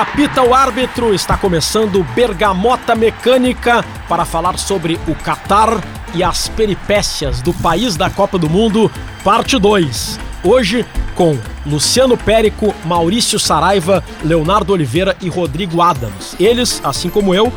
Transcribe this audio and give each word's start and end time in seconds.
Apita 0.00 0.42
o 0.42 0.54
árbitro, 0.54 1.12
está 1.12 1.36
começando 1.36 2.02
Bergamota 2.14 2.94
Mecânica 2.94 3.84
para 4.08 4.24
falar 4.24 4.58
sobre 4.58 4.98
o 5.06 5.14
Catar 5.14 5.78
e 6.14 6.24
as 6.24 6.48
peripécias 6.48 7.42
do 7.42 7.52
país 7.52 7.96
da 7.96 8.08
Copa 8.08 8.38
do 8.38 8.48
Mundo, 8.48 8.90
parte 9.22 9.58
2. 9.58 10.18
Hoje 10.42 10.86
com 11.14 11.38
Luciano 11.66 12.16
Périco, 12.16 12.74
Maurício 12.82 13.38
Saraiva, 13.38 14.02
Leonardo 14.24 14.72
Oliveira 14.72 15.14
e 15.20 15.28
Rodrigo 15.28 15.82
Adams. 15.82 16.34
Eles, 16.40 16.80
assim 16.82 17.10
como 17.10 17.34
eu, 17.34 17.52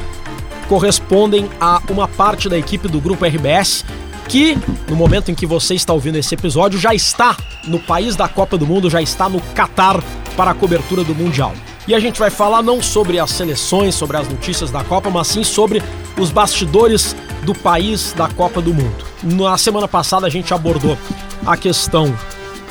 correspondem 0.68 1.50
a 1.62 1.82
uma 1.90 2.10
parte 2.10 2.50
da 2.50 2.58
equipe 2.58 2.90
do 2.90 3.00
Grupo 3.00 3.24
RBS 3.24 3.86
que, 4.28 4.58
no 4.90 4.98
momento 4.98 5.32
em 5.32 5.36
que 5.36 5.46
você 5.46 5.76
está 5.76 5.94
ouvindo 5.94 6.18
esse 6.18 6.36
episódio, 6.36 6.78
já 6.78 6.94
está 6.94 7.38
no 7.64 7.80
país 7.80 8.18
da 8.18 8.28
Copa 8.28 8.58
do 8.58 8.68
Mundo, 8.68 8.90
já 8.90 9.02
está 9.02 9.30
no 9.30 9.40
Catar 9.56 10.04
para 10.36 10.52
a 10.52 10.54
cobertura 10.54 11.06
do 11.06 11.16
Mundial. 11.16 11.54
E 11.88 11.94
a 11.94 12.00
gente 12.00 12.20
vai 12.20 12.30
falar 12.30 12.62
não 12.62 12.82
sobre 12.82 13.20
as 13.20 13.32
seleções, 13.32 13.94
sobre 13.96 14.16
as 14.16 14.28
notícias 14.28 14.72
da 14.72 14.84
Copa, 14.84 15.10
mas 15.10 15.28
sim 15.28 15.44
sobre 15.44 15.84
os 16.18 16.32
bastidores 16.32 17.16
do 17.44 17.54
país 17.54 18.14
da 18.14 18.30
Copa 18.30 18.62
do 18.62 18.74
Mundo. 18.74 19.06
Na 19.22 19.58
semana 19.58 19.88
passada 19.88 20.26
a 20.26 20.30
gente 20.30 20.54
abordou 20.54 20.98
a 21.46 21.58
questão 21.58 22.14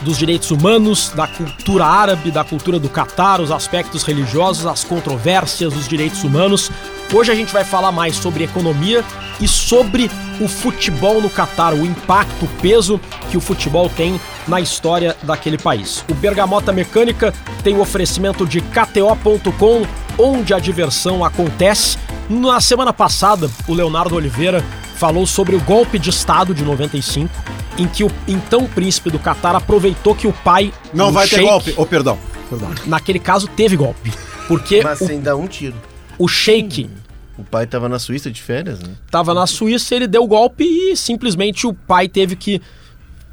dos 0.02 0.18
direitos 0.18 0.50
humanos, 0.50 1.10
da 1.14 1.26
cultura 1.26 1.86
árabe, 1.86 2.30
da 2.30 2.44
cultura 2.44 2.78
do 2.78 2.88
Catar, 2.88 3.40
os 3.40 3.50
aspectos 3.50 4.02
religiosos, 4.02 4.66
as 4.66 4.84
controvérsias 4.84 5.72
dos 5.72 5.88
direitos 5.88 6.22
humanos. 6.24 6.70
Hoje 7.12 7.30
a 7.30 7.34
gente 7.34 7.52
vai 7.52 7.64
falar 7.64 7.92
mais 7.92 8.16
sobre 8.16 8.44
economia 8.44 9.04
e 9.40 9.48
sobre 9.48 10.10
o 10.40 10.48
futebol 10.48 11.20
no 11.20 11.30
Catar, 11.30 11.74
o 11.74 11.84
impacto, 11.84 12.44
o 12.44 12.48
peso 12.60 13.00
que 13.30 13.36
o 13.36 13.40
futebol 13.40 13.88
tem 13.88 14.20
na 14.46 14.60
história 14.60 15.16
daquele 15.22 15.58
país. 15.58 16.04
O 16.10 16.14
Bergamota 16.14 16.72
Mecânica 16.72 17.32
tem 17.62 17.74
o 17.74 17.80
oferecimento 17.80 18.46
de 18.46 18.60
KTO.com, 18.60 19.82
onde 20.18 20.52
a 20.52 20.58
diversão 20.58 21.24
acontece. 21.24 21.98
Na 22.40 22.60
semana 22.60 22.92
passada, 22.94 23.50
o 23.68 23.74
Leonardo 23.74 24.14
Oliveira 24.14 24.64
falou 24.96 25.26
sobre 25.26 25.54
o 25.54 25.60
golpe 25.60 25.98
de 25.98 26.08
Estado 26.08 26.54
de 26.54 26.64
95, 26.64 27.28
em 27.76 27.86
que 27.86 28.02
o 28.04 28.10
então 28.26 28.66
príncipe 28.66 29.10
do 29.10 29.18
Catar 29.18 29.54
aproveitou 29.54 30.14
que 30.14 30.26
o 30.26 30.32
pai. 30.32 30.72
Não 30.94 31.08
o 31.08 31.12
vai 31.12 31.28
ter 31.28 31.36
sheik- 31.36 31.48
golpe. 31.50 31.74
Oh, 31.76 31.84
perdão. 31.84 32.18
Perdão. 32.48 32.70
Naquele 32.86 33.18
caso, 33.18 33.46
teve 33.48 33.76
golpe. 33.76 34.12
Porque 34.48 34.82
Mas 34.82 35.00
o, 35.02 35.06
sem 35.06 35.20
dar 35.20 35.36
um 35.36 35.46
tiro. 35.46 35.74
o 36.18 36.26
sheik 36.26 36.88
O 37.38 37.44
pai 37.44 37.66
tava 37.66 37.88
na 37.88 37.98
Suíça 37.98 38.30
de 38.30 38.40
férias, 38.42 38.80
né? 38.80 38.90
estava 39.04 39.32
na 39.34 39.46
Suíça, 39.46 39.94
ele 39.94 40.06
deu 40.06 40.22
o 40.24 40.26
golpe 40.26 40.64
e 40.64 40.96
simplesmente 40.96 41.66
o 41.66 41.72
pai 41.74 42.08
teve 42.08 42.34
que 42.36 42.60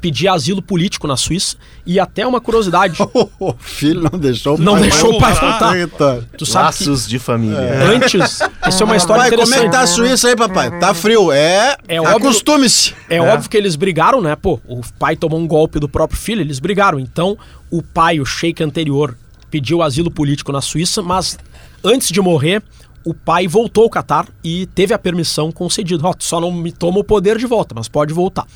pedir 0.00 0.28
asilo 0.28 0.62
político 0.62 1.06
na 1.06 1.16
Suíça. 1.16 1.56
E 1.86 1.98
até 2.00 2.26
uma 2.26 2.40
curiosidade. 2.40 2.98
O 3.40 3.54
filho 3.58 4.02
não 4.10 4.18
deixou 4.18 4.56
o 4.56 4.58
Não 4.58 4.72
pai 4.74 4.82
deixou 4.82 5.14
o 5.14 5.18
pai 5.18 5.34
voltar. 5.34 5.76
Eita. 5.78 6.28
Tu 6.36 6.44
sabe 6.46 6.76
que 6.76 6.84
Laços 6.84 7.06
de 7.08 7.18
família. 7.18 7.58
antes. 7.84 8.40
Isso 8.68 8.82
é 8.82 8.86
uma 8.86 8.96
história 8.96 9.24
Papai, 9.24 9.38
como 9.38 9.54
é 9.54 9.58
que 9.58 9.66
interessante. 9.66 9.70
tá 9.72 9.80
a 9.80 9.86
Suíça 9.86 10.28
aí, 10.28 10.36
papai? 10.36 10.78
Tá 10.78 10.94
frio. 10.94 11.32
É, 11.32 11.76
É 11.88 12.00
óbvio- 12.00 12.16
acostume-se. 12.16 12.94
É, 13.08 13.20
óbvio 13.20 13.48
que 13.48 13.56
eles 13.56 13.76
brigaram, 13.76 14.20
né? 14.20 14.36
Pô, 14.36 14.60
o 14.66 14.80
pai 14.98 15.16
tomou 15.16 15.38
um 15.38 15.46
golpe 15.46 15.78
do 15.78 15.88
próprio 15.88 16.18
filho, 16.18 16.40
eles 16.40 16.58
brigaram. 16.58 16.98
Então, 17.00 17.36
o 17.70 17.82
pai, 17.82 18.20
o 18.20 18.24
sheik 18.26 18.62
anterior, 18.62 19.16
pediu 19.50 19.82
asilo 19.82 20.10
político 20.10 20.52
na 20.52 20.60
Suíça, 20.60 21.02
mas 21.02 21.38
antes 21.82 22.08
de 22.10 22.20
morrer, 22.20 22.62
o 23.04 23.14
pai 23.14 23.48
voltou 23.48 23.84
ao 23.84 23.90
Catar 23.90 24.26
e 24.44 24.66
teve 24.66 24.92
a 24.92 24.98
permissão 24.98 25.50
concedida. 25.50 26.02
Tu 26.14 26.24
só 26.24 26.40
não 26.40 26.52
me 26.52 26.70
toma 26.70 26.98
o 26.98 27.04
poder 27.04 27.38
de 27.38 27.46
volta, 27.46 27.74
mas 27.74 27.88
pode 27.88 28.12
voltar. 28.12 28.46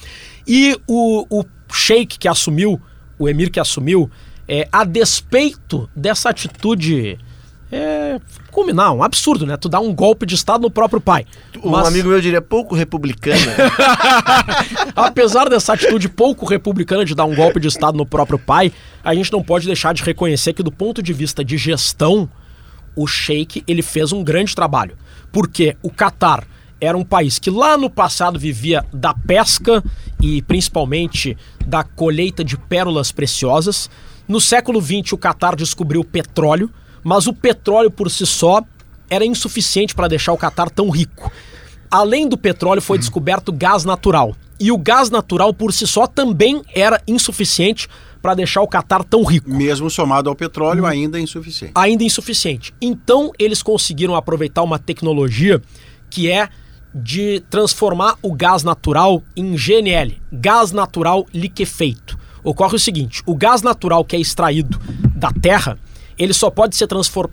E 0.46 0.78
o, 0.86 1.26
o 1.30 1.44
sheik 1.72 2.18
que 2.18 2.28
assumiu, 2.28 2.80
o 3.18 3.28
emir 3.28 3.50
que 3.50 3.60
assumiu, 3.60 4.10
é, 4.48 4.68
a 4.70 4.84
despeito 4.84 5.88
dessa 5.94 6.30
atitude. 6.30 7.18
É. 7.72 8.20
Combinar, 8.52 8.92
um 8.92 9.02
absurdo, 9.02 9.44
né? 9.44 9.56
Tu 9.56 9.68
dá 9.68 9.80
um 9.80 9.92
golpe 9.92 10.24
de 10.24 10.36
Estado 10.36 10.62
no 10.62 10.70
próprio 10.70 11.00
pai. 11.00 11.26
Um 11.62 11.70
Mas- 11.70 11.88
amigo 11.88 12.08
meu 12.08 12.20
diria 12.20 12.40
pouco 12.40 12.74
republicana. 12.74 13.36
Apesar 14.94 15.48
dessa 15.48 15.72
atitude 15.72 16.08
pouco 16.08 16.46
republicana 16.46 17.04
de 17.04 17.14
dar 17.14 17.24
um 17.24 17.34
golpe 17.34 17.58
de 17.58 17.66
Estado 17.66 17.96
no 17.96 18.06
próprio 18.06 18.38
pai, 18.38 18.72
a 19.02 19.12
gente 19.14 19.32
não 19.32 19.42
pode 19.42 19.66
deixar 19.66 19.92
de 19.92 20.04
reconhecer 20.04 20.52
que, 20.52 20.62
do 20.62 20.70
ponto 20.70 21.02
de 21.02 21.12
vista 21.12 21.44
de 21.44 21.56
gestão, 21.56 22.28
o 22.94 23.06
Sheik 23.08 23.64
ele 23.66 23.82
fez 23.82 24.12
um 24.12 24.22
grande 24.22 24.54
trabalho. 24.54 24.96
Porque 25.32 25.76
o 25.82 25.90
Catar 25.90 26.46
era 26.80 26.96
um 26.96 27.04
país 27.04 27.38
que 27.38 27.50
lá 27.50 27.76
no 27.76 27.90
passado 27.90 28.38
vivia 28.38 28.84
da 28.92 29.14
pesca 29.14 29.82
e 30.24 30.40
principalmente 30.40 31.36
da 31.66 31.84
colheita 31.84 32.42
de 32.42 32.56
pérolas 32.56 33.12
preciosas. 33.12 33.90
No 34.26 34.40
século 34.40 34.80
XX, 34.80 35.12
o 35.12 35.18
Catar 35.18 35.54
descobriu 35.54 36.00
o 36.00 36.04
petróleo, 36.04 36.70
mas 37.02 37.26
o 37.26 37.34
petróleo 37.34 37.90
por 37.90 38.10
si 38.10 38.24
só 38.24 38.62
era 39.10 39.26
insuficiente 39.26 39.94
para 39.94 40.08
deixar 40.08 40.32
o 40.32 40.38
Catar 40.38 40.70
tão 40.70 40.88
rico. 40.88 41.30
Além 41.90 42.26
do 42.26 42.38
petróleo, 42.38 42.80
foi 42.80 42.96
descoberto 42.98 43.52
gás 43.52 43.84
natural. 43.84 44.34
E 44.58 44.72
o 44.72 44.78
gás 44.78 45.10
natural 45.10 45.52
por 45.52 45.74
si 45.74 45.86
só 45.86 46.06
também 46.06 46.62
era 46.74 47.02
insuficiente 47.06 47.86
para 48.22 48.34
deixar 48.34 48.62
o 48.62 48.66
Catar 48.66 49.04
tão 49.04 49.22
rico. 49.24 49.50
Mesmo 49.50 49.90
somado 49.90 50.30
ao 50.30 50.34
petróleo, 50.34 50.86
ainda 50.86 51.18
é 51.18 51.20
insuficiente. 51.20 51.72
Ainda 51.74 52.02
insuficiente. 52.02 52.72
Então, 52.80 53.30
eles 53.38 53.62
conseguiram 53.62 54.16
aproveitar 54.16 54.62
uma 54.62 54.78
tecnologia 54.78 55.60
que 56.08 56.30
é 56.30 56.48
de 56.94 57.40
transformar 57.50 58.16
o 58.22 58.32
gás 58.32 58.62
natural 58.62 59.22
em 59.34 59.56
GNL, 59.56 60.16
gás 60.32 60.70
natural 60.70 61.26
liquefeito. 61.34 62.16
Ocorre 62.42 62.76
o 62.76 62.78
seguinte: 62.78 63.22
o 63.26 63.34
gás 63.34 63.62
natural 63.62 64.04
que 64.04 64.14
é 64.14 64.20
extraído 64.20 64.78
da 65.16 65.32
terra, 65.32 65.78
ele 66.16 66.32
só 66.32 66.50
pode 66.50 66.76
ser 66.76 66.86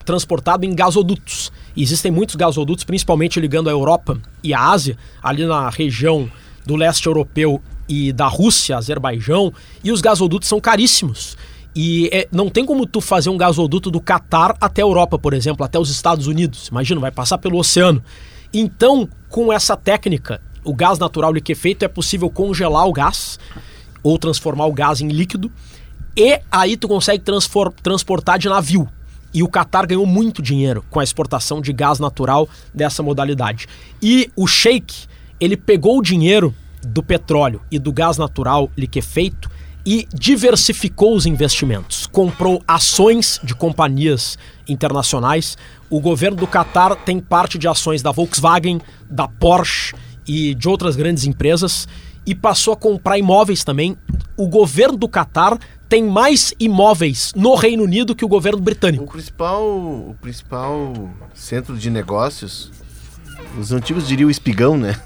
transportado 0.04 0.66
em 0.66 0.74
gasodutos. 0.74 1.52
E 1.76 1.84
existem 1.84 2.12
muitos 2.12 2.36
gasodutos, 2.36 2.84
principalmente 2.84 3.40
ligando 3.40 3.70
a 3.70 3.72
Europa 3.72 4.20
e 4.44 4.54
a 4.54 4.70
Ásia, 4.70 4.98
ali 5.22 5.46
na 5.46 5.70
região 5.70 6.30
do 6.66 6.76
leste 6.76 7.06
europeu 7.06 7.62
e 7.88 8.12
da 8.12 8.28
Rússia, 8.28 8.78
Azerbaijão, 8.78 9.54
e 9.84 9.92
os 9.92 10.02
gasodutos 10.02 10.48
são 10.48 10.60
caríssimos. 10.60 11.38
E 11.76 12.10
é, 12.12 12.28
não 12.32 12.50
tem 12.50 12.66
como 12.66 12.86
tu 12.86 13.00
fazer 13.00 13.30
um 13.30 13.38
gasoduto 13.38 13.90
do 13.90 14.02
Catar 14.02 14.58
até 14.60 14.82
a 14.82 14.86
Europa, 14.86 15.18
por 15.18 15.34
exemplo, 15.34 15.66
até 15.66 15.80
os 15.80 15.90
Estados 15.90 16.28
Unidos. 16.28 16.68
Imagina, 16.68 17.00
vai 17.00 17.12
passar 17.12 17.38
pelo 17.38 17.58
oceano. 17.58 18.04
Então, 18.54 19.08
com 19.30 19.52
essa 19.52 19.78
técnica, 19.78 20.42
o 20.64 20.74
gás 20.74 21.00
natural 21.00 21.34
liquefeito 21.34 21.86
é 21.86 21.88
possível 21.88 22.30
congelar 22.30 22.88
o 22.88 22.94
gás 22.94 23.40
ou 24.04 24.18
transformar 24.18 24.66
o 24.66 24.74
gás 24.74 25.02
em 25.02 25.08
líquido 25.08 25.52
e 26.16 26.42
aí 26.52 26.76
tu 26.76 26.88
consegue 26.88 27.24
transportar 27.82 28.38
de 28.38 28.50
navio. 28.50 28.88
E 29.34 29.42
o 29.42 29.48
Catar 29.48 29.88
ganhou 29.88 30.06
muito 30.06 30.42
dinheiro 30.42 30.84
com 30.90 31.00
a 31.00 31.04
exportação 31.04 31.62
de 31.62 31.72
gás 31.72 32.00
natural 32.00 32.50
dessa 32.74 33.02
modalidade. 33.02 33.68
E 34.02 34.30
o 34.36 34.46
Sheik, 34.46 35.06
ele 35.40 35.56
pegou 35.56 36.00
o 36.00 36.02
dinheiro 36.02 36.54
do 36.86 37.02
petróleo 37.02 37.62
e 37.72 37.80
do 37.80 37.94
gás 37.94 38.18
natural 38.18 38.70
liquefeito 38.78 39.50
e 39.86 40.06
diversificou 40.14 41.16
os 41.16 41.26
investimentos. 41.26 42.06
Comprou 42.08 42.62
ações 42.68 43.40
de 43.42 43.56
companhias 43.56 44.38
internacionais. 44.72 45.58
O 45.90 46.00
governo 46.00 46.38
do 46.38 46.48
Catar 46.48 46.96
tem 46.96 47.20
parte 47.20 47.58
de 47.58 47.68
ações 47.68 48.02
da 48.02 48.12
Volkswagen, 48.12 48.80
da 49.10 49.28
Porsche 49.28 49.94
e 50.28 50.56
de 50.56 50.70
outras 50.70 50.96
grandes 50.96 51.26
empresas 51.26 51.88
e 52.26 52.36
passou 52.36 52.74
a 52.74 52.78
comprar 52.78 53.18
imóveis 53.18 53.64
também. 53.64 53.98
O 54.38 54.48
governo 54.48 54.98
do 54.98 55.08
Catar 55.08 55.58
tem 55.90 56.04
mais 56.04 56.54
imóveis 56.60 57.34
no 57.36 57.54
Reino 57.56 57.84
Unido 57.84 58.16
que 58.16 58.24
o 58.24 58.28
governo 58.28 58.60
o 58.60 58.62
britânico. 58.62 59.06
principal, 59.12 59.64
o 59.64 60.16
principal 60.22 60.94
centro 61.34 61.78
de 61.78 61.90
negócios, 61.90 62.72
os 63.60 63.72
antigos 63.72 64.08
diriam 64.08 64.30
espigão, 64.30 64.78
né? 64.78 64.96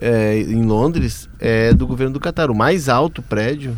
É, 0.00 0.40
em 0.40 0.64
Londres, 0.64 1.28
é 1.38 1.72
do 1.74 1.86
governo 1.86 2.14
do 2.14 2.18
Catar. 2.18 2.50
O 2.50 2.54
mais 2.54 2.88
alto 2.88 3.20
prédio 3.20 3.76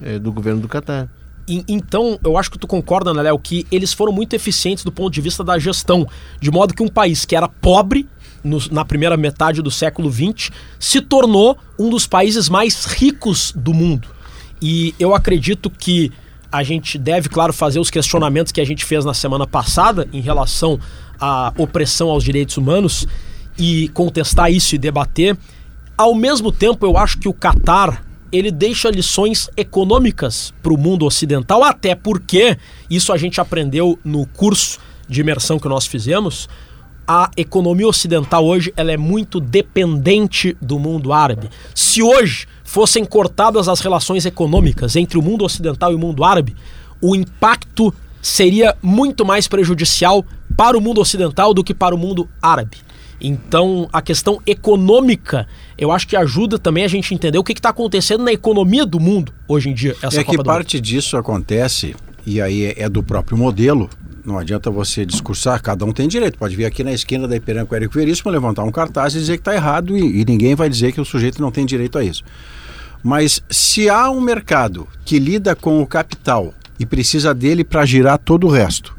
é 0.00 0.16
do 0.16 0.32
governo 0.32 0.60
do 0.60 0.68
Catar. 0.68 1.08
E- 1.48 1.64
então, 1.66 2.18
eu 2.22 2.36
acho 2.36 2.50
que 2.50 2.58
tu 2.58 2.66
concorda, 2.66 3.14
né, 3.14 3.22
Léo, 3.22 3.38
que 3.38 3.66
eles 3.72 3.92
foram 3.92 4.12
muito 4.12 4.34
eficientes 4.34 4.84
do 4.84 4.92
ponto 4.92 5.12
de 5.12 5.20
vista 5.20 5.42
da 5.42 5.58
gestão. 5.58 6.06
De 6.40 6.50
modo 6.50 6.74
que 6.74 6.82
um 6.82 6.88
país 6.88 7.24
que 7.24 7.34
era 7.34 7.48
pobre 7.48 8.06
no- 8.44 8.60
na 8.70 8.84
primeira 8.84 9.16
metade 9.16 9.62
do 9.62 9.70
século 9.70 10.12
XX 10.12 10.50
se 10.78 11.00
tornou 11.00 11.56
um 11.78 11.88
dos 11.88 12.06
países 12.06 12.48
mais 12.48 12.84
ricos 12.84 13.52
do 13.56 13.72
mundo. 13.72 14.08
E 14.60 14.94
eu 14.98 15.14
acredito 15.14 15.70
que 15.70 16.12
a 16.50 16.62
gente 16.62 16.98
deve, 16.98 17.28
claro, 17.28 17.52
fazer 17.52 17.78
os 17.78 17.90
questionamentos 17.90 18.52
que 18.52 18.60
a 18.60 18.64
gente 18.64 18.84
fez 18.84 19.04
na 19.04 19.14
semana 19.14 19.46
passada 19.46 20.08
em 20.12 20.20
relação 20.20 20.78
à 21.20 21.52
opressão 21.58 22.08
aos 22.10 22.24
direitos 22.24 22.56
humanos 22.56 23.06
e 23.58 23.88
contestar 23.88 24.50
isso 24.52 24.74
e 24.74 24.78
debater. 24.78 25.36
Ao 25.96 26.14
mesmo 26.14 26.50
tempo, 26.52 26.86
eu 26.86 26.96
acho 26.96 27.18
que 27.18 27.28
o 27.28 27.32
Catar 27.32 28.04
ele 28.32 28.50
deixa 28.50 28.90
lições 28.90 29.48
econômicas 29.56 30.52
para 30.62 30.72
o 30.72 30.78
mundo 30.78 31.06
ocidental, 31.06 31.62
até 31.64 31.94
porque 31.94 32.58
isso 32.90 33.12
a 33.12 33.16
gente 33.16 33.40
aprendeu 33.40 33.98
no 34.04 34.26
curso 34.26 34.78
de 35.08 35.20
imersão 35.20 35.58
que 35.58 35.68
nós 35.68 35.86
fizemos. 35.86 36.48
A 37.06 37.30
economia 37.36 37.88
ocidental 37.88 38.44
hoje 38.44 38.72
ela 38.76 38.92
é 38.92 38.96
muito 38.96 39.40
dependente 39.40 40.56
do 40.60 40.78
mundo 40.78 41.12
árabe. 41.12 41.48
Se 41.74 42.02
hoje 42.02 42.46
fossem 42.64 43.04
cortadas 43.04 43.66
as 43.66 43.80
relações 43.80 44.26
econômicas 44.26 44.94
entre 44.94 45.18
o 45.18 45.22
mundo 45.22 45.44
ocidental 45.44 45.90
e 45.90 45.94
o 45.94 45.98
mundo 45.98 46.22
árabe, 46.22 46.54
o 47.00 47.16
impacto 47.16 47.94
seria 48.20 48.76
muito 48.82 49.24
mais 49.24 49.48
prejudicial 49.48 50.24
para 50.56 50.76
o 50.76 50.80
mundo 50.80 51.00
ocidental 51.00 51.54
do 51.54 51.64
que 51.64 51.72
para 51.72 51.94
o 51.94 51.98
mundo 51.98 52.28
árabe. 52.42 52.76
Então, 53.20 53.88
a 53.92 54.00
questão 54.00 54.40
econômica, 54.46 55.46
eu 55.78 55.92
acho 55.92 56.06
que 56.08 56.16
ajuda 56.16 56.58
também 56.58 56.84
a 56.84 56.88
gente 56.88 57.14
entender 57.14 57.38
o 57.38 57.44
que 57.44 57.52
está 57.52 57.68
acontecendo 57.70 58.24
na 58.24 58.32
economia 58.32 58.84
do 58.84 58.98
mundo 58.98 59.32
hoje 59.46 59.70
em 59.70 59.74
dia. 59.74 59.94
Essa 60.02 60.20
é 60.20 60.24
Copa 60.24 60.38
que 60.38 60.44
parte 60.44 60.80
disso 60.80 61.16
acontece, 61.16 61.94
e 62.26 62.40
aí 62.40 62.64
é- 62.64 62.82
é 62.82 62.88
do 62.88 63.02
próprio 63.02 63.38
modelo. 63.38 63.88
Não 64.24 64.38
adianta 64.38 64.70
você 64.70 65.06
discursar, 65.06 65.62
cada 65.62 65.86
um 65.86 65.92
tem 65.92 66.06
direito. 66.06 66.36
Pode 66.36 66.54
vir 66.54 66.66
aqui 66.66 66.84
na 66.84 66.92
esquina 66.92 67.26
da 67.26 67.36
Ipiranga 67.36 67.66
com 67.66 67.74
o 67.74 67.76
Érico 67.76 67.94
Veríssimo, 67.94 68.30
levantar 68.30 68.64
um 68.64 68.70
cartaz 68.72 69.14
e 69.14 69.18
dizer 69.20 69.38
que 69.38 69.40
está 69.40 69.54
errado, 69.54 69.96
e, 69.96 70.20
e 70.20 70.24
ninguém 70.26 70.54
vai 70.54 70.68
dizer 70.68 70.92
que 70.92 71.00
o 71.00 71.04
sujeito 71.04 71.40
não 71.40 71.50
tem 71.50 71.64
direito 71.64 71.96
a 71.96 72.04
isso. 72.04 72.22
Mas 73.02 73.40
se 73.48 73.88
há 73.88 74.10
um 74.10 74.20
mercado 74.20 74.86
que 75.04 75.18
lida 75.18 75.54
com 75.54 75.80
o 75.80 75.86
capital 75.86 76.52
e 76.78 76.84
precisa 76.84 77.32
dele 77.32 77.64
para 77.64 77.86
girar 77.86 78.18
todo 78.18 78.46
o 78.46 78.50
resto, 78.50 78.94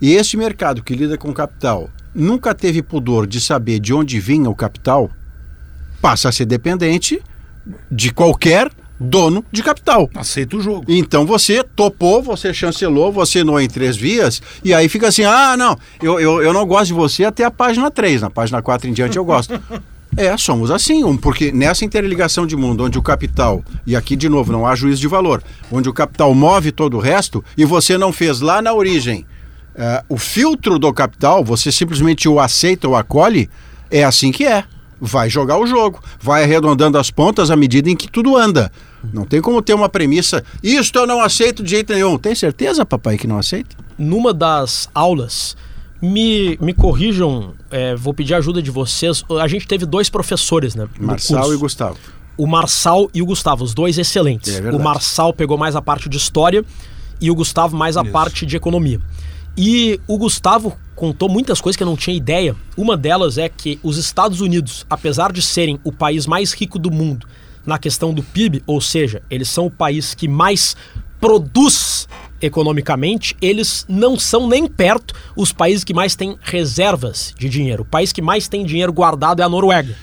e 0.00 0.14
esse 0.14 0.36
mercado 0.36 0.82
que 0.82 0.94
lida 0.94 1.16
com 1.16 1.28
o 1.30 1.34
capital 1.34 1.88
nunca 2.14 2.54
teve 2.54 2.82
pudor 2.82 3.26
de 3.26 3.40
saber 3.40 3.78
de 3.78 3.94
onde 3.94 4.18
vinha 4.18 4.50
o 4.50 4.54
capital, 4.54 5.10
passa 6.02 6.28
a 6.28 6.32
ser 6.32 6.44
dependente 6.44 7.22
de 7.90 8.12
qualquer 8.12 8.68
dono 8.98 9.44
de 9.50 9.62
capital. 9.62 10.10
Aceita 10.14 10.56
o 10.56 10.60
jogo. 10.60 10.84
Então 10.88 11.24
você 11.24 11.62
topou, 11.62 12.20
você 12.20 12.52
chancelou, 12.52 13.12
você 13.12 13.38
assinou 13.38 13.60
em 13.60 13.68
três 13.68 13.96
vias, 13.96 14.42
e 14.64 14.74
aí 14.74 14.88
fica 14.88 15.08
assim: 15.08 15.24
ah, 15.24 15.56
não, 15.56 15.78
eu, 16.02 16.20
eu, 16.20 16.42
eu 16.42 16.52
não 16.52 16.66
gosto 16.66 16.88
de 16.88 16.92
você 16.92 17.24
até 17.24 17.44
a 17.44 17.50
página 17.50 17.90
3, 17.90 18.22
na 18.22 18.30
página 18.30 18.60
4 18.60 18.88
em 18.88 18.92
diante 18.92 19.16
eu 19.16 19.24
gosto. 19.24 19.58
É, 20.14 20.36
somos 20.36 20.70
assim, 20.70 21.04
um, 21.04 21.16
porque 21.16 21.50
nessa 21.50 21.86
interligação 21.86 22.46
de 22.46 22.54
mundo, 22.54 22.84
onde 22.84 22.98
o 22.98 23.02
capital, 23.02 23.64
e 23.86 23.96
aqui 23.96 24.14
de 24.14 24.28
novo 24.28 24.52
não 24.52 24.66
há 24.66 24.74
juízo 24.74 25.00
de 25.00 25.08
valor, 25.08 25.42
onde 25.70 25.88
o 25.88 25.92
capital 25.94 26.34
move 26.34 26.70
todo 26.70 26.98
o 26.98 27.00
resto, 27.00 27.42
e 27.56 27.64
você 27.64 27.96
não 27.96 28.12
fez 28.12 28.42
lá 28.42 28.60
na 28.60 28.74
origem 28.74 29.24
eh, 29.74 30.04
o 30.10 30.18
filtro 30.18 30.78
do 30.78 30.92
capital, 30.92 31.42
você 31.42 31.72
simplesmente 31.72 32.28
o 32.28 32.38
aceita 32.38 32.86
ou 32.86 32.94
acolhe, 32.94 33.48
é 33.90 34.04
assim 34.04 34.30
que 34.30 34.44
é. 34.44 34.64
Vai 35.04 35.28
jogar 35.28 35.58
o 35.58 35.66
jogo, 35.66 36.00
vai 36.20 36.44
arredondando 36.44 36.96
as 36.96 37.10
pontas 37.10 37.50
à 37.50 37.56
medida 37.56 37.90
em 37.90 37.96
que 37.96 38.08
tudo 38.08 38.36
anda. 38.36 38.70
Não 39.12 39.24
tem 39.24 39.40
como 39.40 39.60
ter 39.60 39.74
uma 39.74 39.88
premissa, 39.88 40.44
isto 40.62 40.96
eu 40.96 41.06
não 41.08 41.20
aceito 41.20 41.60
de 41.60 41.70
jeito 41.70 41.92
nenhum. 41.92 42.16
Tem 42.16 42.36
certeza, 42.36 42.86
papai, 42.86 43.18
que 43.18 43.26
não 43.26 43.36
aceita? 43.36 43.76
numa 44.02 44.32
das 44.34 44.88
aulas, 44.94 45.56
me, 46.00 46.58
me 46.60 46.74
corrijam, 46.74 47.54
é, 47.70 47.94
vou 47.94 48.12
pedir 48.12 48.34
ajuda 48.34 48.60
de 48.60 48.70
vocês. 48.70 49.24
A 49.40 49.46
gente 49.46 49.66
teve 49.66 49.86
dois 49.86 50.10
professores, 50.10 50.74
né? 50.74 50.88
Marçal 50.98 51.52
e 51.54 51.56
Gustavo. 51.56 51.96
O 52.36 52.46
Marçal 52.46 53.08
e 53.14 53.22
o 53.22 53.26
Gustavo, 53.26 53.62
os 53.62 53.74
dois 53.74 53.98
excelentes. 53.98 54.58
É 54.58 54.70
o. 54.70 54.80
Marçal 54.80 55.32
pegou 55.32 55.56
mais 55.56 55.76
a 55.76 55.82
parte 55.82 56.08
de 56.08 56.16
história 56.16 56.64
e 57.20 57.30
o 57.30 57.34
Gustavo 57.34 57.76
mais 57.76 57.96
a 57.96 58.02
Isso. 58.02 58.10
parte 58.10 58.44
de 58.44 58.56
economia. 58.56 59.00
E 59.56 60.00
o 60.08 60.18
Gustavo 60.18 60.76
contou 61.02 61.28
muitas 61.28 61.60
coisas 61.60 61.76
que 61.76 61.82
eu 61.82 61.86
não 61.88 61.96
tinha 61.96 62.16
ideia. 62.16 62.54
Uma 62.76 62.96
delas 62.96 63.36
é 63.36 63.48
que 63.48 63.76
os 63.82 63.96
Estados 63.96 64.40
Unidos, 64.40 64.86
apesar 64.88 65.32
de 65.32 65.42
serem 65.42 65.76
o 65.82 65.90
país 65.90 66.28
mais 66.28 66.52
rico 66.52 66.78
do 66.78 66.92
mundo 66.92 67.26
na 67.66 67.76
questão 67.76 68.14
do 68.14 68.22
PIB, 68.22 68.62
ou 68.68 68.80
seja, 68.80 69.20
eles 69.28 69.48
são 69.48 69.66
o 69.66 69.70
país 69.70 70.14
que 70.14 70.28
mais 70.28 70.76
produz 71.20 72.06
economicamente, 72.40 73.36
eles 73.42 73.84
não 73.88 74.16
são 74.16 74.46
nem 74.48 74.68
perto 74.68 75.12
os 75.34 75.50
países 75.52 75.82
que 75.82 75.92
mais 75.92 76.14
têm 76.14 76.36
reservas 76.40 77.34
de 77.36 77.48
dinheiro. 77.48 77.82
O 77.82 77.86
país 77.86 78.12
que 78.12 78.22
mais 78.22 78.46
tem 78.46 78.64
dinheiro 78.64 78.92
guardado 78.92 79.42
é 79.42 79.44
a 79.44 79.48
Noruega. 79.48 79.96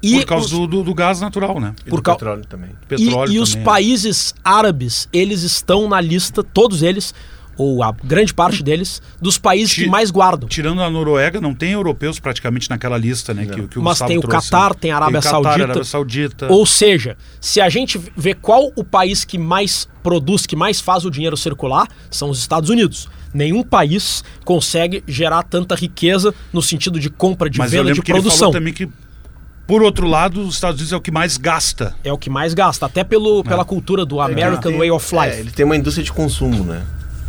E 0.00 0.20
Por 0.20 0.26
causa 0.26 0.44
os- 0.46 0.68
do, 0.68 0.84
do, 0.84 0.94
gás 0.94 1.20
natural, 1.20 1.58
né? 1.58 1.74
E 1.84 1.90
Por 1.90 2.00
do 2.00 2.12
petróleo 2.12 2.44
também. 2.48 2.70
e, 2.70 2.86
Petróleo 2.86 3.32
e 3.32 3.40
os 3.40 3.50
também, 3.50 3.64
né? 3.64 3.64
países 3.64 4.32
árabes, 4.44 5.08
eles 5.12 5.42
estão 5.42 5.88
na 5.88 6.00
lista, 6.00 6.44
todos 6.44 6.82
eles, 6.84 7.12
ou 7.56 7.82
a 7.82 7.92
grande 8.04 8.34
parte 8.34 8.62
deles, 8.62 9.00
dos 9.20 9.38
países 9.38 9.74
Ti- 9.74 9.84
que 9.84 9.90
mais 9.90 10.10
guardam. 10.10 10.48
Tirando 10.48 10.82
a 10.82 10.90
Noruega, 10.90 11.40
não 11.40 11.54
tem 11.54 11.72
europeus 11.72 12.18
praticamente 12.20 12.68
naquela 12.68 12.98
lista, 12.98 13.32
né? 13.32 13.46
Que, 13.46 13.66
que 13.68 13.78
o 13.78 13.82
Mas 13.82 13.98
tem 14.00 14.18
o 14.18 14.20
trouxe, 14.20 14.50
Catar, 14.50 14.70
né? 14.70 14.76
tem 14.80 14.90
a 14.92 14.96
Arábia 14.96 15.18
o 15.18 15.22
Catar, 15.22 15.30
Saudita. 15.42 15.62
Arábia 15.64 15.84
Saudita. 15.84 16.46
Ou 16.52 16.66
seja, 16.66 17.16
se 17.40 17.60
a 17.60 17.68
gente 17.68 18.00
vê 18.16 18.34
qual 18.34 18.70
o 18.76 18.84
país 18.84 19.24
que 19.24 19.38
mais 19.38 19.88
produz, 20.02 20.46
que 20.46 20.54
mais 20.54 20.80
faz 20.80 21.04
o 21.04 21.10
dinheiro 21.10 21.36
circular, 21.36 21.88
são 22.10 22.30
os 22.30 22.38
Estados 22.38 22.70
Unidos. 22.70 23.08
Nenhum 23.34 23.62
país 23.62 24.22
consegue 24.44 25.02
gerar 25.06 25.42
tanta 25.42 25.74
riqueza 25.74 26.34
no 26.52 26.62
sentido 26.62 26.98
de 27.00 27.10
compra, 27.10 27.50
de 27.50 27.58
Mas 27.58 27.72
eu 27.72 27.78
venda, 27.78 27.88
lembro 27.88 28.02
de 28.02 28.06
que 28.06 28.12
ele 28.12 28.20
produção. 28.20 28.38
falou 28.38 28.52
também 28.52 28.72
que, 28.72 28.88
por 29.66 29.82
outro 29.82 30.06
lado, 30.06 30.42
os 30.46 30.54
Estados 30.54 30.78
Unidos 30.80 30.92
é 30.92 30.96
o 30.96 31.00
que 31.00 31.10
mais 31.10 31.36
gasta. 31.36 31.94
É 32.04 32.12
o 32.12 32.16
que 32.18 32.30
mais 32.30 32.54
gasta, 32.54 32.86
até 32.86 33.02
pelo, 33.02 33.42
pela 33.42 33.64
cultura 33.64 34.06
do 34.06 34.20
American 34.20 34.70
Tem- 34.70 34.78
Way 34.78 34.90
of 34.92 35.16
É, 35.16 35.26
Life. 35.26 35.40
ele 35.40 35.50
tem 35.50 35.64
uma 35.66 35.76
indústria 35.76 36.04
de 36.04 36.12
consumo, 36.12 36.62
né? 36.64 36.82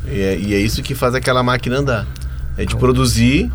E 0.10 0.22
é, 0.22 0.38
e 0.40 0.54
é 0.54 0.58
isso 0.60 0.82
que 0.82 0.96
faz 0.96 1.14
aquela 1.16 1.44
máquina 1.44 1.78
andar. 1.80 2.08
É 2.58 2.66
de 2.66 2.76
produzir 2.76 3.52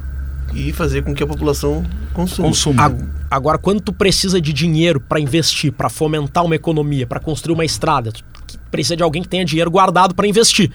e 0.54 0.72
fazer 0.72 1.02
com 1.02 1.14
que 1.14 1.22
a 1.22 1.26
população 1.26 1.84
consuma. 2.12 2.49
Consumo. 2.49 2.81
A- 2.81 2.93
Agora, 3.34 3.56
quando 3.56 3.81
tu 3.81 3.94
precisa 3.94 4.38
de 4.38 4.52
dinheiro 4.52 5.00
para 5.00 5.19
investir, 5.19 5.72
para 5.72 5.88
fomentar 5.88 6.44
uma 6.44 6.54
economia, 6.54 7.06
para 7.06 7.19
construir 7.19 7.54
uma 7.54 7.64
estrada, 7.64 8.12
tu 8.12 8.22
que 8.46 8.58
precisa 8.70 8.94
de 8.94 9.02
alguém 9.02 9.22
que 9.22 9.28
tenha 9.28 9.43
dinheiro 9.44 9.70
guardado 9.70 10.14
para 10.14 10.26
investir. 10.28 10.70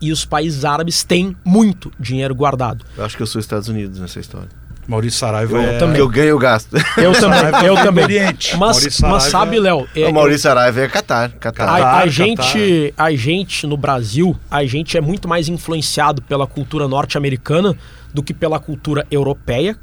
E 0.00 0.10
os 0.10 0.24
países 0.24 0.64
árabes 0.64 1.02
têm 1.04 1.36
muito 1.44 1.92
dinheiro 2.00 2.34
guardado. 2.34 2.82
Eu 2.96 3.04
acho 3.04 3.14
que 3.16 3.22
eu 3.22 3.26
sou 3.26 3.38
Estados 3.38 3.68
Unidos 3.68 3.98
nessa 4.00 4.18
história. 4.20 4.48
Maurício 4.88 5.20
Saraiva 5.20 5.58
Eu, 5.58 5.62
é... 5.62 5.78
também. 5.78 5.96
que 5.96 6.00
eu 6.00 6.08
ganho, 6.08 6.28
eu 6.28 6.38
gasto. 6.38 6.74
Eu 6.96 7.12
também, 7.12 7.38
Saraiva 7.38 7.66
eu 7.66 7.74
também. 7.74 8.04
Oriente. 8.04 8.56
Mas, 8.56 9.00
mas 9.00 9.24
sabe, 9.24 9.58
é- 9.58 9.60
Léo, 9.60 9.86
é- 9.94 10.08
o 10.08 10.14
Maurício 10.14 10.40
Saraiva 10.40 10.80
é 10.80 10.88
Catar. 10.88 11.30
Catar. 11.32 11.68
a, 11.68 11.76
a 11.76 11.78
Catar, 11.78 12.08
gente, 12.08 12.94
a 12.96 13.10
gente 13.12 13.66
no 13.66 13.76
Brasil, 13.76 14.34
a 14.50 14.64
gente 14.64 14.96
é 14.96 15.00
muito 15.00 15.28
mais 15.28 15.46
influenciado 15.46 16.22
pela 16.22 16.46
cultura 16.46 16.88
norte-americana 16.88 17.76
do 18.14 18.22
que 18.22 18.32
pela 18.32 18.58
cultura 18.58 19.06
europeia 19.10 19.76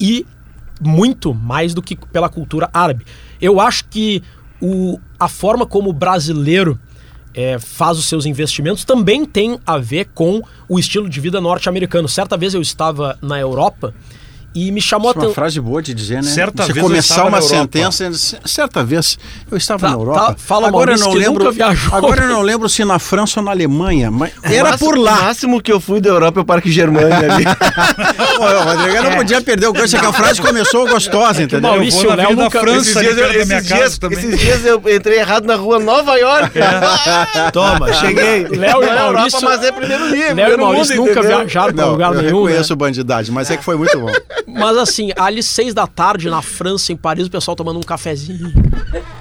e 0.00 0.24
muito 0.80 1.34
mais 1.34 1.74
do 1.74 1.82
que 1.82 1.96
pela 1.96 2.28
cultura 2.28 2.70
árabe. 2.72 3.04
Eu 3.40 3.60
acho 3.60 3.84
que 3.86 4.22
o, 4.60 5.00
a 5.18 5.26
forma 5.26 5.66
como 5.66 5.90
o 5.90 5.92
brasileiro 5.92 6.78
é, 7.34 7.58
faz 7.58 7.98
os 7.98 8.06
seus 8.06 8.26
investimentos 8.26 8.84
também 8.84 9.24
tem 9.24 9.58
a 9.66 9.78
ver 9.78 10.10
com 10.14 10.40
o 10.68 10.78
estilo 10.78 11.08
de 11.08 11.18
vida 11.18 11.40
norte-americano. 11.40 12.08
Certa 12.08 12.36
vez 12.36 12.54
eu 12.54 12.60
estava 12.62 13.18
na 13.20 13.40
Europa 13.40 13.92
e 14.54 14.70
me 14.70 14.80
chamou 14.82 15.08
a 15.08 15.10
Isso 15.12 15.18
é 15.18 15.20
uma 15.20 15.24
atenção. 15.28 15.34
frase 15.34 15.60
boa 15.60 15.82
de 15.82 15.94
dizer, 15.94 16.16
né? 16.16 16.22
Certa 16.30 16.62
Você 16.64 16.72
vez 16.72 16.76
eu 16.84 16.88
começar 16.90 17.24
uma 17.24 17.40
sentença, 17.40 18.10
certa 18.44 18.84
vez 18.84 19.18
eu 19.50 19.56
estava 19.56 19.80
Tá, 19.80 19.88
na 19.88 19.94
Europa. 19.94 20.20
tá, 20.20 20.34
fala, 20.36 20.68
agora 20.68 20.92
eu 20.92 20.98
Maurício, 20.98 21.06
não 21.06 21.12
que 21.12 21.18
lembro, 21.18 21.44
nunca 21.44 21.56
viajou. 21.56 21.94
agora 21.96 22.22
eu 22.24 22.28
não 22.28 22.42
lembro 22.42 22.68
se 22.68 22.84
na 22.84 22.98
França 22.98 23.40
ou 23.40 23.44
na 23.46 23.50
Alemanha, 23.52 24.10
mas 24.10 24.32
era 24.44 24.70
máximo- 24.70 24.90
por 24.90 24.98
O 24.98 25.02
lá. 25.02 25.22
máximo 25.22 25.62
que 25.62 25.72
eu 25.72 25.80
fui 25.80 26.00
da 26.00 26.10
Europa 26.10 26.40
é 26.40 26.42
o 26.42 26.44
Parque 26.44 26.70
Germânia 26.70 27.16
ali. 27.16 27.44
Pô, 28.36 28.44
o 28.44 28.62
Rodrigo 28.62 28.96
eu 28.96 29.02
não 29.04 29.12
podia 29.16 29.40
perder 29.40 29.66
o 29.68 29.72
gancho, 29.72 29.96
é 29.96 30.00
que 30.00 30.06
a 30.06 30.12
frase 30.12 30.40
começou 30.42 30.86
gostosa, 30.88 31.42
entendeu? 31.42 31.70
Maurício 31.70 32.02
eu 32.02 32.08
vou 32.08 32.16
na 32.16 32.28
Léo 32.42 32.50
França, 32.50 32.78
esses 32.80 32.96
dias, 33.00 33.16
eu, 33.16 33.24
perto 33.24 33.38
da 33.38 33.44
minha 33.46 33.58
esses, 33.58 33.68
casa 33.68 33.80
dias, 33.82 33.98
também. 33.98 34.18
esses 34.18 34.38
dias 34.40 34.64
eu 34.66 34.82
entrei 34.94 35.18
errado 35.18 35.44
na 35.46 35.54
rua 35.56 35.78
Nova 35.78 36.14
York. 36.16 36.58
Toma, 37.52 37.92
cheguei. 37.94 38.46
Léo 38.52 38.52
e 38.52 38.56
Não 38.56 38.64
é 38.64 38.70
Europa, 38.92 39.12
Maurício- 39.12 39.40
mas 39.42 39.62
é 39.64 39.72
primeiro 39.72 40.10
nível. 40.10 40.34
Léo 40.36 40.54
e 40.54 40.56
Maurício 40.56 40.96
nunca 40.96 41.22
viajaram 41.22 41.72
para 41.74 41.84
Não, 41.84 41.92
lugar 41.92 42.14
eu 42.14 42.22
nenhum. 42.22 42.44
né? 42.46 42.62
bandidagem, 42.76 43.32
mas 43.32 43.50
é 43.50 43.56
que 43.56 43.64
foi 43.64 43.76
muito 43.76 43.98
bom. 43.98 44.10
Mas 44.46 44.76
assim, 44.76 45.10
ali 45.16 45.42
seis 45.42 45.72
da 45.74 45.86
tarde 45.86 46.28
na 46.30 46.42
França, 46.42 46.92
em 46.92 46.96
Paris, 46.96 47.26
o 47.26 47.30
pessoal 47.30 47.56
tomando 47.56 47.78
um 47.78 47.82
cafezinho. 47.82 48.52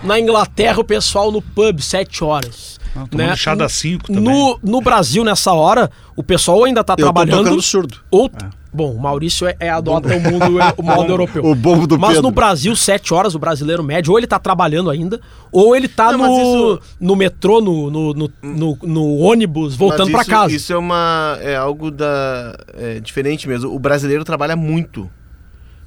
Na 0.03 0.19
Inglaterra, 0.19 0.79
o 0.79 0.83
pessoal 0.83 1.31
no 1.31 1.41
pub, 1.41 1.79
sete 1.81 2.23
horas. 2.23 2.79
Ah, 2.95 3.05
tomando 3.09 3.35
chá 3.37 3.55
das 3.55 3.71
cinco 3.73 4.07
também. 4.07 4.23
No, 4.23 4.59
no 4.61 4.81
Brasil, 4.81 5.23
nessa 5.23 5.53
hora, 5.53 5.89
o 6.15 6.21
pessoal 6.23 6.63
ainda 6.63 6.83
tá 6.83 6.93
Eu 6.93 6.97
tô 6.97 7.03
trabalhando. 7.03 7.43
tocando 7.45 7.61
surdo. 7.61 7.97
Ou, 8.11 8.29
Bom, 8.73 8.93
o 8.93 8.99
Maurício 9.01 9.45
é, 9.47 9.55
é 9.59 9.69
adota 9.69 10.15
o 10.15 10.19
mundo, 10.21 10.57
o 10.77 10.81
modo 10.83 11.11
europeu. 11.11 11.43
O 11.45 11.53
bombo 11.53 11.85
do 11.85 11.99
Mas 11.99 12.11
Pedro. 12.11 12.23
no 12.23 12.31
Brasil, 12.31 12.73
sete 12.75 13.13
horas, 13.13 13.35
o 13.35 13.39
brasileiro 13.39 13.83
médio, 13.83 14.11
ou 14.13 14.17
ele 14.17 14.25
tá 14.27 14.39
trabalhando 14.39 14.89
ainda, 14.89 15.19
ou 15.51 15.75
ele 15.75 15.87
tá 15.89 16.11
Não, 16.13 16.19
no, 16.19 16.41
isso- 16.41 16.79
no 16.99 17.15
metrô, 17.15 17.59
no, 17.59 17.91
no, 17.91 18.13
no, 18.13 18.31
no- 18.41 18.77
no 18.81 19.17
ônibus, 19.17 19.75
voltando 19.75 20.09
isso- 20.11 20.29
casa. 20.29 20.55
Isso 20.55 20.71
é 20.73 20.77
uma 20.77 21.37
é 21.41 21.55
algo 21.55 21.91
da 21.91 22.57
é, 22.77 22.99
diferente 23.01 23.47
mesmo. 23.47 23.73
O 23.73 23.77
brasileiro 23.79 24.23
trabalha 24.23 24.55
muito. 24.55 25.09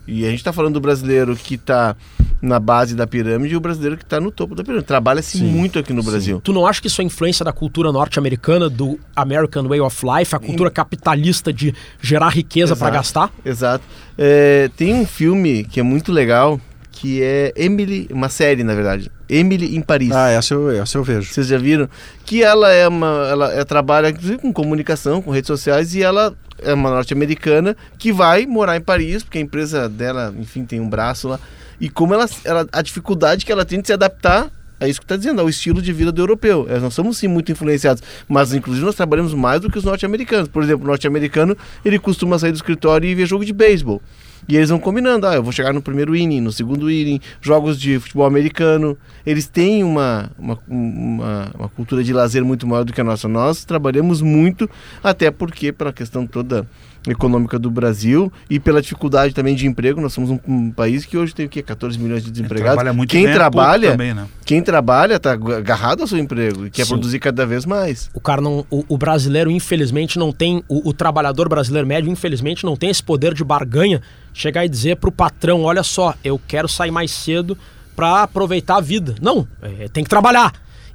E 0.07 0.27
a 0.27 0.31
gente 0.31 0.45
tá 0.45 0.53
falando 0.53 0.75
do 0.75 0.81
brasileiro 0.81 1.35
que 1.35 1.57
tá 1.57 1.97
na 2.41 2.61
base 2.61 2.95
da 2.95 3.07
pirâmide 3.07 3.55
e 3.55 3.57
o 3.57 3.61
brasileiro 3.61 3.97
que 3.97 4.05
tá 4.05 4.21
no 4.21 4.31
topo 4.31 4.55
da 4.55 4.63
pirâmide. 4.63 4.87
Trabalha-se 4.87 5.43
muito 5.43 5.79
aqui 5.79 5.93
no 5.93 6.03
Brasil. 6.03 6.41
Tu 6.43 6.53
não 6.53 6.67
acha 6.67 6.81
que 6.81 6.89
isso 6.89 7.01
é 7.01 7.05
influência 7.05 7.45
da 7.45 7.53
cultura 7.53 7.91
norte-americana, 7.91 8.69
do 8.69 8.99
American 9.17 9.67
Way 9.67 9.81
of 9.81 10.05
Life, 10.05 10.35
a 10.35 10.39
cultura 10.39 10.71
capitalista 10.71 11.53
de 11.53 11.75
gerar 12.01 12.29
riqueza 12.29 12.75
Exato. 12.75 12.93
gastar? 12.93 13.33
Exato. 13.45 13.85
É, 14.19 14.71
tem 14.77 14.95
um 14.95 15.07
filme 15.07 15.65
que 15.65 15.81
é 15.81 15.83
muito 15.83 16.13
legal, 16.13 16.61
que 16.93 17.23
é 17.23 17.53
Emily, 17.57 18.07
uma 18.11 18.29
série 18.29 18.63
na 18.63 18.75
verdade, 18.75 19.11
Emily 19.35 19.77
em 19.77 19.81
Paris. 19.81 20.13
Ah, 20.13 20.31
essa 20.31 20.55
eu, 20.55 20.71
essa 20.71 20.97
eu 20.97 21.03
vejo. 21.03 21.33
Vocês 21.33 21.47
já 21.47 21.59
viram? 21.59 21.89
Que 22.25 22.43
ela 22.43 22.71
é 22.71 22.87
uma. 22.87 23.29
Ela 23.29 23.53
é, 23.53 23.65
trabalha 23.65 24.11
inclusive 24.11 24.39
com 24.39 24.53
comunicação, 24.53 25.21
com 25.21 25.31
redes 25.31 25.49
sociais, 25.49 25.95
e 25.95 26.03
ela 26.03 26.35
é 26.59 26.73
uma 26.73 26.91
norte-americana 26.91 27.77
que 27.99 28.13
vai 28.13 28.47
morar 28.47 28.77
em 28.77 28.81
Paris, 28.81 29.23
porque 29.23 29.39
a 29.39 29.41
empresa 29.41 29.89
dela, 29.89 30.35
enfim, 30.39 30.65
tem 30.65 30.81
um 30.81 30.89
braço 30.89 31.29
lá. 31.29 31.41
E 31.81 31.89
como 31.89 32.15
ela, 32.15 32.29
ela. 32.45 32.67
A 32.73 32.83
dificuldade 32.83 33.45
que 33.45 33.53
ela 33.53 33.65
tem 33.65 33.81
de 33.81 33.87
se 33.87 33.93
adaptar 33.93 34.51
é 34.81 34.89
isso 34.89 35.01
que 35.01 35.05
está 35.05 35.17
dizendo, 35.17 35.41
ao 35.41 35.49
estilo 35.49 35.81
de 35.81 35.93
vida 35.93 36.13
do 36.13 36.21
europeu. 36.21 36.67
É, 36.69 36.79
nós 36.79 36.95
somos 36.95 37.17
sim 37.17 37.29
muito 37.29 37.51
influenciados, 37.51 38.03
mas 38.29 38.53
inclusive 38.53 38.85
nós 38.85 38.95
trabalhamos 38.95 39.33
mais 39.33 39.61
do 39.61 39.71
que 39.71 39.79
os 39.79 39.85
norte-americanos. 39.85 40.49
Por 40.49 40.63
exemplo, 40.63 40.85
o 40.85 40.89
norte-americano 40.89 41.57
ele 41.85 41.99
costuma 41.99 42.39
sair 42.39 42.53
do 42.53 42.57
escritório 42.57 43.09
e 43.09 43.15
ver 43.15 43.27
jogo 43.27 43.45
de 43.45 43.53
beisebol. 43.53 44.03
E 44.49 44.57
eles 44.57 44.69
vão 44.69 44.79
combinando, 44.79 45.27
ah, 45.27 45.35
eu 45.35 45.43
vou 45.43 45.53
chegar 45.53 45.73
no 45.73 45.81
primeiro 45.81 46.15
inning, 46.15 46.41
no 46.41 46.53
segundo 46.53 46.91
inning, 46.91 47.21
jogos 47.41 47.81
de 47.81 47.99
futebol 47.99 48.27
americano. 48.27 48.97
Eles 49.25 49.47
têm 49.47 49.83
uma, 49.83 50.31
uma, 50.39 50.59
uma, 50.69 51.51
uma 51.59 51.69
cultura 51.69 52.05
de 52.05 52.13
lazer 52.13 52.45
muito 52.45 52.67
maior 52.67 52.85
do 52.85 52.93
que 52.93 53.01
a 53.01 53.05
nossa. 53.05 53.29
Nós 53.29 53.65
trabalhamos 53.65 54.21
muito, 54.21 54.69
até 55.03 55.31
porque, 55.31 55.73
pela 55.73 55.93
questão 55.93 56.27
toda 56.27 56.67
econômica 57.09 57.59
do 57.59 57.71
Brasil 57.71 58.33
e 58.49 58.59
pela 58.59 58.81
dificuldade 58.81 59.35
também 59.35 59.55
de 59.55 59.67
emprego, 59.67 60.01
nós 60.01 60.13
somos 60.13 60.31
um, 60.31 60.39
um 60.47 60.71
país 60.71 61.05
que 61.05 61.17
hoje 61.17 61.35
tem 61.35 61.47
o 61.47 61.49
quê? 61.49 61.63
14 61.63 61.99
milhões 61.99 62.23
de 62.23 62.31
desempregados. 62.31 62.75
trabalha 62.75 62.93
muito 62.93 63.11
quem 63.11 63.31
trabalha, 63.31 63.91
também, 63.93 64.15
né? 64.15 64.27
quem 64.45 64.63
trabalha 64.63 65.15
está 65.15 65.33
agarrado 65.33 66.03
ao 66.03 66.07
seu 66.07 66.19
emprego 66.19 66.67
e 66.67 66.71
quer 66.71 66.85
Sim. 66.85 66.91
produzir 66.91 67.19
cada 67.19 67.47
vez 67.47 67.65
mais. 67.67 68.11
O 68.15 68.21
cara 68.21 68.41
não. 68.41 68.65
O, 68.71 68.85
o 68.89 68.99
brasileiro, 68.99 69.51
infelizmente, 69.51 70.19
não 70.19 70.33
tem. 70.33 70.63
O, 70.69 70.89
o 70.89 70.93
trabalhador 70.93 71.49
brasileiro 71.49 71.87
médio, 71.87 72.11
infelizmente, 72.11 72.65
não 72.65 72.77
tem 72.77 72.91
esse 72.91 73.03
poder 73.03 73.35
de 73.35 73.45
barganha. 73.45 74.01
Chegar 74.33 74.65
e 74.65 74.69
dizer 74.69 74.97
pro 74.97 75.13
patrão: 75.13 75.63
olha 75.63 75.83
só, 75.83 76.15
eu 76.25 76.41
quero 76.47 76.69
sair 76.69 76.91
mais 76.91 77.11
cedo 77.11 77.57
para 77.95 78.23
aproveitar 78.23 78.77
a 78.77 78.81
vida. 78.81 79.15
Não, 79.21 79.47
é, 79.63 79.89
tem 79.89 80.03
que 80.03 80.11
trabalhar. 80.11 80.53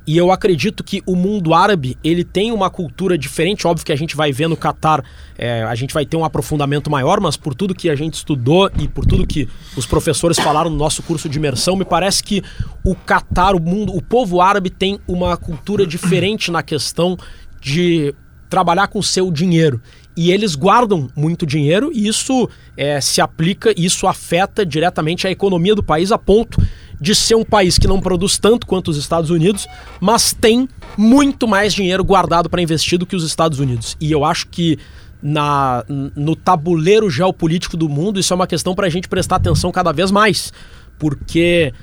E 0.08 0.18
eu 0.18 0.32
acredito 0.32 0.84
que 0.84 1.04
o 1.06 1.16
mundo 1.16 1.54
árabe 1.54 1.98
ele 2.04 2.24
tem 2.24 2.52
uma 2.52 2.70
cultura 2.70 3.18
diferente. 3.18 3.68
Óbvio 3.68 3.86
que 3.86 3.92
a 3.92 3.96
gente 3.96 4.16
vai 4.16 4.32
ver 4.32 4.48
no 4.48 4.58
Catar, 4.58 5.04
é, 5.38 5.64
a 5.64 5.76
gente 5.76 5.94
vai 5.94 6.06
ter 6.06 6.18
um 6.18 6.26
aprofundamento 6.26 6.90
maior, 6.90 7.20
mas 7.20 7.38
por 7.38 7.54
tudo 7.54 7.76
que 7.76 7.90
a 7.90 7.96
gente 7.96 8.16
estudou 8.16 8.72
e 8.80 8.88
por 8.88 9.06
tudo 9.06 9.28
que 9.28 9.48
os 9.78 9.86
professores 9.86 10.40
falaram 10.40 10.70
no 10.70 10.78
nosso 10.78 11.04
curso 11.04 11.30
de 11.30 11.38
imersão, 11.38 11.76
me 11.76 11.86
parece 11.86 12.24
que 12.24 12.44
o 12.84 12.96
Catar, 12.96 13.56
o 13.56 13.62
mundo, 13.62 13.96
o 13.96 14.02
povo 14.02 14.42
árabe 14.42 14.70
tem 14.70 15.00
uma 15.08 15.38
cultura 15.38 15.86
diferente 15.86 16.52
na 16.52 16.64
questão 16.64 17.18
de 17.62 18.14
trabalhar 18.50 18.88
com 18.88 19.00
o 19.00 19.04
seu 19.04 19.32
dinheiro. 19.32 19.80
E 20.16 20.32
eles 20.32 20.56
guardam 20.56 21.08
muito 21.16 21.46
dinheiro 21.46 21.92
e 21.94 22.08
isso 22.08 22.50
é, 22.76 23.00
se 23.00 23.22
aplica, 23.22 23.74
isso 23.78 24.06
afeta 24.06 24.66
diretamente 24.66 25.26
a 25.28 25.32
economia 25.32 25.74
do 25.74 25.84
país 25.84 26.12
a 26.12 26.18
ponto 26.18 26.62
de 27.00 27.16
ser 27.16 27.36
um 27.36 27.46
país 27.46 27.78
que 27.78 27.88
não 27.88 28.02
produz 28.02 28.38
tanto 28.38 28.68
quanto 28.68 28.92
os 28.92 28.98
Estados 28.98 29.30
Unidos, 29.30 29.68
mas 30.02 30.34
tem 30.34 30.68
muito 30.98 31.48
mais 31.48 31.74
dinheiro 31.74 32.04
guardado 32.04 32.50
para 32.50 32.62
investir 32.62 33.00
do 33.00 33.06
que 33.06 33.16
os 33.16 33.24
Estados 33.24 33.60
Unidos. 33.60 33.96
E 34.02 34.12
eu 34.12 34.26
acho 34.26 34.48
que 34.48 34.78
na, 35.22 35.84
no 35.88 36.36
tabuleiro 36.36 37.10
geopolítico 37.10 37.78
do 37.78 37.90
mundo 37.90 38.20
isso 38.20 38.34
é 38.34 38.36
uma 38.36 38.48
questão 38.48 38.76
para 38.76 38.88
a 38.88 38.90
gente 38.90 39.08
prestar 39.08 39.38
atenção 39.38 39.72
cada 39.72 39.92
vez 39.92 40.12
mais, 40.12 40.52
porque 40.98 41.74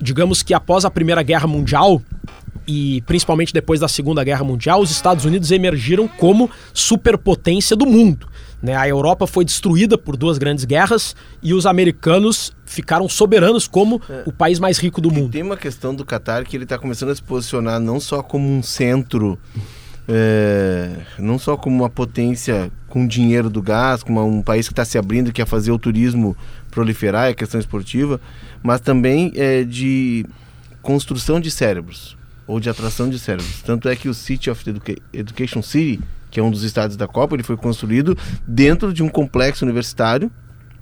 digamos 0.00 0.42
que 0.42 0.54
após 0.54 0.84
a 0.84 0.90
Primeira 0.90 1.22
Guerra 1.22 1.46
Mundial 1.46 2.00
e 2.66 3.02
principalmente 3.06 3.52
depois 3.52 3.80
da 3.80 3.88
Segunda 3.88 4.22
Guerra 4.22 4.44
Mundial, 4.44 4.80
os 4.80 4.90
Estados 4.90 5.24
Unidos 5.24 5.50
emergiram 5.50 6.06
como 6.06 6.50
superpotência 6.72 7.76
do 7.76 7.86
mundo. 7.86 8.28
Né? 8.62 8.76
A 8.76 8.88
Europa 8.88 9.26
foi 9.26 9.44
destruída 9.44 9.98
por 9.98 10.16
duas 10.16 10.38
grandes 10.38 10.64
guerras 10.64 11.16
e 11.42 11.52
os 11.52 11.66
americanos 11.66 12.52
ficaram 12.64 13.08
soberanos 13.08 13.66
como 13.66 14.00
o 14.24 14.32
país 14.32 14.60
mais 14.60 14.78
rico 14.78 15.00
do 15.00 15.10
E 15.10 15.12
mundo. 15.12 15.32
tem 15.32 15.42
uma 15.42 15.56
questão 15.56 15.92
do 15.94 16.04
Catar 16.04 16.44
que 16.44 16.56
ele 16.56 16.64
está 16.64 16.78
começando 16.78 17.10
a 17.10 17.14
se 17.14 17.22
posicionar 17.22 17.80
não 17.80 17.98
só 17.98 18.22
como 18.22 18.48
um 18.48 18.62
centro, 18.62 19.36
é, 20.06 20.90
não 21.18 21.38
só 21.40 21.56
como 21.56 21.74
uma 21.74 21.90
potência 21.90 22.70
com 22.88 23.04
dinheiro 23.06 23.50
do 23.50 23.60
gás, 23.60 24.04
como 24.04 24.24
um 24.24 24.42
país 24.42 24.68
que 24.68 24.72
está 24.72 24.84
se 24.84 24.96
abrindo 24.96 25.30
e 25.30 25.32
quer 25.32 25.46
fazer 25.46 25.72
o 25.72 25.78
turismo 25.78 26.36
proliferar, 26.70 27.26
é 27.26 27.30
a 27.30 27.34
questão 27.34 27.58
esportiva, 27.58 28.20
mas 28.62 28.80
também 28.80 29.32
é, 29.34 29.64
de 29.64 30.24
construção 30.80 31.40
de 31.40 31.50
cérebros 31.50 32.16
ou 32.46 32.60
de 32.60 32.68
atração 32.68 33.08
de 33.08 33.18
cérebros. 33.18 33.62
Tanto 33.62 33.88
é 33.88 33.96
que 33.96 34.08
o 34.08 34.14
City 34.14 34.50
of 34.50 34.68
Educa- 34.68 34.96
Education 35.12 35.62
City, 35.62 36.00
que 36.30 36.40
é 36.40 36.42
um 36.42 36.50
dos 36.50 36.62
estádios 36.62 36.96
da 36.96 37.06
Copa, 37.06 37.34
ele 37.34 37.42
foi 37.42 37.56
construído 37.56 38.16
dentro 38.46 38.92
de 38.92 39.02
um 39.02 39.08
complexo 39.08 39.64
universitário 39.64 40.30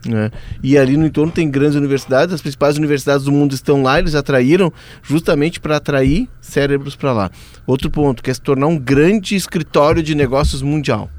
né? 0.06 0.30
E 0.62 0.78
ali 0.78 0.96
no 0.96 1.06
entorno 1.06 1.30
tem 1.30 1.50
grandes 1.50 1.76
universidades, 1.76 2.34
as 2.34 2.40
principais 2.40 2.78
universidades 2.78 3.24
do 3.24 3.32
mundo 3.32 3.54
estão 3.54 3.82
lá, 3.82 3.98
eles 3.98 4.14
atraíram 4.14 4.72
justamente 5.02 5.60
para 5.60 5.76
atrair 5.76 6.28
cérebros 6.40 6.96
para 6.96 7.12
lá. 7.12 7.30
Outro 7.66 7.90
ponto, 7.90 8.22
que 8.22 8.30
é 8.30 8.34
se 8.34 8.40
tornar 8.40 8.66
um 8.66 8.78
grande 8.78 9.36
escritório 9.36 10.02
de 10.02 10.14
negócios 10.14 10.62
mundial. 10.62 11.10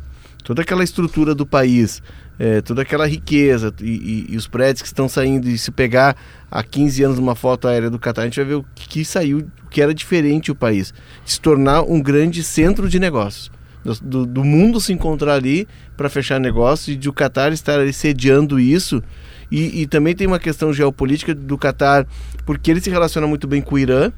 Toda 0.43 0.63
aquela 0.63 0.83
estrutura 0.83 1.35
do 1.35 1.45
país, 1.45 2.01
é, 2.43 2.59
toda 2.59 2.81
aquela 2.81 3.05
riqueza 3.05 3.71
e, 3.79 3.85
e- 3.85 4.33
e 4.33 4.35
os 4.37 4.47
prédios 4.47 4.81
que 4.81 4.87
estão 4.87 5.07
saindo, 5.07 5.47
e 5.47 5.57
se 5.59 5.69
pegar 5.69 6.15
há 6.49 6.63
15 6.63 7.03
anos 7.03 7.19
uma 7.19 7.35
foto 7.35 7.67
aérea 7.67 7.87
do 7.89 7.99
Catar, 7.99 8.23
a 8.23 8.25
gente 8.25 8.37
vai 8.39 8.45
ver 8.45 8.55
o 8.55 8.65
que 8.73 9.05
saiu, 9.05 9.47
o 9.63 9.69
que 9.69 9.79
era 9.79 9.93
diferente 9.93 10.49
o 10.49 10.55
país. 10.55 10.91
Se 11.23 11.39
tornar 11.39 11.83
um 11.83 12.01
grande 12.01 12.41
centro 12.43 12.89
de 12.89 12.99
negócios 12.99 13.51
do, 13.83 13.93
do- 14.01 14.25
do 14.25 14.43
mundo 14.43 14.81
se 14.81 14.91
encontrar 14.91 15.33
ali 15.35 15.67
para 15.95 16.09
fechar 16.09 16.39
negócio 16.39 16.91
e 16.91 16.95
de 16.95 17.07
o 17.09 17.13
Qatar 17.13 17.51
estar 17.53 17.79
ali 17.79 17.93
sediando 17.93 18.59
isso. 18.59 19.03
E, 19.51 19.81
e 19.81 19.85
também 19.85 20.15
tem 20.15 20.25
uma 20.25 20.39
questão 20.39 20.73
geopolítica 20.73 21.35
do 21.35 21.57
Qatar, 21.59 22.07
porque 22.45 22.71
ele 22.71 22.79
se 22.81 22.89
relaciona 22.89 23.27
muito 23.27 23.47
bem 23.47 23.61
com 23.61 23.75
o 23.75 23.79
Irã, 23.79 24.11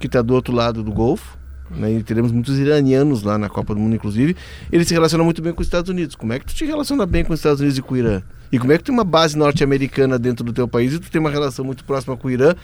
que 0.00 0.06
está 0.06 0.22
do 0.22 0.34
outro 0.34 0.52
lado 0.54 0.82
do 0.82 0.90
Golfo. 0.90 1.38
Né, 1.70 1.92
e 1.92 2.02
teremos 2.02 2.32
muitos 2.32 2.58
iranianos 2.58 3.22
lá 3.22 3.38
na 3.38 3.48
Copa 3.48 3.74
do 3.74 3.80
Mundo, 3.80 3.94
inclusive. 3.94 4.36
Ele 4.72 4.84
se 4.84 4.92
relaciona 4.92 5.22
muito 5.22 5.40
bem 5.40 5.52
com 5.52 5.60
os 5.60 5.66
Estados 5.66 5.88
Unidos. 5.88 6.16
Como 6.16 6.32
é 6.32 6.38
que 6.38 6.46
tu 6.46 6.54
te 6.54 6.64
relaciona 6.64 7.06
bem 7.06 7.24
com 7.24 7.32
os 7.32 7.38
Estados 7.38 7.60
Unidos 7.60 7.78
e 7.78 7.82
com 7.82 7.94
o 7.94 7.96
Irã? 7.96 8.22
E 8.52 8.58
como 8.58 8.72
é 8.72 8.76
que 8.76 8.82
tu 8.82 8.86
tem 8.86 8.94
uma 8.94 9.04
base 9.04 9.38
norte-americana 9.38 10.18
dentro 10.18 10.44
do 10.44 10.52
teu 10.52 10.66
país 10.66 10.92
e 10.92 10.98
tu 10.98 11.10
tem 11.10 11.20
uma 11.20 11.30
relação 11.30 11.64
muito 11.64 11.84
próxima 11.84 12.16
com 12.16 12.26
o 12.26 12.30
Irã? 12.30 12.54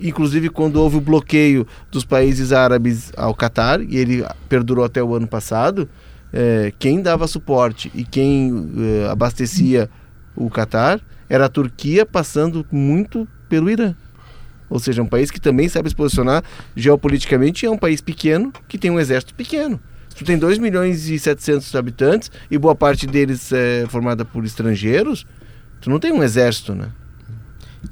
Inclusive 0.00 0.48
quando 0.48 0.76
houve 0.76 0.96
o 0.96 1.00
bloqueio 1.00 1.66
dos 1.90 2.04
países 2.04 2.52
árabes 2.52 3.12
ao 3.16 3.34
Catar, 3.34 3.80
e 3.80 3.96
ele 3.96 4.24
perdurou 4.48 4.84
até 4.84 5.02
o 5.02 5.14
ano 5.14 5.28
passado, 5.28 5.88
eh, 6.32 6.72
quem 6.78 7.00
dava 7.00 7.28
suporte 7.28 7.90
e 7.94 8.04
quem 8.04 8.70
eh, 8.76 9.08
abastecia 9.08 9.88
o 10.34 10.50
Catar 10.50 11.00
era 11.28 11.46
a 11.46 11.48
Turquia 11.48 12.04
passando 12.04 12.66
muito 12.70 13.26
pelo 13.48 13.70
Irã. 13.70 13.94
Ou 14.68 14.78
seja, 14.78 15.02
um 15.02 15.06
país 15.06 15.30
que 15.30 15.40
também 15.40 15.68
sabe 15.68 15.88
se 15.88 15.94
posicionar 15.94 16.42
geopoliticamente 16.74 17.66
é 17.66 17.70
um 17.70 17.78
país 17.78 18.00
pequeno 18.00 18.52
que 18.68 18.78
tem 18.78 18.90
um 18.90 18.98
exército 18.98 19.34
pequeno. 19.34 19.80
Se 20.08 20.16
tu 20.16 20.24
tem 20.24 20.38
2 20.38 20.58
milhões 20.58 21.08
e 21.08 21.18
700 21.18 21.74
habitantes 21.74 22.30
e 22.50 22.56
boa 22.56 22.74
parte 22.74 23.06
deles 23.06 23.52
é 23.52 23.86
formada 23.88 24.24
por 24.24 24.44
estrangeiros, 24.44 25.26
tu 25.80 25.90
não 25.90 25.98
tem 25.98 26.12
um 26.12 26.22
exército, 26.22 26.74
né? 26.74 26.88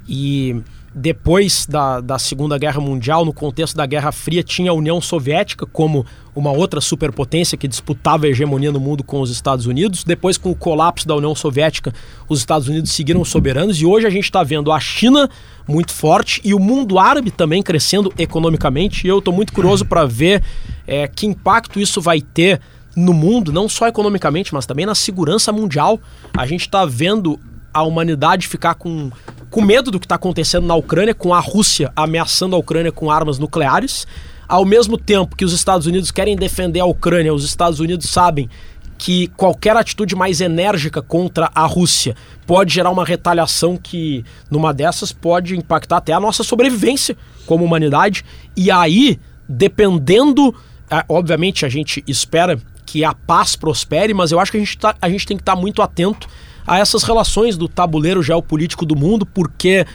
E 0.07 0.61
depois 0.97 1.65
da, 1.65 1.99
da 1.99 2.17
Segunda 2.17 2.57
Guerra 2.57 2.79
Mundial, 2.79 3.25
no 3.25 3.33
contexto 3.33 3.75
da 3.75 3.85
Guerra 3.85 4.13
Fria, 4.13 4.41
tinha 4.41 4.71
a 4.71 4.73
União 4.73 5.01
Soviética 5.01 5.65
como 5.65 6.05
uma 6.33 6.51
outra 6.51 6.79
superpotência 6.79 7.57
que 7.57 7.67
disputava 7.67 8.25
a 8.25 8.29
hegemonia 8.29 8.71
no 8.71 8.79
mundo 8.79 9.03
com 9.03 9.19
os 9.19 9.29
Estados 9.29 9.65
Unidos. 9.65 10.05
Depois, 10.05 10.37
com 10.37 10.51
o 10.51 10.55
colapso 10.55 11.05
da 11.05 11.13
União 11.13 11.35
Soviética, 11.35 11.93
os 12.29 12.39
Estados 12.39 12.69
Unidos 12.69 12.91
seguiram 12.91 13.25
soberanos 13.25 13.81
e 13.81 13.85
hoje 13.85 14.07
a 14.07 14.09
gente 14.09 14.23
está 14.23 14.41
vendo 14.41 14.71
a 14.71 14.79
China 14.79 15.29
muito 15.67 15.91
forte 15.91 16.39
e 16.45 16.53
o 16.53 16.59
mundo 16.59 16.97
árabe 16.97 17.29
também 17.29 17.61
crescendo 17.61 18.13
economicamente. 18.17 19.05
E 19.05 19.09
eu 19.09 19.19
estou 19.19 19.33
muito 19.33 19.51
curioso 19.51 19.83
para 19.83 20.05
ver 20.05 20.41
é, 20.87 21.09
que 21.09 21.25
impacto 21.25 21.77
isso 21.77 21.99
vai 21.99 22.21
ter 22.21 22.61
no 22.95 23.13
mundo, 23.13 23.51
não 23.51 23.67
só 23.67 23.85
economicamente, 23.85 24.53
mas 24.53 24.65
também 24.65 24.85
na 24.85 24.95
segurança 24.95 25.51
mundial. 25.51 25.99
A 26.37 26.47
gente 26.47 26.61
está 26.61 26.85
vendo 26.85 27.37
a 27.75 27.83
humanidade 27.83 28.47
ficar 28.47 28.75
com, 28.75 29.11
com 29.51 29.61
medo 29.61 29.91
do 29.91 29.99
que 29.99 30.05
está 30.05 30.15
acontecendo 30.15 30.65
na 30.65 30.75
Ucrânia, 30.75 31.13
com 31.13 31.33
a 31.33 31.41
Rússia 31.41 31.91
ameaçando 31.93 32.55
a 32.55 32.59
Ucrânia 32.59 32.89
com 32.89 33.11
armas 33.11 33.37
nucleares. 33.37 34.07
Ao 34.47 34.63
mesmo 34.63 34.97
tempo 34.97 35.35
que 35.35 35.43
os 35.43 35.51
Estados 35.51 35.85
Unidos 35.85 36.09
querem 36.09 36.37
defender 36.37 36.79
a 36.79 36.85
Ucrânia, 36.85 37.33
os 37.33 37.43
Estados 37.43 37.81
Unidos 37.81 38.09
sabem 38.09 38.49
que 38.97 39.27
qualquer 39.35 39.75
atitude 39.75 40.15
mais 40.15 40.39
enérgica 40.39 41.01
contra 41.01 41.51
a 41.53 41.65
Rússia 41.65 42.15
pode 42.47 42.73
gerar 42.73 42.91
uma 42.91 43.03
retaliação 43.03 43.75
que, 43.75 44.23
numa 44.49 44.73
dessas, 44.73 45.11
pode 45.11 45.53
impactar 45.53 45.97
até 45.97 46.13
a 46.13 46.19
nossa 46.19 46.45
sobrevivência 46.45 47.17
como 47.45 47.65
humanidade. 47.65 48.23
E 48.55 48.71
aí, 48.71 49.19
dependendo. 49.49 50.55
ah, 50.89 51.03
Obviamente, 51.09 51.65
a 51.65 51.69
gente 51.69 52.01
espera 52.07 52.57
que 52.85 53.03
a 53.03 53.13
paz 53.13 53.57
prospere, 53.57 54.13
mas 54.13 54.31
eu 54.31 54.39
acho 54.39 54.51
que 54.51 54.57
a 54.57 54.61
gente, 54.61 54.77
tá, 54.77 54.95
a 55.01 55.09
gente 55.09 55.27
tem 55.27 55.35
que 55.35 55.41
estar 55.41 55.57
muito 55.57 55.81
atento 55.81 56.29
a 56.65 56.79
essas 56.79 57.03
relações 57.03 57.57
do 57.57 57.67
tabuleiro 57.67 58.23
geopolítico 58.23 58.85
do 58.85 58.95
mundo, 58.95 59.25
porque 59.25 59.85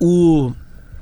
o 0.00 0.52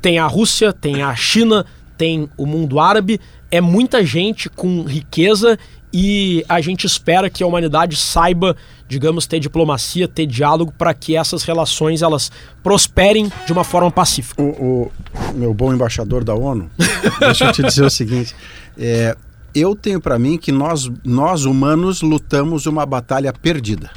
tem 0.01 0.19
a 0.19 0.27
Rússia, 0.27 0.73
tem 0.73 1.03
a 1.03 1.15
China, 1.15 1.67
tem 1.97 2.29
o 2.37 2.47
mundo 2.47 2.81
árabe, 2.81 3.21
é 3.51 3.61
muita 3.61 4.05
gente 4.05 4.49
com 4.49 4.83
riqueza 4.83 5.59
e 5.93 6.45
a 6.49 6.61
gente 6.61 6.87
espera 6.87 7.29
que 7.29 7.43
a 7.43 7.47
humanidade 7.47 7.97
saiba, 7.97 8.57
digamos, 8.89 9.27
ter 9.27 9.41
diplomacia, 9.41 10.07
ter 10.07 10.25
diálogo 10.25 10.73
para 10.77 10.95
que 10.95 11.17
essas 11.17 11.43
relações 11.43 12.01
elas 12.01 12.31
prosperem 12.63 13.31
de 13.45 13.53
uma 13.53 13.65
forma 13.65 13.91
pacífica. 13.91 14.41
O, 14.41 14.91
o 14.91 14.93
meu 15.35 15.53
bom 15.53 15.75
embaixador 15.75 16.23
da 16.23 16.35
ONU, 16.35 16.71
deixa 17.19 17.47
eu 17.47 17.53
te 17.53 17.63
dizer 17.63 17.85
o 17.85 17.91
seguinte: 17.91 18.35
é, 18.79 19.17
eu 19.55 19.75
tenho 19.75 20.01
para 20.01 20.19
mim 20.19 20.39
que 20.39 20.53
nós, 20.53 20.89
nós 21.05 21.45
humanos 21.45 22.03
lutamos 22.03 22.67
uma 22.67 22.87
batalha 22.87 23.33
perdida, 23.33 23.91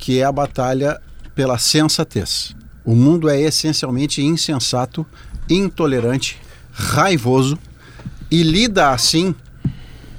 que 0.00 0.18
é 0.18 0.24
a 0.24 0.32
batalha 0.32 1.00
pela 1.34 1.58
sensatez. 1.58 2.56
O 2.84 2.96
mundo 2.96 3.28
é 3.28 3.38
essencialmente 3.38 4.22
insensato, 4.22 5.06
intolerante, 5.48 6.38
raivoso 6.72 7.58
e 8.30 8.42
lida 8.42 8.90
assim 8.90 9.34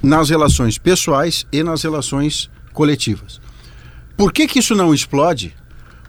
nas 0.01 0.29
relações 0.29 0.77
pessoais 0.77 1.45
e 1.51 1.63
nas 1.63 1.81
relações 1.81 2.49
coletivas. 2.71 3.41
Por 4.15 4.31
que, 4.31 4.47
que 4.47 4.59
isso 4.59 4.75
não 4.75 4.93
explode? 4.93 5.55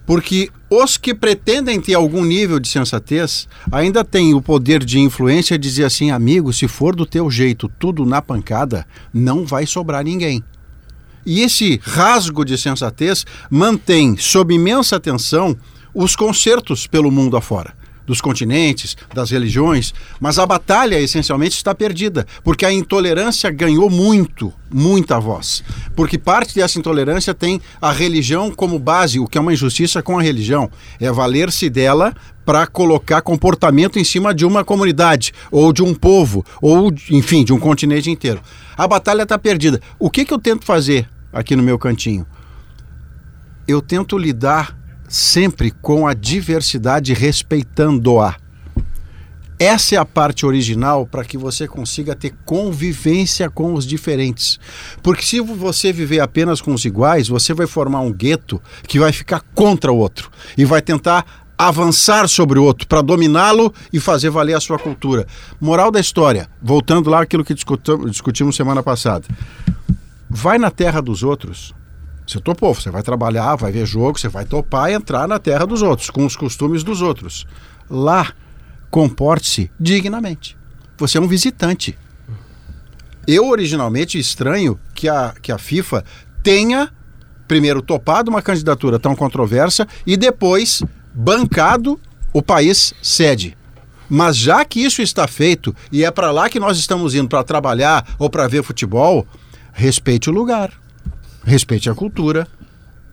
Porque 0.04 0.50
os 0.68 0.96
que 0.96 1.14
pretendem 1.14 1.80
ter 1.80 1.94
algum 1.94 2.24
nível 2.24 2.58
de 2.58 2.68
sensatez 2.68 3.48
ainda 3.70 4.04
têm 4.04 4.34
o 4.34 4.42
poder 4.42 4.84
de 4.84 4.98
influência 4.98 5.58
de 5.58 5.66
dizer 5.66 5.84
assim, 5.84 6.10
amigo, 6.10 6.52
se 6.52 6.68
for 6.68 6.94
do 6.94 7.06
teu 7.06 7.30
jeito 7.30 7.70
tudo 7.78 8.04
na 8.04 8.20
pancada, 8.20 8.86
não 9.14 9.46
vai 9.46 9.64
sobrar 9.64 10.04
ninguém. 10.04 10.44
E 11.24 11.40
esse 11.40 11.80
rasgo 11.82 12.44
de 12.44 12.58
sensatez 12.58 13.24
mantém 13.50 14.16
sob 14.16 14.54
imensa 14.54 14.96
atenção 14.96 15.56
os 15.94 16.16
concertos 16.16 16.86
pelo 16.86 17.10
mundo 17.10 17.36
afora 17.36 17.74
dos 18.06 18.20
continentes, 18.20 18.96
das 19.14 19.30
religiões, 19.30 19.94
mas 20.20 20.38
a 20.38 20.46
batalha 20.46 21.00
essencialmente 21.00 21.56
está 21.56 21.74
perdida, 21.74 22.26
porque 22.42 22.66
a 22.66 22.72
intolerância 22.72 23.50
ganhou 23.50 23.88
muito, 23.88 24.52
muita 24.70 25.18
voz. 25.20 25.62
Porque 25.94 26.18
parte 26.18 26.54
dessa 26.54 26.78
intolerância 26.78 27.34
tem 27.34 27.60
a 27.80 27.92
religião 27.92 28.50
como 28.50 28.78
base, 28.78 29.18
o 29.18 29.26
que 29.26 29.38
é 29.38 29.40
uma 29.40 29.52
injustiça 29.52 30.02
com 30.02 30.18
a 30.18 30.22
religião, 30.22 30.70
é 31.00 31.10
valer-se 31.10 31.70
dela 31.70 32.14
para 32.44 32.66
colocar 32.66 33.22
comportamento 33.22 33.98
em 33.98 34.04
cima 34.04 34.34
de 34.34 34.44
uma 34.44 34.64
comunidade, 34.64 35.32
ou 35.50 35.72
de 35.72 35.82
um 35.82 35.94
povo, 35.94 36.44
ou, 36.60 36.92
enfim, 37.10 37.44
de 37.44 37.52
um 37.52 37.58
continente 37.58 38.10
inteiro. 38.10 38.40
A 38.76 38.88
batalha 38.88 39.22
está 39.22 39.38
perdida. 39.38 39.80
O 39.98 40.10
que, 40.10 40.24
que 40.24 40.34
eu 40.34 40.38
tento 40.38 40.64
fazer 40.64 41.08
aqui 41.32 41.56
no 41.56 41.62
meu 41.62 41.78
cantinho? 41.78 42.26
Eu 43.66 43.80
tento 43.80 44.18
lidar 44.18 44.76
sempre 45.08 45.70
com 45.70 46.06
a 46.06 46.14
diversidade, 46.14 47.12
respeitando-a. 47.12 48.36
Essa 49.58 49.94
é 49.94 49.98
a 49.98 50.04
parte 50.04 50.44
original 50.44 51.06
para 51.06 51.24
que 51.24 51.38
você 51.38 51.68
consiga 51.68 52.16
ter 52.16 52.34
convivência 52.44 53.48
com 53.48 53.74
os 53.74 53.86
diferentes. 53.86 54.58
Porque 55.02 55.22
se 55.22 55.38
você 55.38 55.92
viver 55.92 56.18
apenas 56.18 56.60
com 56.60 56.74
os 56.74 56.84
iguais, 56.84 57.28
você 57.28 57.54
vai 57.54 57.68
formar 57.68 58.00
um 58.00 58.12
gueto 58.12 58.60
que 58.88 58.98
vai 58.98 59.12
ficar 59.12 59.40
contra 59.54 59.92
o 59.92 59.96
outro 59.96 60.32
e 60.58 60.64
vai 60.64 60.82
tentar 60.82 61.24
avançar 61.56 62.28
sobre 62.28 62.58
o 62.58 62.64
outro 62.64 62.88
para 62.88 63.02
dominá-lo 63.02 63.72
e 63.92 64.00
fazer 64.00 64.30
valer 64.30 64.56
a 64.56 64.60
sua 64.60 64.80
cultura. 64.80 65.28
Moral 65.60 65.92
da 65.92 66.00
história, 66.00 66.48
voltando 66.60 67.08
lá 67.08 67.22
aquilo 67.22 67.44
que 67.44 67.54
discutimos 67.54 68.56
semana 68.56 68.82
passada. 68.82 69.26
Vai 70.34 70.58
na 70.58 70.70
terra 70.70 71.00
dos 71.00 71.22
outros 71.22 71.74
você 72.26 72.40
topou, 72.40 72.74
você 72.74 72.90
vai 72.90 73.02
trabalhar, 73.02 73.56
vai 73.56 73.72
ver 73.72 73.84
jogo, 73.84 74.18
você 74.18 74.28
vai 74.28 74.44
topar 74.44 74.90
e 74.90 74.94
entrar 74.94 75.26
na 75.26 75.38
terra 75.38 75.66
dos 75.66 75.82
outros, 75.82 76.08
com 76.08 76.24
os 76.24 76.36
costumes 76.36 76.82
dos 76.82 77.02
outros. 77.02 77.46
Lá, 77.90 78.32
comporte-se 78.90 79.70
dignamente. 79.78 80.56
Você 80.96 81.18
é 81.18 81.20
um 81.20 81.26
visitante. 81.26 81.98
Eu, 83.26 83.48
originalmente, 83.48 84.18
estranho 84.18 84.78
que 84.94 85.08
a, 85.08 85.34
que 85.42 85.52
a 85.52 85.58
FIFA 85.58 86.04
tenha, 86.42 86.90
primeiro, 87.46 87.82
topado 87.82 88.30
uma 88.30 88.42
candidatura 88.42 88.98
tão 88.98 89.14
controversa 89.14 89.86
e 90.06 90.16
depois 90.16 90.82
bancado 91.12 92.00
o 92.32 92.42
país 92.42 92.94
sede. 93.02 93.56
Mas 94.08 94.36
já 94.36 94.64
que 94.64 94.80
isso 94.80 95.02
está 95.02 95.26
feito 95.26 95.74
e 95.90 96.04
é 96.04 96.10
para 96.10 96.30
lá 96.30 96.48
que 96.48 96.60
nós 96.60 96.78
estamos 96.78 97.14
indo 97.14 97.28
para 97.28 97.44
trabalhar 97.44 98.06
ou 98.18 98.28
para 98.28 98.48
ver 98.48 98.62
futebol, 98.62 99.26
respeite 99.72 100.30
o 100.30 100.32
lugar 100.32 100.72
respeite 101.44 101.90
a 101.90 101.94
cultura, 101.94 102.46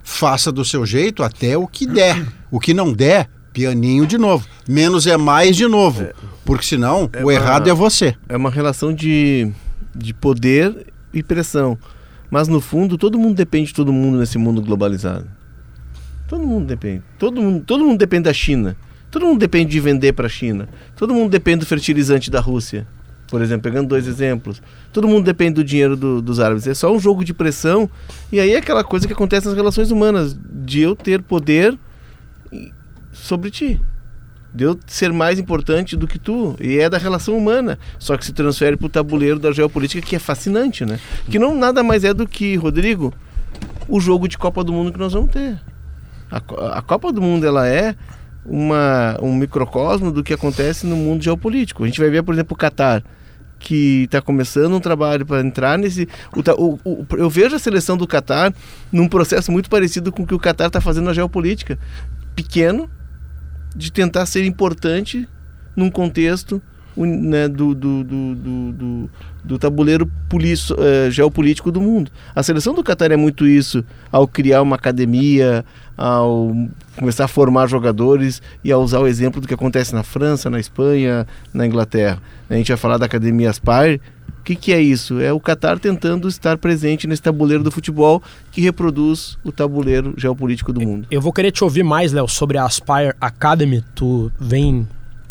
faça 0.03 0.51
do 0.51 0.63
seu 0.63 0.85
jeito 0.85 1.23
até 1.23 1.57
o 1.57 1.67
que 1.67 1.85
der. 1.85 2.25
O 2.51 2.59
que 2.59 2.73
não 2.73 2.93
der, 2.93 3.29
pianinho 3.53 4.07
de 4.07 4.17
novo. 4.17 4.47
Menos 4.67 5.05
é 5.07 5.17
mais 5.17 5.55
de 5.55 5.67
novo. 5.67 6.07
Porque 6.45 6.65
senão 6.65 7.09
é 7.13 7.23
o 7.23 7.31
errado 7.31 7.69
é 7.69 7.73
você. 7.73 8.15
É 8.27 8.35
uma 8.35 8.49
relação 8.49 8.93
de, 8.93 9.51
de 9.95 10.13
poder 10.13 10.87
e 11.13 11.21
pressão. 11.21 11.77
Mas 12.31 12.47
no 12.47 12.61
fundo, 12.61 12.97
todo 12.97 13.19
mundo 13.19 13.35
depende 13.35 13.67
de 13.67 13.73
todo 13.73 13.91
mundo 13.91 14.17
nesse 14.19 14.37
mundo 14.37 14.61
globalizado. 14.61 15.27
Todo 16.27 16.45
mundo 16.45 16.67
depende. 16.67 17.03
Todo 17.17 17.41
mundo, 17.41 17.63
todo 17.65 17.83
mundo 17.83 17.97
depende 17.97 18.23
da 18.23 18.33
China. 18.33 18.75
Todo 19.09 19.25
mundo 19.25 19.39
depende 19.39 19.71
de 19.71 19.79
vender 19.79 20.13
para 20.13 20.27
a 20.27 20.29
China. 20.29 20.69
Todo 20.95 21.13
mundo 21.13 21.31
depende 21.31 21.61
do 21.61 21.65
fertilizante 21.65 22.29
da 22.29 22.39
Rússia 22.39 22.87
por 23.29 23.41
exemplo, 23.41 23.61
pegando 23.61 23.87
dois 23.87 24.07
exemplos. 24.07 24.61
Todo 24.91 25.07
mundo 25.07 25.25
depende 25.25 25.55
do 25.55 25.63
dinheiro 25.63 25.95
do, 25.95 26.21
dos 26.21 26.39
árabes. 26.39 26.65
É 26.67 26.73
só 26.73 26.91
um 26.91 26.99
jogo 26.99 27.23
de 27.23 27.33
pressão. 27.33 27.89
E 28.31 28.39
aí 28.39 28.53
é 28.53 28.57
aquela 28.57 28.83
coisa 28.83 29.07
que 29.07 29.13
acontece 29.13 29.47
nas 29.47 29.55
relações 29.55 29.91
humanas, 29.91 30.37
de 30.51 30.81
eu 30.81 30.95
ter 30.95 31.21
poder 31.21 31.77
sobre 33.11 33.51
ti. 33.51 33.79
De 34.53 34.63
eu 34.63 34.79
ser 34.87 35.13
mais 35.13 35.37
importante 35.37 35.95
do 35.95 36.07
que 36.07 36.17
tu. 36.17 36.55
E 36.59 36.79
é 36.79 36.89
da 36.89 36.97
relação 36.97 37.37
humana. 37.37 37.77
Só 37.99 38.17
que 38.17 38.25
se 38.25 38.33
transfere 38.33 38.75
para 38.75 38.87
o 38.87 38.89
tabuleiro 38.89 39.39
da 39.39 39.51
geopolítica, 39.51 40.05
que 40.05 40.15
é 40.15 40.19
fascinante, 40.19 40.83
né? 40.83 40.99
Que 41.29 41.37
não 41.37 41.55
nada 41.55 41.83
mais 41.83 42.03
é 42.03 42.13
do 42.13 42.27
que, 42.27 42.55
Rodrigo, 42.55 43.13
o 43.87 43.99
jogo 43.99 44.27
de 44.27 44.37
Copa 44.37 44.63
do 44.63 44.73
Mundo 44.73 44.91
que 44.91 44.99
nós 44.99 45.13
vamos 45.13 45.29
ter. 45.29 45.59
A, 46.31 46.77
a 46.77 46.81
Copa 46.81 47.13
do 47.13 47.21
Mundo, 47.21 47.45
ela 47.45 47.67
é 47.67 47.95
uma, 48.43 49.19
um 49.21 49.35
microcosmo 49.35 50.11
do 50.11 50.23
que 50.23 50.33
acontece 50.33 50.87
no 50.87 50.95
mundo 50.95 51.23
geopolítico. 51.23 51.83
A 51.83 51.85
gente 51.85 51.99
vai 51.99 52.09
ver, 52.09 52.23
por 52.23 52.33
exemplo, 52.33 52.55
o 52.55 52.57
Catar 52.57 53.03
que 53.59 54.03
está 54.05 54.21
começando 54.21 54.73
um 54.73 54.79
trabalho 54.79 55.25
para 55.25 55.45
entrar 55.45 55.77
nesse. 55.77 56.07
O, 56.57 56.79
o, 56.83 57.05
eu 57.17 57.29
vejo 57.29 57.55
a 57.55 57.59
seleção 57.59 57.97
do 57.97 58.07
Catar 58.07 58.53
num 58.91 59.07
processo 59.07 59.51
muito 59.51 59.69
parecido 59.69 60.11
com 60.11 60.23
o 60.23 60.27
que 60.27 60.33
o 60.33 60.39
Catar 60.39 60.67
está 60.67 60.79
fazendo 60.79 61.05
na 61.05 61.13
geopolítica. 61.13 61.77
Pequeno, 62.35 62.89
de 63.75 63.91
tentar 63.91 64.25
ser 64.25 64.45
importante 64.45 65.27
num 65.75 65.91
contexto 65.91 66.61
né, 66.95 67.47
do, 67.47 67.73
do, 67.73 68.03
do, 68.03 69.09
do, 69.43 69.59
tabuleiro 69.59 70.05
uh, 70.05 71.11
geopolítico 71.11 71.71
do 71.71 71.79
mundo. 71.79 72.11
A 72.35 72.43
seleção 72.43 72.73
do 72.73 72.83
Catar 72.83 73.11
é 73.11 73.17
muito 73.17 73.47
isso, 73.47 73.83
ao 74.11 74.27
criar 74.27 74.61
uma 74.61 74.75
academia, 74.75 75.63
ao 75.97 76.55
começar 76.97 77.25
a 77.25 77.27
formar 77.27 77.67
jogadores 77.67 78.41
e 78.63 78.71
a 78.71 78.77
usar 78.77 78.99
o 78.99 79.07
exemplo 79.07 79.39
do 79.39 79.47
que 79.47 79.53
acontece 79.53 79.93
na 79.93 80.03
França, 80.03 80.49
na 80.49 80.59
Espanha, 80.59 81.25
na 81.53 81.65
Inglaterra. 81.65 82.21
A 82.49 82.55
gente 82.55 82.69
vai 82.69 82.77
falar 82.77 82.97
da 82.97 83.05
Academia 83.05 83.49
Aspire. 83.49 84.01
O 84.39 84.43
que, 84.43 84.55
que 84.55 84.73
é 84.73 84.81
isso? 84.81 85.19
É 85.19 85.31
o 85.31 85.39
Qatar 85.39 85.77
tentando 85.77 86.27
estar 86.27 86.57
presente 86.57 87.05
nesse 87.05 87.21
tabuleiro 87.21 87.63
do 87.63 87.69
futebol 87.69 88.23
que 88.51 88.61
reproduz 88.61 89.37
o 89.43 89.51
tabuleiro 89.51 90.13
geopolítico 90.17 90.73
do 90.73 90.81
mundo. 90.81 91.07
Eu 91.11 91.21
vou 91.21 91.31
querer 91.31 91.51
te 91.51 91.63
ouvir 91.63 91.83
mais, 91.83 92.13
Léo, 92.13 92.27
sobre 92.27 92.57
a 92.57 92.65
Aspire 92.65 93.13
Academy. 93.21 93.83
Tu 93.93 94.31
vem 94.39 94.87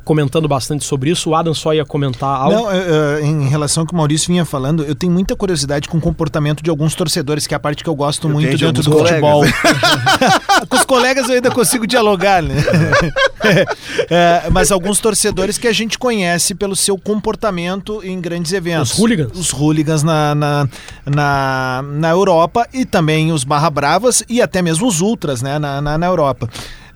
comentando 0.09 0.49
bastante 0.49 0.87
sobre 0.87 1.11
isso. 1.11 1.29
O 1.29 1.35
Adam 1.35 1.53
só 1.53 1.75
ia 1.75 1.85
comentar 1.85 2.31
algo. 2.31 2.57
Não, 2.57 2.65
uh, 2.65 3.21
em 3.23 3.47
relação 3.47 3.83
ao 3.83 3.87
que 3.87 3.93
o 3.93 3.97
Maurício 3.97 4.29
vinha 4.29 4.43
falando, 4.43 4.83
eu 4.85 4.95
tenho 4.95 5.13
muita 5.13 5.37
curiosidade 5.37 5.87
com 5.87 5.99
o 5.99 6.01
comportamento 6.01 6.63
de 6.63 6.71
alguns 6.71 6.95
torcedores, 6.95 7.47
que 7.47 7.53
é 7.53 7.59
a 7.59 7.61
parte 7.61 7.85
que 7.85 7.91
eu 7.91 7.95
gosto 7.95 8.27
eu 8.27 8.33
muito 8.33 8.57
dentro 8.57 8.83
do 8.83 8.91
colegas. 8.91 9.11
futebol. 9.11 9.45
com 10.67 10.77
os 10.77 10.85
colegas 10.87 11.29
eu 11.29 11.35
ainda 11.35 11.51
consigo 11.51 11.87
dialogar, 11.87 12.43
né? 12.43 12.55
é, 14.09 14.49
mas 14.51 14.73
alguns 14.73 14.99
torcedores 14.99 15.59
que 15.59 15.69
a 15.69 15.75
gente 15.75 15.99
conhece 15.99 16.55
pelo 16.55 16.75
seu 16.75 16.97
comportamento 16.97 18.01
em 18.03 18.19
grandes 18.19 18.55
eventos. 18.55 18.93
Os 18.93 18.99
hooligans. 18.99 19.39
Os 19.39 19.53
hooligans 19.53 20.03
na, 20.03 20.35
na, 20.35 20.69
na, 21.05 21.85
na 21.87 22.09
Europa 22.09 22.67
e 22.73 22.87
também 22.87 23.31
os 23.31 23.45
barra 23.45 23.69
bravas 23.69 24.25
e 24.27 24.41
até 24.41 24.63
mesmo 24.63 24.89
os 24.89 25.03
ultras 25.03 25.43
né, 25.43 25.59
na, 25.59 25.83
na, 25.83 25.99
na 25.99 26.07
Europa. 26.07 26.49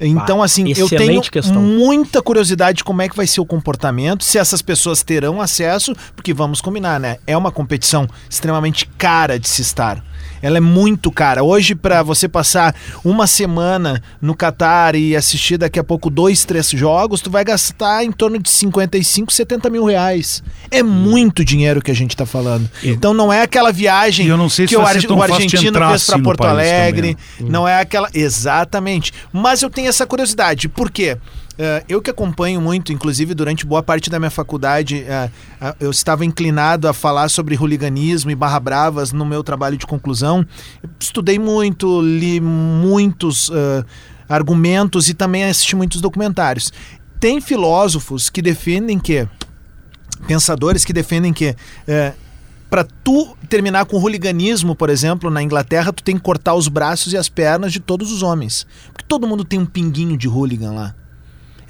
Então, 0.06 0.42
assim, 0.42 0.72
eu 0.76 0.88
tenho 0.88 1.22
questão. 1.22 1.62
muita 1.62 2.20
curiosidade 2.20 2.78
de 2.78 2.84
como 2.84 3.02
é 3.02 3.08
que 3.08 3.16
vai 3.16 3.26
ser 3.26 3.40
o 3.40 3.46
comportamento, 3.46 4.24
se 4.24 4.38
essas 4.38 4.60
pessoas 4.60 5.02
terão 5.02 5.40
acesso, 5.40 5.94
porque 6.16 6.34
vamos 6.34 6.60
combinar, 6.60 6.98
né? 6.98 7.18
É 7.26 7.36
uma 7.36 7.52
competição 7.52 8.08
extremamente 8.28 8.86
cara 8.98 9.38
de 9.38 9.48
se 9.48 9.62
estar 9.62 10.02
ela 10.42 10.56
é 10.56 10.60
muito 10.60 11.10
cara. 11.10 11.42
Hoje, 11.42 11.74
para 11.74 12.02
você 12.02 12.28
passar 12.28 12.74
uma 13.04 13.26
semana 13.26 14.02
no 14.20 14.34
Catar 14.34 14.96
e 14.96 15.14
assistir 15.14 15.56
daqui 15.56 15.78
a 15.78 15.84
pouco 15.84 16.10
dois, 16.10 16.44
três 16.44 16.68
jogos, 16.68 17.20
tu 17.20 17.30
vai 17.30 17.44
gastar 17.44 18.04
em 18.04 18.10
torno 18.10 18.38
de 18.38 18.50
55, 18.50 19.32
70 19.32 19.70
mil 19.70 19.84
reais. 19.84 20.42
É 20.70 20.82
muito 20.82 21.44
dinheiro 21.44 21.80
que 21.80 21.90
a 21.90 21.94
gente 21.94 22.10
está 22.10 22.26
falando. 22.26 22.68
Então 22.82 23.14
não 23.14 23.32
é 23.32 23.42
aquela 23.42 23.70
viagem 23.70 24.26
que 24.26 24.76
o, 24.76 24.80
ar 24.80 24.96
o 24.96 25.22
argentino 25.22 25.88
fez 25.88 26.06
para 26.06 26.18
Porto 26.18 26.44
Alegre. 26.44 27.16
Também. 27.38 27.52
Não 27.52 27.68
é 27.68 27.80
aquela. 27.80 28.08
Exatamente. 28.12 29.12
Mas 29.32 29.62
eu 29.62 29.70
tenho 29.70 29.88
essa 29.88 30.06
curiosidade. 30.06 30.68
Por 30.68 30.90
quê? 30.90 31.16
Uh, 31.62 31.84
eu 31.88 32.02
que 32.02 32.10
acompanho 32.10 32.60
muito, 32.60 32.92
inclusive 32.92 33.34
durante 33.34 33.64
boa 33.64 33.84
parte 33.84 34.10
da 34.10 34.18
minha 34.18 34.32
faculdade, 34.32 35.04
uh, 35.04 35.64
uh, 35.64 35.76
eu 35.78 35.92
estava 35.92 36.24
inclinado 36.24 36.88
a 36.88 36.92
falar 36.92 37.28
sobre 37.28 37.56
hooliganismo 37.56 38.32
e 38.32 38.34
barra 38.34 38.58
bravas 38.58 39.12
no 39.12 39.24
meu 39.24 39.44
trabalho 39.44 39.76
de 39.76 39.86
conclusão. 39.86 40.44
Estudei 40.98 41.38
muito, 41.38 42.00
li 42.00 42.40
muitos 42.40 43.48
argumentos 44.28 45.08
e 45.08 45.14
também 45.14 45.44
assisti 45.44 45.76
muitos 45.76 46.00
documentários. 46.00 46.72
Tem 47.20 47.40
filósofos 47.40 48.28
que 48.28 48.42
defendem 48.42 48.98
que, 48.98 49.28
pensadores 50.26 50.84
que 50.84 50.92
defendem 50.92 51.32
que 51.32 51.54
para 52.68 52.82
tu 53.04 53.36
terminar 53.48 53.84
com 53.84 53.98
o 53.98 54.00
hooliganismo, 54.00 54.74
por 54.74 54.90
exemplo, 54.90 55.30
na 55.30 55.40
Inglaterra, 55.40 55.92
tu 55.92 56.02
tem 56.02 56.16
que 56.16 56.22
cortar 56.22 56.54
os 56.54 56.66
braços 56.66 57.12
e 57.12 57.16
as 57.16 57.28
pernas 57.28 57.72
de 57.72 57.78
todos 57.78 58.10
os 58.10 58.20
homens. 58.20 58.66
Porque 58.92 59.04
todo 59.06 59.28
mundo 59.28 59.44
tem 59.44 59.60
um 59.60 59.66
pinguinho 59.66 60.16
de 60.16 60.26
hooligan 60.26 60.72
lá. 60.72 60.94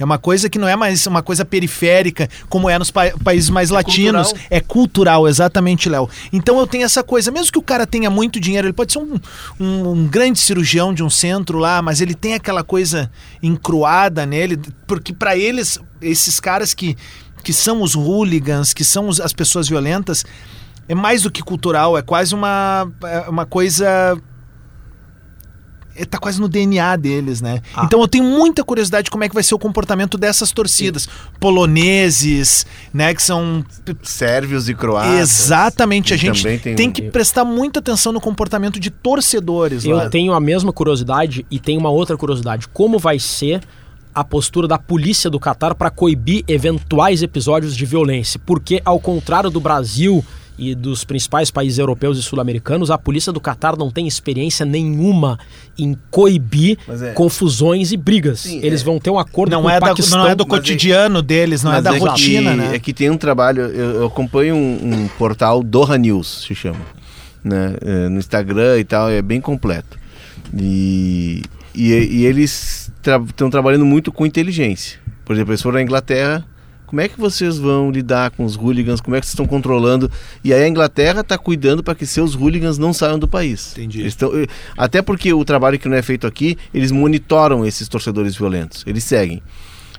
É 0.03 0.05
uma 0.05 0.19
coisa 0.19 0.51
que 0.51 0.59
não 0.59 0.67
é 0.67 0.75
mais 0.75 1.07
uma 1.07 1.23
coisa 1.23 1.45
periférica, 1.45 2.29
como 2.49 2.69
é 2.69 2.77
nos 2.77 2.91
pa 2.91 3.13
países 3.23 3.49
mais 3.49 3.71
é 3.71 3.75
latinos. 3.75 4.29
Cultural. 4.29 4.47
É 4.51 4.61
cultural, 4.61 5.29
exatamente, 5.29 5.89
Léo. 5.89 6.11
Então 6.33 6.59
eu 6.59 6.67
tenho 6.67 6.85
essa 6.85 7.05
coisa, 7.05 7.31
mesmo 7.31 7.53
que 7.53 7.59
o 7.59 7.63
cara 7.63 7.87
tenha 7.87 8.11
muito 8.11 8.41
dinheiro, 8.41 8.67
ele 8.67 8.73
pode 8.73 8.93
ser 8.93 8.99
um, 8.99 9.15
um, 9.61 9.91
um 9.91 10.09
grande 10.09 10.41
cirurgião 10.41 10.93
de 10.93 11.05
um 11.05 11.09
centro 11.09 11.57
lá, 11.57 11.81
mas 11.81 12.01
ele 12.01 12.15
tem 12.15 12.35
aquela 12.35 12.65
coisa 12.65 13.09
encruada 13.41 14.27
nele, 14.27 14.59
porque 14.89 15.13
para 15.13 15.37
eles, 15.37 15.79
esses 16.01 16.41
caras 16.41 16.75
que, 16.75 16.97
que 17.45 17.53
são 17.53 17.81
os 17.81 17.95
hooligans, 17.95 18.75
que 18.75 18.83
são 18.83 19.07
os, 19.07 19.21
as 19.21 19.33
pessoas 19.33 19.69
violentas, 19.69 20.25
é 20.89 20.97
mais 20.97 21.23
do 21.23 21.31
que 21.31 21.45
cultural, 21.45 21.97
é 21.97 22.03
quase 22.03 22.35
uma, 22.35 22.91
é 23.05 23.29
uma 23.29 23.47
coisa 23.47 24.21
tá 26.09 26.19
quase 26.19 26.41
no 26.41 26.49
DNA 26.49 26.97
deles, 26.97 27.41
né? 27.41 27.61
Ah. 27.75 27.85
Então 27.85 28.01
eu 28.01 28.09
tenho 28.09 28.25
muita 28.25 28.65
curiosidade 28.65 29.05
de 29.05 29.11
como 29.11 29.25
é 29.25 29.29
que 29.29 29.35
vai 29.35 29.43
ser 29.43 29.55
o 29.55 29.59
comportamento 29.59 30.17
dessas 30.17 30.53
torcidas. 30.53 31.03
Sim. 31.03 31.09
Poloneses, 31.39 32.67
né? 32.93 33.15
Que 33.15 33.23
são. 33.23 33.65
Sérvios 34.03 34.69
e 34.69 34.75
croatas. 34.75 35.21
Exatamente. 35.21 36.15
A 36.15 36.17
gente 36.17 36.43
tem... 36.59 36.75
tem... 36.75 36.91
que 36.91 37.03
prestar 37.03 37.45
muita 37.45 37.81
atenção 37.81 38.13
no 38.13 38.21
comportamento 38.21 38.81
de 38.81 38.91
torcedores. 38.91 39.85
Eu 39.85 39.97
lá. 39.97 40.09
tenho 40.09 40.33
a 40.33 40.41
mesma 40.41 40.73
curiosidade 40.73 41.47
e 41.51 41.59
tenho 41.59 41.81
uma 41.81 41.91
outra 41.91 42.17
curiosidade. 42.17 42.69
Como 42.69 42.99
vai 42.99 43.19
ser 43.19 43.61
a 44.15 44.23
postura 44.23 44.69
da 44.69 44.79
polícia 44.79 45.31
do 45.31 45.41
Catar 45.41 45.75
para 45.75 45.91
coibir 45.91 46.45
eventuais 46.47 47.23
episódios 47.23 47.77
de 47.77 47.87
violência? 47.87 48.41
Porque, 48.45 48.81
ao 48.85 49.01
contrário 49.01 49.51
do 49.51 49.61
Brasil 49.61 50.25
e 50.59 50.75
dos 50.75 51.05
principais 51.05 51.51
países 51.51 51.79
europeus 51.79 52.19
e 52.19 52.23
sul-americanos, 52.23 52.91
a 52.91 52.99
polícia 52.99 53.33
do 53.33 53.41
Catar 53.41 53.77
não 53.77 53.91
tem 53.91 54.07
experiência 54.07 54.65
nenhuma 54.67 55.39
em 55.79 55.97
coibir 56.11 56.79
é... 56.89 57.13
confusões 57.13 57.93
e 57.93 57.97
brigas. 57.97 58.41
Sim, 58.41 58.61
Eles 58.63 58.83
é... 58.83 58.85
vão 58.85 58.99
ter 58.99 59.11
um 59.11 59.19
acordo 59.19 59.53
não 59.53 59.63
com 59.63 59.71
é 59.71 59.79
o 59.79 59.81
Paquistão. 59.81 60.19
Da, 60.19 60.25
não 60.25 60.31
é 60.31 60.35
do 60.35 60.47
cotidiano 60.47 61.19
é... 61.21 61.23
deles, 61.23 61.63
não 61.63 61.73
é 61.73 61.81
da 61.81 61.95
é 61.95 61.99
rotina, 61.99 62.51
que, 62.51 62.57
né? 62.57 62.75
É 62.75 62.79
que 62.79 62.93
tem 62.93 63.11
um 63.11 63.17
trabalho, 63.17 63.63
eu, 63.63 63.91
eu 64.01 64.07
acompanho 64.07 64.55
um, 64.55 65.05
um, 65.05 65.09
portal 65.19 65.63
Doha 65.63 65.97
News, 65.97 66.45
se 66.47 66.55
chama, 66.55 66.81
né? 67.43 67.75
É, 67.81 68.09
no 68.09 68.19
Instagram 68.19 68.79
e 68.79 68.85
tal, 68.85 69.11
é 69.11 69.23
bem 69.23 69.41
completo. 69.41 69.99
E, 70.55 71.43
e, 71.75 71.93
e 71.93 72.27
eles 72.27 72.91
estão 72.97 73.27
tra 73.27 73.51
trabalhando 73.51 73.87
muito 73.87 74.13
com 74.13 74.27
inteligência. 74.27 74.99
Por 75.25 75.35
exemplo, 75.35 75.53
eles 75.53 75.63
foram 75.63 75.79
à 75.79 75.83
Inglaterra 75.83 76.45
como 76.93 77.01
é 77.01 77.09
que 77.09 77.19
vocês 77.19 77.57
vão 77.57 77.91
lidar 77.91 78.33
com 78.33 78.45
os 78.45 78.55
hooligans? 78.55 79.01
Como 79.01 79.17
é 79.17 79.21
que 79.21 79.25
vocês 79.25 79.33
estão 79.33 79.47
controlando? 79.47 80.11
E 80.45 80.53
aí 80.53 80.63
a 80.63 80.69
Inglaterra 80.69 81.23
está 81.23 81.39
cuidando 81.39 81.83
para 81.83 81.95
que 81.95 82.05
seus 82.05 82.35
hooligans 82.35 82.77
não 82.77 82.93
saiam 82.93 83.19
do 83.19 83.27
país. 83.27 83.73
Entendi. 83.73 84.15
Tão, 84.15 84.39
eh, 84.39 84.47
até 84.77 85.01
porque 85.01 85.33
o 85.33 85.43
trabalho 85.43 85.79
que 85.79 85.89
não 85.89 85.97
é 85.97 86.03
feito 86.03 86.27
aqui, 86.27 86.59
eles 86.75 86.93
monitoram 86.93 87.65
esses 87.65 87.89
torcedores 87.89 88.37
violentos. 88.37 88.85
Eles 88.87 89.05
seguem. 89.05 89.43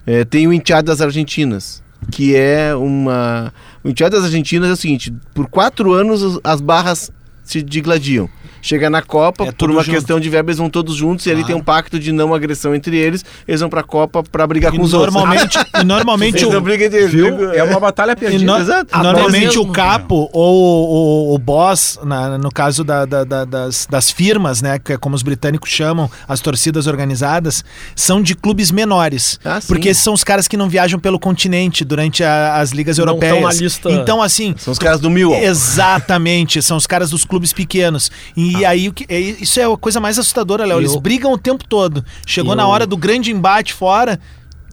É, 0.06 0.24
tem 0.24 0.46
o 0.46 0.54
Enteado 0.54 0.86
das 0.86 1.02
Argentinas, 1.02 1.82
que 2.12 2.36
é 2.36 2.76
uma. 2.76 3.52
O 3.84 3.90
Enteado 3.90 4.16
das 4.16 4.26
Argentinas 4.26 4.70
é 4.70 4.74
o 4.74 4.78
seguinte: 4.78 5.12
por 5.34 5.48
quatro 5.48 5.94
anos 5.94 6.40
as 6.44 6.62
barras 6.62 7.12
se 7.44 7.62
digladiam 7.62 8.30
chega 8.64 8.90
na 8.90 9.02
Copa, 9.02 9.44
é 9.44 9.52
por 9.52 9.70
uma 9.70 9.84
junto. 9.84 9.96
questão 9.96 10.20
de 10.20 10.30
verba, 10.30 10.50
eles 10.50 10.58
vão 10.58 10.70
todos 10.70 10.96
juntos 10.96 11.26
claro. 11.26 11.38
e 11.38 11.42
ali 11.42 11.46
tem 11.46 11.56
um 11.56 11.62
pacto 11.62 12.00
de 12.00 12.14
não 12.14 12.34
agressão 12.34 12.74
entre 12.74 12.98
eles. 12.98 13.24
Eles 13.46 13.60
vão 13.60 13.70
pra 13.70 13.84
Copa 13.84 14.24
pra 14.24 14.48
brigar 14.48 14.74
e 14.74 14.78
com 14.78 14.84
os 14.84 14.94
normalmente, 14.94 15.58
outros. 15.58 15.74
E 15.84 15.84
normalmente 15.84 16.46
o... 16.46 16.62
Viu? 17.10 17.52
É 17.52 17.64
uma 17.64 17.80
batalha 17.80 18.16
perdida. 18.16 18.46
No... 18.46 18.58
Exato. 18.58 18.98
Normalmente 18.98 19.60
o 19.60 19.68
capo 19.68 20.30
ou 20.32 21.32
o, 21.32 21.36
o 21.36 21.38
boss, 21.38 22.00
na, 22.04 22.38
no 22.38 22.50
caso 22.50 22.86
da, 22.86 23.06
da, 23.06 23.24
da, 23.26 23.44
das, 23.44 23.86
das 23.90 24.10
firmas, 24.10 24.62
né, 24.62 24.80
que 24.80 24.94
é 24.94 24.98
como 24.98 25.14
os 25.14 25.24
britânicos 25.24 25.70
chamam, 25.70 26.10
as 26.26 26.40
torcidas 26.40 26.88
organizadas, 26.88 27.66
são 27.96 28.22
de 28.22 28.34
clubes 28.34 28.72
menores. 28.72 29.40
Ah, 29.44 29.60
porque 29.68 29.90
esses 29.90 30.02
são 30.02 30.14
os 30.14 30.24
caras 30.24 30.48
que 30.48 30.56
não 30.56 30.70
viajam 30.70 31.00
pelo 31.00 31.20
continente 31.20 31.84
durante 31.84 32.24
a, 32.24 32.56
as 32.56 32.72
ligas 32.72 32.98
não 32.98 33.08
europeias. 33.08 33.60
Lista... 33.60 33.92
Então, 33.92 34.22
assim. 34.22 34.56
São 34.58 34.72
os 34.72 34.80
caras 34.80 35.02
do 35.02 35.10
Mil. 35.10 35.34
Exatamente, 35.34 36.62
são 36.62 36.78
os 36.78 36.88
caras 36.88 37.10
dos 37.10 37.26
clubes 37.26 37.33
pequenos. 37.54 38.12
E 38.38 38.64
ah. 38.64 38.70
aí, 38.70 38.90
o 38.90 38.94
que, 38.94 39.06
é, 39.10 39.20
isso 39.20 39.60
é 39.60 39.64
a 39.64 39.78
coisa 39.78 40.00
mais 40.00 40.20
assustadora, 40.20 40.66
Léo. 40.66 40.80
Eles 40.80 40.96
brigam 40.98 41.32
o 41.34 41.38
tempo 41.38 41.64
todo. 41.68 42.06
Chegou 42.26 42.52
eu... 42.52 42.56
na 42.56 42.68
hora 42.68 42.86
do 42.86 42.96
grande 42.96 43.32
embate 43.32 43.74
fora, 43.74 44.20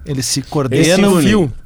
eles 0.05 0.27
se 0.27 0.43
coordenam 0.43 1.21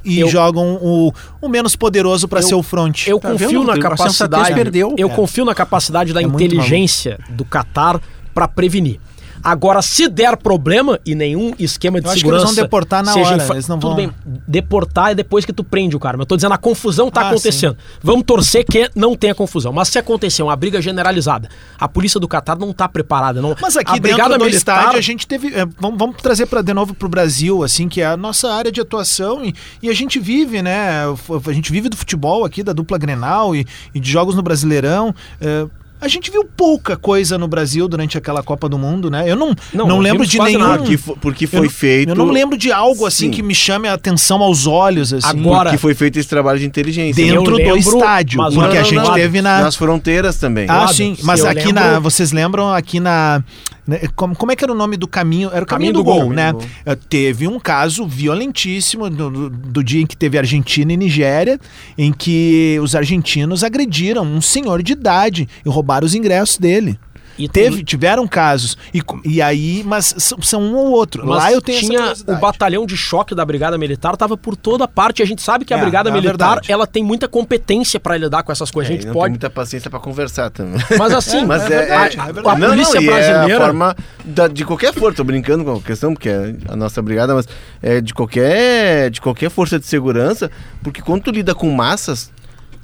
e 0.04 0.20
eu... 0.20 0.28
jogam 0.28 0.78
o, 0.80 1.12
o 1.40 1.48
menos 1.48 1.76
poderoso 1.76 2.26
para 2.28 2.42
ser 2.42 2.54
o 2.54 2.62
front. 2.62 3.06
Eu 3.06 3.18
tá 3.18 3.30
confio 3.30 3.48
vendo? 3.48 3.64
na 3.64 3.78
capacidade. 3.78 4.54
Perdeu. 4.54 4.94
Eu 4.98 5.08
é. 5.08 5.14
confio 5.14 5.44
na 5.44 5.54
capacidade 5.54 6.12
da 6.12 6.20
é 6.20 6.24
inteligência 6.24 7.18
do 7.30 7.44
Qatar 7.44 8.00
para 8.34 8.48
prevenir. 8.48 8.98
Agora, 9.44 9.82
se 9.82 10.08
der 10.08 10.38
problema 10.38 10.98
e 11.04 11.14
nenhum 11.14 11.52
esquema 11.58 12.00
de 12.00 12.06
eu 12.06 12.14
segurança. 12.14 12.44
Acho 12.44 12.46
que 12.46 12.50
eles 12.50 12.56
vão 12.56 12.64
deportar 12.64 13.04
na 13.04 13.14
hora. 13.14 13.46
Eles 13.52 13.68
não 13.68 13.78
Tudo 13.78 13.94
vão... 13.94 13.96
bem, 13.96 14.10
deportar 14.48 15.10
é 15.10 15.14
depois 15.14 15.44
que 15.44 15.52
tu 15.52 15.62
prende 15.62 15.94
o 15.94 16.00
cara. 16.00 16.16
Mas 16.16 16.22
eu 16.22 16.28
tô 16.28 16.36
dizendo, 16.36 16.54
a 16.54 16.58
confusão 16.58 17.10
tá 17.10 17.20
ah, 17.20 17.28
acontecendo. 17.28 17.74
Sim. 17.74 17.98
Vamos 18.02 18.24
torcer 18.24 18.64
que 18.64 18.90
não 18.94 19.14
tenha 19.14 19.34
confusão. 19.34 19.70
Mas 19.70 19.88
se 19.88 19.98
acontecer 19.98 20.42
uma 20.42 20.56
briga 20.56 20.80
generalizada, 20.80 21.50
a 21.78 21.86
polícia 21.86 22.18
do 22.18 22.26
Catar 22.26 22.58
não 22.58 22.72
tá 22.72 22.88
preparada. 22.88 23.42
Não... 23.42 23.54
Mas 23.60 23.76
aqui 23.76 23.92
a 23.92 23.98
dentro 23.98 24.38
do 24.38 24.44
militar... 24.46 24.78
estádio 24.78 24.98
a 24.98 25.02
gente 25.02 25.26
teve. 25.26 25.48
É, 25.48 25.66
vamos, 25.78 25.98
vamos, 25.98 26.16
trazer 26.22 26.46
para 26.46 26.62
de 26.62 26.72
novo 26.72 26.94
pro 26.94 27.08
Brasil, 27.08 27.62
assim, 27.62 27.86
que 27.86 28.00
é 28.00 28.06
a 28.06 28.16
nossa 28.16 28.50
área 28.50 28.72
de 28.72 28.80
atuação 28.80 29.44
e, 29.44 29.54
e, 29.82 29.90
a 29.90 29.94
gente 29.94 30.18
vive, 30.18 30.62
né? 30.62 31.02
A 31.04 31.52
gente 31.52 31.70
vive 31.70 31.90
do 31.90 31.96
futebol 31.96 32.46
aqui, 32.46 32.62
da 32.62 32.72
dupla 32.72 32.96
Grenal 32.96 33.54
e, 33.54 33.66
e 33.94 34.00
de 34.00 34.10
jogos 34.10 34.34
no 34.34 34.42
Brasileirão. 34.42 35.14
É, 35.38 35.66
a 36.04 36.08
gente 36.08 36.30
viu 36.30 36.44
pouca 36.44 36.96
coisa 36.96 37.38
no 37.38 37.48
Brasil 37.48 37.88
durante 37.88 38.18
aquela 38.18 38.42
Copa 38.42 38.68
do 38.68 38.78
Mundo, 38.78 39.10
né? 39.10 39.24
Eu 39.26 39.36
não, 39.36 39.54
não, 39.72 39.86
não 39.86 39.98
lembro 39.98 40.26
de 40.26 40.38
nenhum. 40.38 40.58
Nada. 40.58 40.78
Porque, 40.78 40.98
porque 41.20 41.46
foi 41.46 41.66
eu, 41.66 41.70
feito. 41.70 42.10
Eu 42.10 42.14
não 42.14 42.30
lembro 42.30 42.58
de 42.58 42.70
algo 42.70 43.06
assim 43.06 43.26
Sim. 43.26 43.30
que 43.30 43.42
me 43.42 43.54
chame 43.54 43.88
a 43.88 43.94
atenção 43.94 44.42
aos 44.42 44.66
olhos. 44.66 45.12
Assim. 45.12 45.26
Agora. 45.26 45.70
Porque 45.70 45.78
foi 45.78 45.94
feito 45.94 46.18
esse 46.18 46.28
trabalho 46.28 46.58
de 46.58 46.66
inteligência. 46.66 47.24
Dentro 47.24 47.54
lembro, 47.54 47.74
do 47.74 47.78
estádio. 47.78 48.40
Porque 48.42 48.58
não, 48.58 48.68
a 48.68 48.82
gente 48.82 48.94
não, 48.94 49.14
teve 49.14 49.40
na. 49.40 49.62
Nas 49.62 49.76
fronteiras 49.76 50.36
também. 50.36 50.66
Ah, 50.68 50.88
sim. 50.88 51.16
Mas 51.22 51.44
aqui 51.44 51.66
lembro... 51.66 51.82
na. 51.82 51.98
Vocês 51.98 52.32
lembram 52.32 52.72
aqui 52.72 53.00
na. 53.00 53.42
Né, 53.86 54.00
como, 54.16 54.34
como 54.34 54.50
é 54.50 54.56
que 54.56 54.64
era 54.64 54.72
o 54.72 54.76
nome 54.76 54.96
do 54.96 55.06
caminho? 55.06 55.50
Era 55.52 55.62
o 55.62 55.66
caminho, 55.66 55.92
caminho 55.92 55.92
do, 55.92 55.98
do, 55.98 56.04
gol, 56.04 56.20
gol 56.26 56.32
né? 56.32 56.52
Do 56.52 56.58
gol. 56.58 56.68
Eh, 56.86 56.96
teve 57.08 57.46
um 57.46 57.60
caso 57.60 58.06
violentíssimo 58.06 59.10
do, 59.10 59.30
do, 59.30 59.50
do, 59.50 59.84
dia 59.84 60.00
em 60.00 60.06
que 60.06 60.16
teve 60.16 60.38
Argentina 60.38 60.90
e 60.90 60.96
Nigéria, 60.96 61.60
em 61.98 62.10
que 62.10 62.78
os 62.82 62.94
argentinos 62.94 63.62
agrediram 63.62 64.24
um 64.24 64.40
senhor 64.40 64.82
de 64.82 64.92
idade 64.92 65.48
e 65.64 65.68
roubaram 65.68 65.93
os 66.02 66.14
ingressos 66.14 66.56
dele. 66.56 66.98
E 67.38 67.48
Teve, 67.48 67.76
tem... 67.76 67.84
tiveram 67.84 68.26
casos. 68.26 68.76
E, 68.92 69.02
e 69.24 69.42
aí, 69.42 69.82
mas 69.84 70.14
são 70.18 70.62
um 70.62 70.74
ou 70.76 70.90
outro. 70.90 71.26
Mas 71.26 71.38
Lá 71.38 71.52
eu 71.52 71.60
tenho 71.60 71.80
tinha 71.80 72.12
o 72.26 72.36
batalhão 72.36 72.86
de 72.86 72.96
choque 72.96 73.34
da 73.34 73.44
Brigada 73.44 73.76
Militar, 73.76 74.16
tava 74.16 74.36
por 74.36 74.56
toda 74.56 74.86
parte. 74.86 75.22
A 75.22 75.26
gente 75.26 75.42
sabe 75.42 75.64
que 75.64 75.74
a 75.74 75.78
é, 75.78 75.80
Brigada 75.80 76.10
é 76.10 76.12
Militar, 76.12 76.60
ela 76.68 76.86
tem 76.86 77.02
muita 77.02 77.26
competência 77.26 77.98
para 77.98 78.16
lidar 78.16 78.42
com 78.42 78.52
essas 78.52 78.70
coisas. 78.70 78.90
É, 78.90 78.94
a 78.94 79.00
gente 79.00 79.12
pode. 79.12 79.24
Tem 79.24 79.30
muita 79.32 79.50
paciência 79.50 79.90
para 79.90 79.98
conversar 79.98 80.50
também. 80.50 80.80
Mas 80.96 81.12
assim, 81.12 81.38
é, 81.38 81.44
mas 81.46 81.64
é, 81.64 81.68
verdade, 81.68 82.18
a, 82.18 82.24
a, 82.24 82.58
não, 82.58 82.68
polícia 82.68 83.00
não, 83.00 83.06
brasileira. 83.06 83.52
É 83.52 83.56
a 83.56 83.60
forma 83.60 83.96
da, 84.24 84.48
de 84.48 84.64
qualquer 84.64 84.94
força, 84.94 85.16
tô 85.16 85.24
brincando 85.24 85.64
com 85.64 85.72
a 85.74 85.80
questão, 85.80 86.14
porque 86.14 86.28
é 86.28 86.54
a 86.68 86.76
nossa 86.76 87.02
brigada, 87.02 87.34
mas 87.34 87.48
é 87.82 88.00
de 88.00 88.14
qualquer, 88.14 89.10
de 89.10 89.20
qualquer 89.20 89.50
força 89.50 89.78
de 89.78 89.86
segurança, 89.86 90.50
porque 90.82 91.02
quando 91.02 91.22
tu 91.22 91.30
lida 91.32 91.54
com 91.54 91.68
massas, 91.70 92.30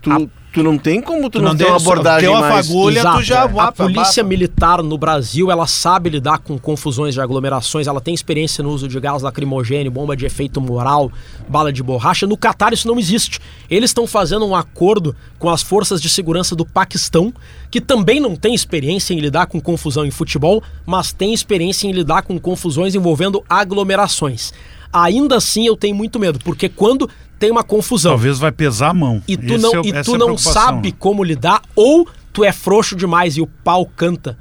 tu, 0.03 0.11
a 0.11 0.40
tu 0.53 0.63
não 0.63 0.77
tem 0.77 1.01
como 1.01 1.31
tu, 1.31 1.39
tu 1.39 1.43
não, 1.43 1.51
não 1.51 1.57
ter 1.57 1.67
uma 1.67 1.77
abordagem 1.77 2.29
deu 2.29 2.37
a 2.37 2.49
fagulha, 2.49 3.01
Exato, 3.01 3.19
tu 3.19 3.23
já... 3.23 3.45
É. 3.45 3.61
A 3.61 3.73
polícia 3.73 4.23
militar 4.23 4.83
no 4.83 4.99
Brasil, 4.99 5.51
ela 5.51 5.67
sabe 5.67 6.11
lidar 6.11 6.39
com 6.39 6.59
confusões 6.59 7.15
de 7.15 7.21
aglomerações, 7.21 7.87
ela 7.87 8.01
tem 8.01 8.15
experiência 8.15 8.63
no 8.63 8.71
uso 8.71 8.89
de 8.89 8.99
gás 8.99 9.23
lacrimogêneo, 9.23 9.91
bomba 9.91 10.17
de 10.17 10.27
efeito 10.27 10.61
moral, 10.61 11.11
bala 11.49 11.73
de 11.73 11.83
borracha. 11.83 12.27
No 12.27 12.37
Catar 12.37 12.73
isso 12.73 12.89
não 12.89 12.99
existe. 12.99 13.41
Eles 13.69 13.91
estão 13.91 14.07
fazendo 14.07 14.47
um 14.47 14.55
acordo 14.55 15.15
com 15.39 15.49
as 15.49 15.63
forças 15.63 16.01
de 16.01 16.09
segurança 16.09 16.57
do 16.57 16.67
Paquistão, 16.67 17.33
que 17.71 17.81
também 17.81 18.21
não 18.21 18.35
tem 18.35 18.55
experiência 18.55 19.15
em 19.15 19.21
lidar 19.21 19.47
com 19.47 19.61
confusão 19.61 20.05
em 20.05 20.11
futebol, 20.11 20.63
mas 20.85 21.13
tem 21.13 21.33
experiência 21.33 21.87
em 21.87 21.93
lidar 21.93 22.23
com 22.23 22.39
confusões 22.39 22.95
envolvendo 22.95 23.45
aglomerações 23.49 24.53
ainda 24.93 25.37
assim 25.37 25.67
eu 25.67 25.77
tenho 25.77 25.95
muito 25.95 26.19
medo, 26.19 26.39
porque 26.45 26.69
quando 26.69 27.09
tem 27.41 27.51
uma 27.51 27.65
confusão. 27.65 28.13
Talvez 28.13 28.39
vai 28.39 28.53
pesar 28.53 28.91
a 28.91 28.95
mão. 28.95 29.23
E 29.27 29.35
tu 29.35 29.57
não, 29.59 29.75
é, 29.77 29.81
e 29.81 30.03
tu 30.05 30.15
é 30.15 30.19
não 30.19 30.37
sabe 30.37 30.93
como 30.93 31.25
lidar, 31.25 31.63
ou 31.75 32.07
tu 32.33 32.45
é 32.45 32.53
frouxo 32.53 32.95
demais 32.95 33.39
e 33.39 33.41
o 33.41 33.47
pau 33.47 33.87
canta 33.87 34.39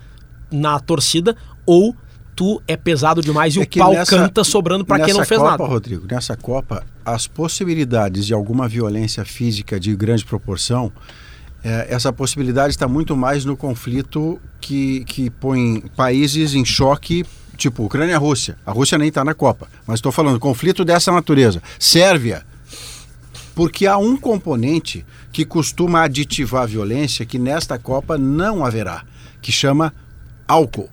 na 0.52 0.78
torcida, 0.82 1.36
ou 1.66 1.96
tu 2.36 2.62
é 2.68 2.76
pesado 2.76 3.22
demais 3.22 3.56
e 3.56 3.60
é 3.60 3.64
o 3.64 3.68
pau 3.68 3.94
nessa, 3.94 4.18
canta 4.18 4.44
sobrando 4.44 4.84
para 4.84 5.06
quem 5.06 5.14
não 5.14 5.24
fez 5.24 5.40
Copa, 5.40 5.52
nada. 5.52 5.64
Rodrigo, 5.64 6.06
nessa 6.12 6.36
Copa, 6.36 6.84
as 7.06 7.26
possibilidades 7.26 8.26
de 8.26 8.34
alguma 8.34 8.68
violência 8.68 9.24
física 9.24 9.80
de 9.80 9.96
grande 9.96 10.26
proporção, 10.26 10.92
é, 11.64 11.88
essa 11.90 12.12
possibilidade 12.12 12.72
está 12.72 12.88
muito 12.88 13.16
mais 13.16 13.46
no 13.46 13.56
conflito 13.56 14.42
que, 14.60 15.06
que 15.06 15.30
põe 15.30 15.86
países 15.96 16.54
em 16.54 16.66
choque 16.66 17.26
tipo 17.56 17.84
Ucrânia 17.84 18.14
e 18.14 18.18
Rússia. 18.18 18.58
A 18.66 18.72
Rússia 18.72 18.98
nem 18.98 19.08
está 19.08 19.24
na 19.24 19.34
Copa, 19.34 19.68
mas 19.88 20.00
estou 20.00 20.12
falando 20.12 20.40
conflito 20.40 20.86
dessa 20.86 21.12
natureza. 21.12 21.62
Sérvia, 21.78 22.46
porque 23.60 23.86
há 23.86 23.98
um 23.98 24.15
componente 24.15 25.06
que 25.34 25.43
costuma 25.43 26.04
aditivar 26.04 26.63
a 26.63 26.65
violência 26.65 27.26
que 27.26 27.38
nesta 27.38 27.78
Copa 27.78 28.17
não 28.17 28.63
haverá, 28.63 29.04
que 29.41 29.52
chama 29.52 29.93
álcool. 30.48 30.89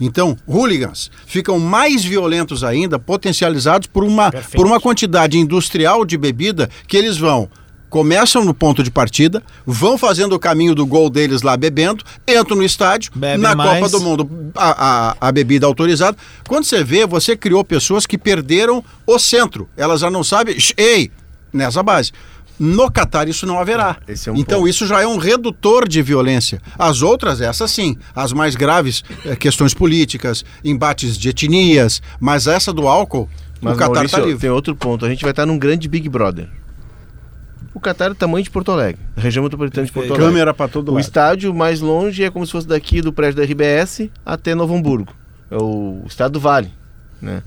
Então, 0.00 0.36
hooligans 0.46 1.10
ficam 1.26 1.58
mais 1.58 2.04
violentos 2.04 2.62
ainda, 2.62 2.96
potencializados 2.96 3.88
por 3.88 4.04
uma, 4.04 4.30
por 4.54 4.66
uma 4.66 4.78
quantidade 4.78 5.36
industrial 5.36 6.04
de 6.04 6.16
bebida 6.16 6.70
que 6.86 6.96
eles 6.96 7.18
vão 7.18 7.50
começam 7.90 8.44
no 8.44 8.52
ponto 8.52 8.82
de 8.82 8.90
partida, 8.90 9.40
vão 9.64 9.96
fazendo 9.96 10.34
o 10.34 10.38
caminho 10.38 10.74
do 10.74 10.84
gol 10.84 11.08
deles 11.08 11.42
lá 11.42 11.56
bebendo, 11.56 12.04
entram 12.26 12.56
no 12.56 12.64
estádio, 12.64 13.12
Bebe 13.14 13.40
na 13.40 13.54
mais. 13.54 13.78
Copa 13.78 13.88
do 13.88 14.00
Mundo, 14.00 14.50
a, 14.52 15.10
a, 15.10 15.28
a, 15.28 15.30
bebida 15.30 15.64
autorizada. 15.64 16.16
Quando 16.48 16.64
você 16.64 16.82
vê, 16.82 17.06
você 17.06 17.36
criou 17.36 17.64
pessoas 17.64 18.04
que 18.04 18.18
perderam 18.18 18.84
o 19.06 19.16
centro. 19.16 19.68
Elas 19.76 20.00
já 20.00 20.10
não 20.10 20.24
sabem, 20.24 20.56
ei, 20.76 21.12
nessa 21.54 21.82
base. 21.82 22.12
No 22.58 22.90
Catar 22.90 23.28
isso 23.28 23.46
não 23.46 23.58
haverá. 23.58 23.96
É 24.06 24.30
um 24.30 24.36
então 24.36 24.60
ponto. 24.60 24.68
isso 24.68 24.86
já 24.86 25.00
é 25.00 25.06
um 25.06 25.16
redutor 25.16 25.88
de 25.88 26.00
violência. 26.02 26.60
As 26.78 27.02
outras, 27.02 27.40
essas 27.40 27.70
sim, 27.70 27.96
as 28.14 28.32
mais 28.32 28.54
graves, 28.54 29.02
é, 29.24 29.34
questões 29.34 29.74
políticas, 29.74 30.44
embates 30.64 31.18
de 31.18 31.30
etnias, 31.30 32.00
mas 32.20 32.46
essa 32.46 32.72
do 32.72 32.86
álcool, 32.86 33.28
mas, 33.60 33.74
o 33.74 33.78
Catar 33.78 34.04
está 34.04 34.18
livre. 34.18 34.38
Tem 34.38 34.50
outro 34.50 34.76
ponto, 34.76 35.04
a 35.04 35.08
gente 35.08 35.22
vai 35.22 35.30
estar 35.30 35.46
num 35.46 35.58
grande 35.58 35.88
Big 35.88 36.08
Brother. 36.08 36.48
O 37.74 37.80
Qatar 37.80 38.06
é 38.06 38.10
do 38.10 38.14
tamanho 38.14 38.44
de 38.44 38.50
Porto 38.50 38.70
Alegre, 38.70 39.00
região 39.16 39.42
metropolitana 39.42 39.84
de 39.84 39.92
Porto 39.92 40.10
Alegre. 40.10 40.26
Câmera 40.26 40.54
para 40.54 40.68
todo 40.68 40.92
lado. 40.92 40.96
O 40.96 41.00
estádio 41.00 41.52
mais 41.52 41.80
longe 41.80 42.22
é 42.22 42.30
como 42.30 42.46
se 42.46 42.52
fosse 42.52 42.68
daqui 42.68 43.00
do 43.02 43.12
prédio 43.12 43.36
da 43.36 43.42
RBS 43.42 44.08
até 44.24 44.54
Novo 44.54 44.76
Hamburgo. 44.76 45.12
É 45.50 45.56
o 45.56 46.04
estado 46.06 46.34
do 46.34 46.40
Vale, 46.40 46.72
né? 47.20 47.42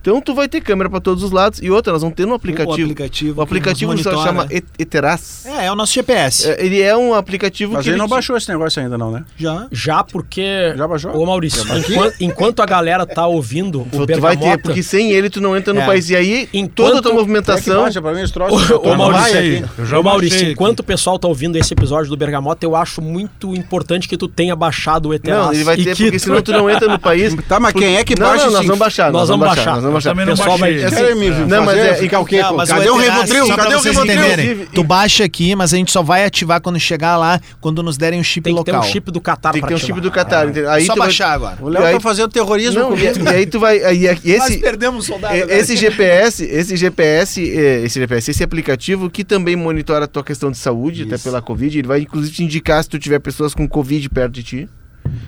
Então 0.00 0.20
tu 0.20 0.34
vai 0.34 0.48
ter 0.48 0.60
câmera 0.60 0.88
para 0.88 1.00
todos 1.00 1.22
os 1.22 1.30
lados 1.30 1.60
e 1.62 1.70
outra, 1.70 1.92
nós 1.92 2.02
vamos 2.02 2.16
ter 2.16 2.26
no 2.26 2.34
aplicativo. 2.34 2.80
O 2.80 2.82
aplicativo, 2.82 3.40
o 3.40 3.42
aplicativo 3.42 3.96
se 3.96 4.02
chama 4.02 4.46
Eteras. 4.78 5.44
É, 5.46 5.66
é 5.66 5.72
o 5.72 5.74
nosso 5.74 5.92
GPS. 5.92 6.50
É, 6.50 6.64
ele 6.64 6.80
é 6.80 6.96
um 6.96 7.14
aplicativo 7.14 7.74
Mas 7.74 7.84
que 7.84 7.90
ele 7.90 7.98
não 7.98 8.08
baixou 8.08 8.36
esse 8.36 8.48
negócio 8.48 8.82
ainda 8.82 8.96
não, 8.96 9.10
né? 9.10 9.24
Já. 9.36 9.66
Já 9.70 10.02
porque 10.02 10.72
Já 10.76 10.88
baixou? 10.88 11.14
Ô 11.14 11.26
Maurício, 11.26 11.62
enquanto, 11.76 12.14
enquanto, 12.20 12.60
a 12.60 12.66
galera 12.66 13.04
tá 13.04 13.26
ouvindo 13.26 13.82
o 13.82 14.06
Tu 14.06 14.20
vai 14.20 14.36
ter, 14.36 14.58
porque 14.58 14.82
sem 14.82 15.12
ele 15.12 15.28
tu 15.28 15.40
não 15.40 15.56
entra 15.56 15.74
no 15.74 15.80
é. 15.80 15.86
país 15.86 16.08
e 16.08 16.16
aí 16.16 16.48
enquanto, 16.52 16.74
toda 16.74 16.98
a 16.98 17.02
tua 17.02 17.12
movimentação. 17.12 17.86
É 17.86 18.00
para 18.00 18.14
mim 18.14 18.22
esse 18.22 18.32
troço. 18.32 18.74
Ô, 18.76 18.90
ô 18.90 18.96
Maurício, 18.96 19.68
ô, 19.98 20.02
Maurício 20.02 20.50
enquanto 20.50 20.80
o 20.80 20.84
pessoal 20.84 21.18
tá 21.18 21.28
ouvindo 21.28 21.56
esse 21.56 21.74
episódio 21.74 22.08
do 22.08 22.16
Bergamota, 22.16 22.64
eu 22.64 22.74
acho 22.74 23.02
muito 23.02 23.54
importante 23.54 24.08
que 24.08 24.16
tu 24.16 24.28
tenha 24.28 24.56
baixado 24.56 25.10
o 25.10 25.14
Eteras. 25.14 25.46
Não, 25.46 25.52
ele 25.52 25.64
vai 25.64 25.76
ter 25.76 25.96
porque 25.96 26.18
senão 26.18 26.40
tu 26.40 26.52
não 26.52 26.70
entra 26.70 26.88
no 26.88 26.98
país. 26.98 27.34
Tá, 27.46 27.60
mas 27.60 27.72
quem 27.74 27.96
é 27.96 28.04
que 28.04 28.14
baixa? 28.14 28.46
Não, 28.46 28.52
nós 28.52 28.66
vamos 28.66 28.78
baixar. 28.78 29.12
Nós 29.12 29.28
vamos 29.28 29.46
baixar. 29.46 29.89
Nós 29.92 30.04
vamos 30.04 30.38
baixar. 30.38 30.86
Assim, 30.86 31.46
não, 31.46 31.64
mas 31.64 31.78
é, 31.78 31.94
ficar 31.94 32.20
o 32.20 32.24
quê? 32.24 32.40
Não, 32.40 32.56
cadê 32.56 32.90
o, 32.90 32.94
o 32.94 32.98
Rivotril? 32.98 33.56
Cadê 33.56 33.74
o 33.74 33.80
Rivotril? 33.80 34.66
Tu 34.72 34.84
baixa 34.84 35.24
aqui, 35.24 35.54
mas 35.54 35.72
a 35.72 35.76
gente 35.76 35.90
só 35.90 36.02
vai 36.02 36.24
ativar 36.24 36.60
quando 36.60 36.78
chegar 36.78 37.16
lá, 37.16 37.40
quando 37.60 37.82
nos 37.82 37.96
derem 37.96 38.20
o 38.20 38.24
chip 38.24 38.44
Tem 38.44 38.52
local. 38.52 38.64
Tem 38.64 38.74
que 38.74 38.80
ter 38.80 38.88
um 38.88 38.92
chip 38.92 39.10
do 39.10 39.20
Qatar 39.20 39.52
Tem 39.52 39.62
que 39.62 39.68
ter 39.68 39.74
um 39.74 39.78
chip 39.78 40.00
do 40.00 40.10
Qatar. 40.10 40.48
É. 40.56 40.66
Aí 40.68 40.84
só 40.86 40.94
baixar 40.94 41.32
agora. 41.32 41.58
O 41.60 41.68
Léo 41.68 41.82
vai 41.82 42.00
fazer 42.00 42.22
o 42.22 42.28
terrorismo 42.28 42.80
não, 42.80 42.96
e, 42.96 43.28
aí 43.28 43.46
tu 43.46 43.58
vai... 43.58 43.82
Aí, 43.82 44.06
esse, 44.06 44.38
Nós 44.38 44.56
perdemos 44.56 45.06
soldado. 45.06 45.34
Esse 45.34 45.76
GPS, 45.76 46.44
esse 46.44 46.76
GPS, 46.76 47.40
esse 47.40 48.00
GPS, 48.00 48.30
esse 48.30 48.44
aplicativo 48.44 49.10
que 49.10 49.24
também 49.24 49.56
monitora 49.56 50.04
a 50.04 50.08
tua 50.08 50.24
questão 50.24 50.50
de 50.50 50.58
saúde, 50.58 51.02
até 51.02 51.18
pela 51.18 51.42
Covid, 51.42 51.78
ele 51.78 51.88
vai 51.88 52.00
inclusive 52.00 52.34
te 52.34 52.44
indicar 52.44 52.82
se 52.82 52.88
tu 52.88 52.98
tiver 52.98 53.18
pessoas 53.18 53.54
com 53.54 53.68
Covid 53.68 54.08
perto 54.08 54.32
de 54.32 54.42
ti. 54.42 54.68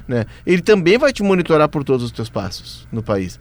Né? 0.06 0.26
Ele 0.46 0.62
também 0.62 0.98
vai 0.98 1.12
te 1.12 1.22
monitorar 1.22 1.68
por 1.68 1.84
todos 1.84 2.04
os 2.04 2.10
teus 2.10 2.28
passos 2.28 2.86
no 2.92 3.02
país. 3.02 3.40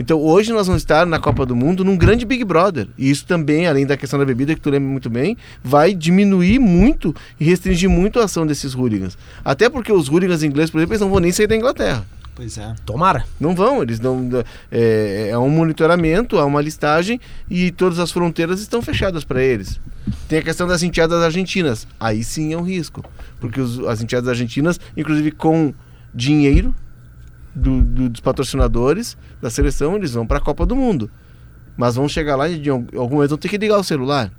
Então 0.00 0.18
hoje 0.18 0.50
nós 0.50 0.66
vamos 0.66 0.80
estar 0.80 1.04
na 1.04 1.18
Copa 1.18 1.44
do 1.44 1.54
Mundo 1.54 1.84
num 1.84 1.94
grande 1.94 2.24
Big 2.24 2.42
Brother. 2.42 2.88
E 2.96 3.10
isso 3.10 3.26
também, 3.26 3.66
além 3.66 3.84
da 3.84 3.98
questão 3.98 4.18
da 4.18 4.24
bebida, 4.24 4.54
que 4.54 4.60
tu 4.60 4.70
lembra 4.70 4.88
muito 4.88 5.10
bem, 5.10 5.36
vai 5.62 5.92
diminuir 5.92 6.58
muito 6.58 7.14
e 7.38 7.44
restringir 7.44 7.90
muito 7.90 8.18
a 8.18 8.24
ação 8.24 8.46
desses 8.46 8.72
hooligans. 8.72 9.18
Até 9.44 9.68
porque 9.68 9.92
os 9.92 10.08
hooligans 10.08 10.42
ingleses, 10.42 10.70
por 10.70 10.78
exemplo, 10.78 10.94
eles 10.94 11.02
não 11.02 11.10
vão 11.10 11.20
nem 11.20 11.30
sair 11.30 11.46
da 11.46 11.54
Inglaterra. 11.54 12.06
Pois 12.34 12.56
é. 12.56 12.74
Tomara. 12.86 13.26
Não 13.38 13.54
vão, 13.54 13.82
eles 13.82 14.00
não. 14.00 14.26
É, 14.72 15.28
é 15.32 15.38
um 15.38 15.50
monitoramento, 15.50 16.38
há 16.38 16.46
uma 16.46 16.62
listagem 16.62 17.20
e 17.50 17.70
todas 17.70 17.98
as 17.98 18.10
fronteiras 18.10 18.62
estão 18.62 18.80
fechadas 18.80 19.22
para 19.22 19.42
eles. 19.42 19.78
Tem 20.26 20.38
a 20.38 20.42
questão 20.42 20.66
das 20.66 20.82
enteadas 20.82 21.22
argentinas. 21.22 21.86
Aí 22.00 22.24
sim 22.24 22.54
é 22.54 22.56
um 22.56 22.62
risco. 22.62 23.04
Porque 23.38 23.60
os, 23.60 23.78
as 23.80 24.00
enteadas 24.00 24.30
argentinas, 24.30 24.80
inclusive 24.96 25.30
com 25.30 25.74
dinheiro, 26.14 26.74
do, 27.54 27.82
do, 27.82 28.08
dos 28.08 28.20
patrocinadores 28.20 29.16
da 29.40 29.50
seleção, 29.50 29.96
eles 29.96 30.12
vão 30.12 30.26
para 30.26 30.38
a 30.38 30.40
Copa 30.40 30.64
do 30.64 30.76
Mundo. 30.76 31.10
Mas 31.76 31.96
vão 31.96 32.08
chegar 32.08 32.36
lá 32.36 32.48
e 32.48 32.58
de 32.58 32.70
algum 32.70 33.16
momento 33.16 33.30
vão 33.30 33.38
ter 33.38 33.48
que 33.48 33.58
ligar 33.58 33.78
o 33.78 33.84
celular. 33.84 34.30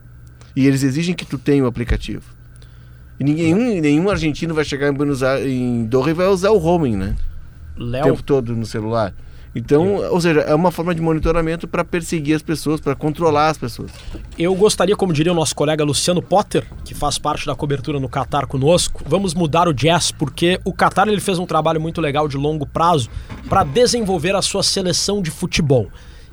E 0.55 0.67
eles 0.67 0.83
exigem 0.83 1.15
que 1.15 1.25
tu 1.25 1.37
tenha 1.37 1.63
o 1.63 1.67
aplicativo. 1.67 2.23
E 3.19 3.23
ninguém, 3.23 3.81
nenhum 3.81 4.09
argentino 4.09 4.53
vai 4.53 4.65
chegar 4.65 4.89
em 4.89 4.93
Buenos 4.93 5.21
Aires, 5.23 5.45
em 5.45 5.85
Doha 5.85 6.09
e 6.09 6.13
vai 6.13 6.27
usar 6.27 6.49
o 6.49 6.57
roaming, 6.57 6.97
né? 6.97 7.15
Léo... 7.77 8.01
O 8.01 8.05
tempo 8.05 8.23
todo 8.23 8.55
no 8.55 8.65
celular. 8.65 9.13
Então, 9.53 9.95
ou 9.95 10.21
seja, 10.21 10.41
é 10.41 10.55
uma 10.55 10.71
forma 10.71 10.95
de 10.95 11.01
monitoramento 11.01 11.67
para 11.67 11.83
perseguir 11.83 12.35
as 12.35 12.41
pessoas, 12.41 12.79
para 12.79 12.95
controlar 12.95 13.49
as 13.49 13.57
pessoas. 13.57 13.91
Eu 14.39 14.55
gostaria, 14.55 14.95
como 14.95 15.11
diria 15.11 15.31
o 15.31 15.35
nosso 15.35 15.53
colega 15.53 15.83
Luciano 15.83 16.21
Potter, 16.21 16.65
que 16.85 16.93
faz 16.93 17.17
parte 17.17 17.45
da 17.45 17.53
cobertura 17.53 17.99
no 17.99 18.07
Qatar 18.07 18.47
conosco, 18.47 19.03
vamos 19.05 19.33
mudar 19.33 19.67
o 19.67 19.73
jazz, 19.73 20.11
porque 20.11 20.59
o 20.63 20.71
Qatar 20.71 21.09
ele 21.09 21.19
fez 21.19 21.37
um 21.37 21.45
trabalho 21.45 21.81
muito 21.81 21.99
legal 21.99 22.29
de 22.29 22.37
longo 22.37 22.65
prazo 22.65 23.09
para 23.49 23.63
desenvolver 23.63 24.35
a 24.35 24.41
sua 24.41 24.63
seleção 24.63 25.21
de 25.21 25.29
futebol. 25.29 25.89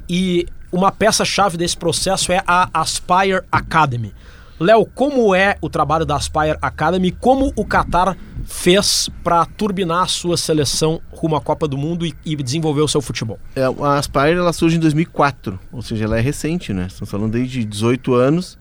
E 0.09 0.47
uma 0.71 0.93
peça-chave 0.93 1.57
desse 1.57 1.77
processo 1.77 2.31
é 2.31 2.43
a 2.47 2.69
Aspire 2.73 3.43
Academy. 3.51 4.15
Léo, 4.61 4.87
como 4.87 5.35
é 5.35 5.57
o 5.61 5.69
trabalho 5.69 6.05
da 6.05 6.17
Aspire 6.17 6.59
Academy? 6.61 7.11
Como 7.13 7.53
o 7.57 7.65
Qatar 7.65 8.17
fez 8.49 9.11
para 9.23 9.45
turbinar 9.45 10.05
a 10.05 10.07
sua 10.07 10.39
seleção 10.39 11.03
rumo 11.11 11.37
à 11.37 11.41
Copa 11.41 11.69
do 11.69 11.77
Mundo 11.77 12.07
e, 12.07 12.15
e 12.25 12.35
desenvolver 12.35 12.81
o 12.81 12.89
seu 12.89 13.03
futebol? 13.03 13.39
É, 13.55 13.63
a 13.63 13.99
Aspire 13.99 14.33
ela 14.33 14.55
surge 14.55 14.79
em 14.79 14.81
2004, 14.81 15.61
ou 15.71 15.83
seja, 15.83 16.07
ela 16.07 16.19
é 16.19 16.21
recente, 16.21 16.73
né? 16.73 16.87
Estamos 16.89 17.11
falando 17.11 17.33
desde 17.33 17.63
18 17.63 18.15
anos, 18.15 18.59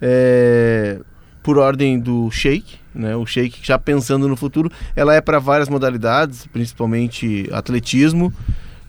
é, 0.00 1.00
por 1.42 1.58
ordem 1.58 1.98
do 1.98 2.30
Sheik, 2.30 2.76
né? 2.94 3.16
O 3.16 3.26
Sheik 3.26 3.58
já 3.60 3.76
pensando 3.76 4.28
no 4.28 4.36
futuro, 4.36 4.70
ela 4.94 5.12
é 5.12 5.20
para 5.20 5.40
várias 5.40 5.68
modalidades, 5.68 6.46
principalmente 6.46 7.48
atletismo, 7.52 8.32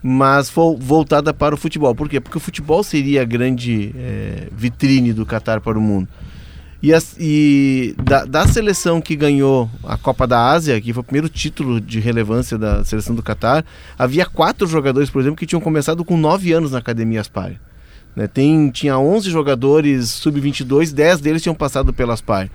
mas 0.00 0.48
voltada 0.78 1.34
para 1.34 1.56
o 1.56 1.58
futebol. 1.58 1.92
Por 1.92 2.08
quê? 2.08 2.20
Porque 2.20 2.38
o 2.38 2.40
futebol 2.40 2.84
seria 2.84 3.22
a 3.22 3.24
grande 3.24 3.92
é, 3.96 4.46
vitrine 4.52 5.12
do 5.12 5.26
Qatar 5.26 5.60
para 5.60 5.76
o 5.76 5.82
mundo. 5.82 6.06
E, 6.82 6.92
as, 6.92 7.16
e 7.18 7.94
da, 8.02 8.24
da, 8.24 8.46
seleção 8.46 9.00
que 9.00 9.16
ganhou 9.16 9.70
a 9.82 9.96
Copa 9.96 10.26
da 10.26 10.50
Ásia, 10.50 10.80
que 10.80 10.92
foi 10.92 11.00
o 11.00 11.04
primeiro 11.04 11.28
título 11.28 11.80
de 11.80 11.98
relevância 12.00 12.58
da 12.58 12.84
seleção 12.84 13.14
do 13.14 13.22
Catar, 13.22 13.64
havia 13.98 14.26
quatro 14.26 14.66
jogadores, 14.66 15.08
por 15.08 15.20
exemplo, 15.20 15.38
que 15.38 15.46
tinham 15.46 15.60
começado 15.60 16.04
com 16.04 16.16
nove 16.16 16.52
anos 16.52 16.72
na 16.72 16.78
Academia 16.78 17.20
Aspire. 17.20 17.58
Né? 18.16 18.26
Tem, 18.26 18.70
tinha 18.70 18.98
11 18.98 19.30
jogadores 19.30 20.08
sub-22, 20.08 20.92
10 20.92 21.20
deles 21.20 21.42
tinham 21.42 21.54
passado 21.54 21.92
pelas 21.92 22.22
PAI. 22.22 22.50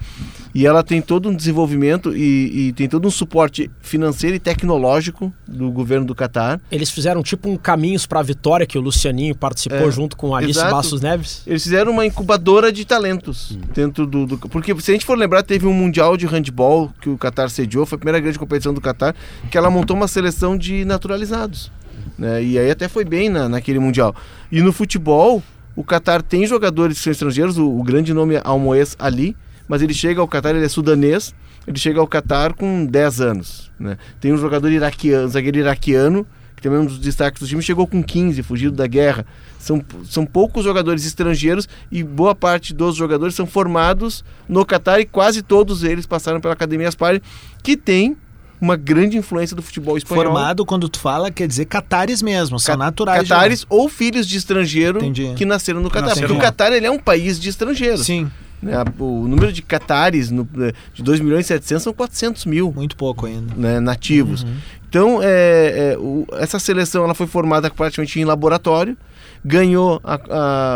E 0.54 0.65
ela 0.65 0.84
tem 0.84 1.02
todo 1.02 1.30
um 1.30 1.36
desenvolvimento 1.36 2.13
e, 2.13 2.67
e, 2.67 2.74
tem 2.74 2.89
todo 2.89 3.08
um 3.08 3.12
suporte 3.12 3.71
financeiro 3.80 4.36
e 4.36 4.39
tecnológico 4.39 5.32
do 5.47 5.71
governo 5.71 6.06
do 6.06 6.13
Catar. 6.13 6.60
Eles 6.69 6.89
fizeram 6.89 7.24
tipo 7.24 7.50
um 7.50 7.56
Caminhos 7.56 8.06
para 8.06 8.19
a 8.19 8.24
Vitória, 8.24 8.65
que 8.65 8.78
o 8.78 8.82
Lucianinho 8.82 9.34
participou 9.34 9.88
é, 9.88 9.91
junto 9.91 10.17
com 10.17 10.36
Alice 10.36 10.60
exato. 10.60 10.76
Bastos 10.76 11.00
Neves. 11.00 11.43
Eles 11.47 11.63
fizeram 11.63 11.93
uma 11.93 12.06
incubadora 12.06 12.69
de 12.69 12.84
talentos 12.84 13.52
hum. 13.52 13.62
dentro 13.74 14.06
do, 14.06 14.26
do, 14.26 14.38
Porque 14.38 14.78
se 14.82 14.91
a 14.91 14.93
gente 14.93 15.06
for 15.06 15.17
lembrar, 15.17 15.43
teve 15.43 15.65
um 15.65 15.74
Mundial 15.74 16.17
de 16.17 16.26
Handball 16.26 16.91
que 17.00 17.10
o 17.10 17.17
Catar 17.17 17.50
sediou, 17.50 17.86
foi 17.86 17.95
a 17.95 18.00
primeira 18.00 18.19
grande 18.19 18.38
competição 18.38 18.74
do 18.74 18.82
Catar, 18.82 19.15
que 19.50 19.58
ela 19.58 19.69
montou 19.69 19.95
uma 19.95 20.08
seleção 20.08 20.58
de 20.58 20.84
naturalizados. 20.84 21.71
Né? 22.17 22.43
E 22.43 22.60
aí 22.60 22.69
até 22.69 22.89
foi 22.89 23.06
bem 23.06 23.30
na, 23.30 23.47
naquele 23.47 23.80
Mundial. 23.80 24.13
E 24.52 24.62
no 24.62 24.74
futebol, 24.74 25.41
o 25.76 25.84
Qatar 25.84 26.22
tem 26.22 26.46
jogadores 26.46 26.98
que 26.98 27.04
são 27.04 27.12
estrangeiros, 27.12 27.58
o, 27.58 27.68
o 27.68 27.84
grande 27.84 28.14
nome 28.14 28.36
é 28.36 28.42
Almoez 28.44 28.96
Ali, 29.00 29.36
mas 29.68 29.82
ele 29.82 29.94
chega 29.94 30.20
ao 30.20 30.28
Qatar, 30.28 30.56
ele 30.56 30.66
é 30.66 30.70
sudanês, 30.70 31.34
ele 31.66 31.78
chega 31.78 32.00
ao 32.00 32.08
Qatar 32.08 32.54
com 32.54 32.86
10 32.86 33.22
anos. 33.22 33.72
Né? 33.80 33.98
Tem 34.20 34.34
um 34.34 34.38
jogador 34.38 34.70
iraquiano, 34.70 35.30
zagueiro 35.30 35.60
iraquiano, 35.60 36.28
que 36.56 36.62
também 36.62 36.80
é 36.80 36.82
um 36.82 36.86
dos 36.86 37.00
destaques 37.00 37.42
do 37.42 37.48
time, 37.48 37.62
chegou 37.62 37.88
com 37.88 38.04
15, 38.04 38.44
fugido 38.44 38.76
da 38.76 38.86
guerra. 38.86 39.26
São, 39.58 39.84
são 40.06 40.26
poucos 40.26 40.64
jogadores 40.64 41.06
estrangeiros 41.06 41.68
e 41.92 42.04
boa 42.04 42.36
parte 42.36 42.74
dos 42.74 42.96
jogadores 42.96 43.34
são 43.34 43.48
formados 43.48 44.24
no 44.48 44.66
Qatar 44.66 45.00
e 45.00 45.06
quase 45.06 45.42
todos 45.42 45.84
eles 45.84 46.06
passaram 46.06 46.42
pela 46.42 46.54
Academia 46.54 46.88
Aspire, 46.88 47.22
que 47.64 47.78
tem 47.78 48.18
uma 48.62 48.78
grande 48.78 49.17
influência 49.17 49.56
do 49.56 49.62
futebol 49.62 49.97
espanhol. 49.97 50.26
Formado, 50.26 50.63
quando 50.63 50.88
tu 50.88 51.00
fala, 51.00 51.32
quer 51.32 51.47
dizer 51.47 51.65
catares 51.65 52.21
mesmo, 52.21 52.60
são 52.60 52.78
Ca 52.78 52.78
naturais. 52.78 53.28
Catares 53.28 53.65
ou 53.67 53.89
filhos 53.89 54.28
de 54.28 54.38
estrangeiro 54.38 55.00
Entendi. 55.00 55.34
que 55.36 55.43
nasceram 55.43 55.82
no 55.82 55.89
Catar. 55.89 56.15
Porque 56.15 56.32
o 56.32 56.38
Catar 56.38 56.71
ele 56.71 56.86
é 56.86 56.91
um 56.91 57.00
país 57.00 57.39
de 57.39 57.50
estrangeiros. 57.50 58.06
Sim. 58.06 58.30
Né? 58.62 58.76
O 59.00 59.28
número 59.28 59.52
de 59.52 59.63
catares 59.63 60.30
no, 60.30 60.47
de 60.93 61.02
2 61.02 61.19
milhões 61.19 61.45
e 61.45 61.47
700 61.47 61.84
são 61.84 61.93
400 61.93 62.45
mil. 62.45 62.71
Muito 62.71 62.95
pouco 62.95 63.26
ainda. 63.26 63.56
Né, 63.56 63.80
nativos. 63.80 64.43
Uhum. 64.43 64.56
Então, 64.88 65.19
é, 65.24 65.93
é, 65.93 65.97
o, 65.97 66.28
essa 66.34 66.60
seleção 66.60 67.04
ela 67.04 67.15
foi 67.15 67.26
formada 67.26 67.71
praticamente 67.71 68.19
em 68.19 68.26
laboratório, 68.26 68.95
ganhou 69.43 70.00
a, 70.04 70.19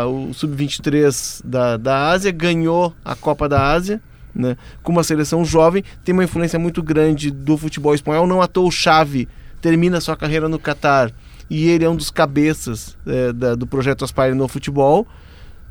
a, 0.00 0.06
o 0.06 0.32
Sub-23 0.34 1.42
da, 1.44 1.76
da 1.76 2.08
Ásia, 2.08 2.32
ganhou 2.32 2.92
a 3.04 3.14
Copa 3.14 3.48
da 3.48 3.70
Ásia, 3.70 4.00
né, 4.36 4.56
com 4.82 4.92
uma 4.92 5.02
seleção 5.02 5.44
jovem, 5.44 5.82
tem 6.04 6.12
uma 6.12 6.24
influência 6.24 6.58
muito 6.58 6.82
grande 6.82 7.30
do 7.30 7.56
futebol 7.56 7.94
espanhol. 7.94 8.26
Não 8.26 8.42
à 8.42 8.46
toa 8.46 8.68
o 8.68 8.70
Xavi 8.70 9.28
termina 9.60 10.00
sua 10.00 10.16
carreira 10.16 10.48
no 10.48 10.58
Catar 10.58 11.10
e 11.48 11.68
ele 11.68 11.84
é 11.84 11.88
um 11.88 11.96
dos 11.96 12.10
cabeças 12.10 12.96
é, 13.06 13.32
da, 13.32 13.54
do 13.54 13.66
projeto 13.66 14.04
Aspire 14.04 14.34
no 14.34 14.46
futebol. 14.46 15.06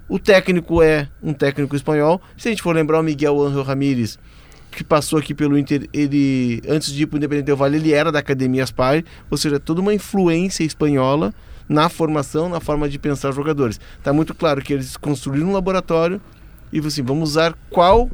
O 0.08 0.20
técnico 0.20 0.82
é 0.82 1.08
um 1.22 1.34
técnico 1.34 1.76
espanhol. 1.76 2.22
Se 2.38 2.48
a 2.48 2.52
gente 2.52 2.62
for 2.62 2.76
lembrar 2.76 3.00
o 3.00 3.04
Miguel 3.04 3.42
Ángel 3.42 3.64
Ramírez, 3.64 4.20
que 4.72 4.84
passou 4.84 5.18
aqui 5.18 5.34
pelo 5.34 5.58
Inter, 5.58 5.88
ele 5.94 6.62
antes 6.68 6.92
de 6.92 7.04
ir 7.04 7.06
para 7.06 7.16
o 7.16 7.18
Independente 7.18 7.46
Del 7.46 7.58
Valle, 7.58 7.78
ele 7.78 7.94
era 7.94 8.12
da 8.12 8.20
Academia 8.20 8.64
Aspire, 8.64 9.06
ou 9.30 9.38
seja, 9.38 9.60
toda 9.60 9.82
uma 9.82 9.94
influência 9.94 10.64
espanhola 10.64 11.34
na 11.68 11.90
formação, 11.90 12.50
na 12.50 12.60
forma 12.60 12.88
de 12.88 13.00
pensar 13.00 13.32
jogadores. 13.32 13.80
Está 13.98 14.14
muito 14.14 14.36
claro 14.36 14.62
que 14.62 14.74
eles 14.74 14.98
construíram 14.98 15.48
um 15.48 15.54
laboratório 15.54 16.22
e 16.72 16.80
assim, 16.80 17.02
vamos 17.02 17.32
usar 17.32 17.56
qual 17.70 18.10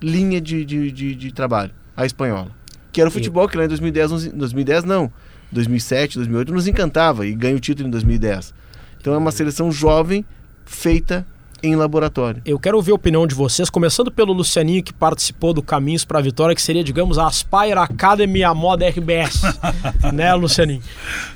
linha 0.00 0.40
de, 0.40 0.64
de, 0.64 0.90
de, 0.90 1.14
de 1.14 1.32
trabalho? 1.32 1.72
A 1.96 2.06
espanhola. 2.06 2.50
Que 2.92 3.00
era 3.00 3.08
o 3.08 3.12
futebol 3.12 3.48
que 3.48 3.56
lá 3.56 3.64
em 3.64 3.68
2010, 3.68 4.32
2010 4.32 4.84
não, 4.84 5.12
2007, 5.52 6.16
2008 6.16 6.52
nos 6.52 6.66
encantava 6.66 7.26
e 7.26 7.34
ganha 7.34 7.56
o 7.56 7.60
título 7.60 7.88
em 7.88 7.90
2010. 7.90 8.54
Então 9.00 9.14
é 9.14 9.18
uma 9.18 9.30
seleção 9.30 9.70
jovem 9.70 10.24
feita 10.64 11.26
em 11.62 11.74
laboratório. 11.74 12.40
Eu 12.44 12.58
quero 12.58 12.76
ouvir 12.76 12.92
a 12.92 12.94
opinião 12.94 13.26
de 13.26 13.34
vocês, 13.34 13.68
começando 13.68 14.10
pelo 14.10 14.32
Lucianinho, 14.32 14.82
que 14.82 14.92
participou 14.92 15.52
do 15.52 15.62
Caminhos 15.62 16.04
para 16.04 16.18
a 16.18 16.22
Vitória, 16.22 16.54
que 16.54 16.62
seria, 16.62 16.84
digamos, 16.84 17.18
a 17.18 17.26
Aspire 17.26 17.72
Academy, 17.72 18.44
a 18.44 18.54
moda 18.54 18.88
RBS. 18.88 19.42
né, 20.12 20.32
Lucianinho? 20.34 20.82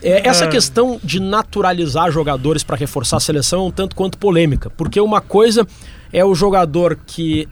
É, 0.02 0.28
essa 0.28 0.44
é. 0.44 0.48
questão 0.48 1.00
de 1.02 1.20
naturalizar 1.20 2.10
jogadores 2.10 2.62
para 2.62 2.76
reforçar 2.76 3.16
a 3.16 3.20
seleção 3.20 3.64
é 3.64 3.68
um 3.68 3.70
tanto 3.70 3.96
quanto 3.96 4.16
polêmica, 4.16 4.70
porque 4.70 5.00
uma 5.00 5.20
coisa 5.20 5.66
é 6.12 6.24
o 6.24 6.34
jogador 6.34 6.98
que 7.06 7.48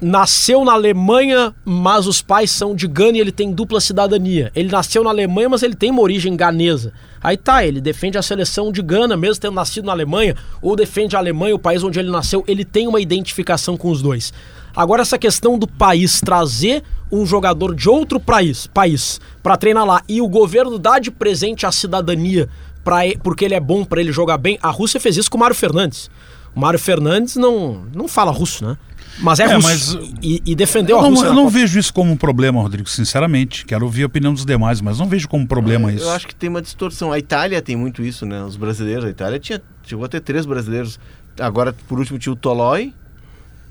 nasceu 0.00 0.64
na 0.64 0.72
Alemanha, 0.72 1.54
mas 1.64 2.06
os 2.06 2.22
pais 2.22 2.50
são 2.50 2.74
de 2.74 2.86
Gana 2.86 3.18
e 3.18 3.20
ele 3.20 3.32
tem 3.32 3.52
dupla 3.52 3.80
cidadania. 3.80 4.50
Ele 4.54 4.70
nasceu 4.70 5.02
na 5.02 5.10
Alemanha, 5.10 5.48
mas 5.48 5.62
ele 5.62 5.74
tem 5.74 5.90
uma 5.90 6.02
origem 6.02 6.36
ganesa. 6.36 6.92
Aí 7.20 7.36
tá, 7.36 7.64
ele 7.64 7.80
defende 7.80 8.16
a 8.16 8.22
seleção 8.22 8.70
de 8.70 8.80
Gana, 8.80 9.16
mesmo 9.16 9.40
tendo 9.40 9.54
nascido 9.54 9.86
na 9.86 9.92
Alemanha, 9.92 10.36
ou 10.62 10.76
defende 10.76 11.16
a 11.16 11.18
Alemanha, 11.18 11.54
o 11.54 11.58
país 11.58 11.82
onde 11.82 11.98
ele 11.98 12.10
nasceu, 12.10 12.44
ele 12.46 12.64
tem 12.64 12.86
uma 12.86 13.00
identificação 13.00 13.76
com 13.76 13.90
os 13.90 14.00
dois. 14.00 14.32
Agora, 14.74 15.02
essa 15.02 15.18
questão 15.18 15.58
do 15.58 15.66
país 15.66 16.20
trazer 16.20 16.84
um 17.10 17.26
jogador 17.26 17.74
de 17.74 17.88
outro 17.88 18.20
país, 18.20 18.66
país 18.68 19.20
para 19.42 19.56
treinar 19.56 19.84
lá 19.84 20.02
e 20.08 20.20
o 20.20 20.28
governo 20.28 20.78
dá 20.78 20.98
de 20.98 21.10
presente 21.10 21.66
a 21.66 21.72
cidadania 21.72 22.48
pra, 22.84 22.98
porque 23.22 23.44
ele 23.44 23.54
é 23.54 23.60
bom 23.60 23.84
para 23.84 24.00
ele 24.00 24.12
jogar 24.12 24.38
bem, 24.38 24.58
a 24.62 24.70
Rússia 24.70 25.00
fez 25.00 25.16
isso 25.16 25.30
com 25.30 25.36
o 25.36 25.40
Mário 25.40 25.56
Fernandes. 25.56 26.10
O 26.54 26.60
Mário 26.60 26.78
Fernandes 26.78 27.36
não, 27.36 27.86
não 27.94 28.06
fala 28.06 28.30
russo, 28.30 28.64
né? 28.64 28.76
Mas 29.20 29.40
é, 29.40 29.44
é 29.44 29.54
russo. 29.54 29.68
Mas... 29.68 30.14
E, 30.22 30.42
e 30.44 30.54
defendeu 30.54 30.98
eu 30.98 31.04
a 31.04 31.08
Rússia. 31.08 31.26
eu 31.26 31.34
não 31.34 31.48
vejo 31.48 31.78
isso 31.78 31.92
como 31.92 32.12
um 32.12 32.16
problema, 32.16 32.60
Rodrigo, 32.60 32.88
sinceramente. 32.88 33.64
Quero 33.64 33.84
ouvir 33.84 34.04
a 34.04 34.06
opinião 34.06 34.32
dos 34.32 34.44
demais, 34.44 34.80
mas 34.80 34.98
não 34.98 35.06
vejo 35.06 35.28
como 35.28 35.44
um 35.44 35.46
problema 35.46 35.90
eu, 35.90 35.96
isso. 35.96 36.04
Eu 36.04 36.10
acho 36.10 36.26
que 36.26 36.34
tem 36.34 36.48
uma 36.48 36.62
distorção. 36.62 37.12
A 37.12 37.18
Itália 37.18 37.60
tem 37.60 37.76
muito 37.76 38.02
isso, 38.02 38.24
né? 38.24 38.42
Os 38.42 38.56
brasileiros. 38.56 39.04
A 39.04 39.10
Itália 39.10 39.38
tinha, 39.38 39.60
chegou 39.84 40.04
a 40.04 40.08
ter 40.08 40.20
três 40.20 40.46
brasileiros. 40.46 40.98
Agora, 41.38 41.74
por 41.86 41.98
último, 41.98 42.18
tinha 42.18 42.32
o 42.32 42.36
Tolói 42.36 42.92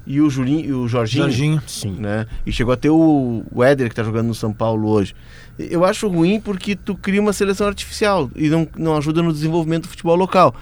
e 0.06 0.22
o, 0.22 0.30
Julinho, 0.30 0.80
o 0.80 0.88
Jorginho. 0.88 1.24
Jorginho. 1.24 1.62
Sim. 1.68 1.98
Né? 2.00 2.26
E 2.46 2.52
chegou 2.52 2.74
a 2.74 2.78
ter 2.78 2.90
o, 2.90 3.44
o 3.52 3.64
Éder, 3.64 3.88
que 3.88 3.94
está 3.94 4.04
jogando 4.04 4.28
no 4.28 4.36
São 4.36 4.54
Paulo 4.54 4.90
hoje. 4.90 5.14
Eu 5.60 5.84
acho 5.84 6.08
ruim 6.08 6.40
porque 6.40 6.76
tu 6.76 6.96
cria 6.96 7.22
uma 7.22 7.34
seleção 7.34 7.68
artificial 7.68 8.30
e 8.36 8.48
não, 8.48 8.68
não 8.78 8.96
ajuda 8.96 9.22
no 9.22 9.34
desenvolvimento 9.34 9.84
do 9.84 9.90
futebol 9.90 10.16
local. 10.16 10.56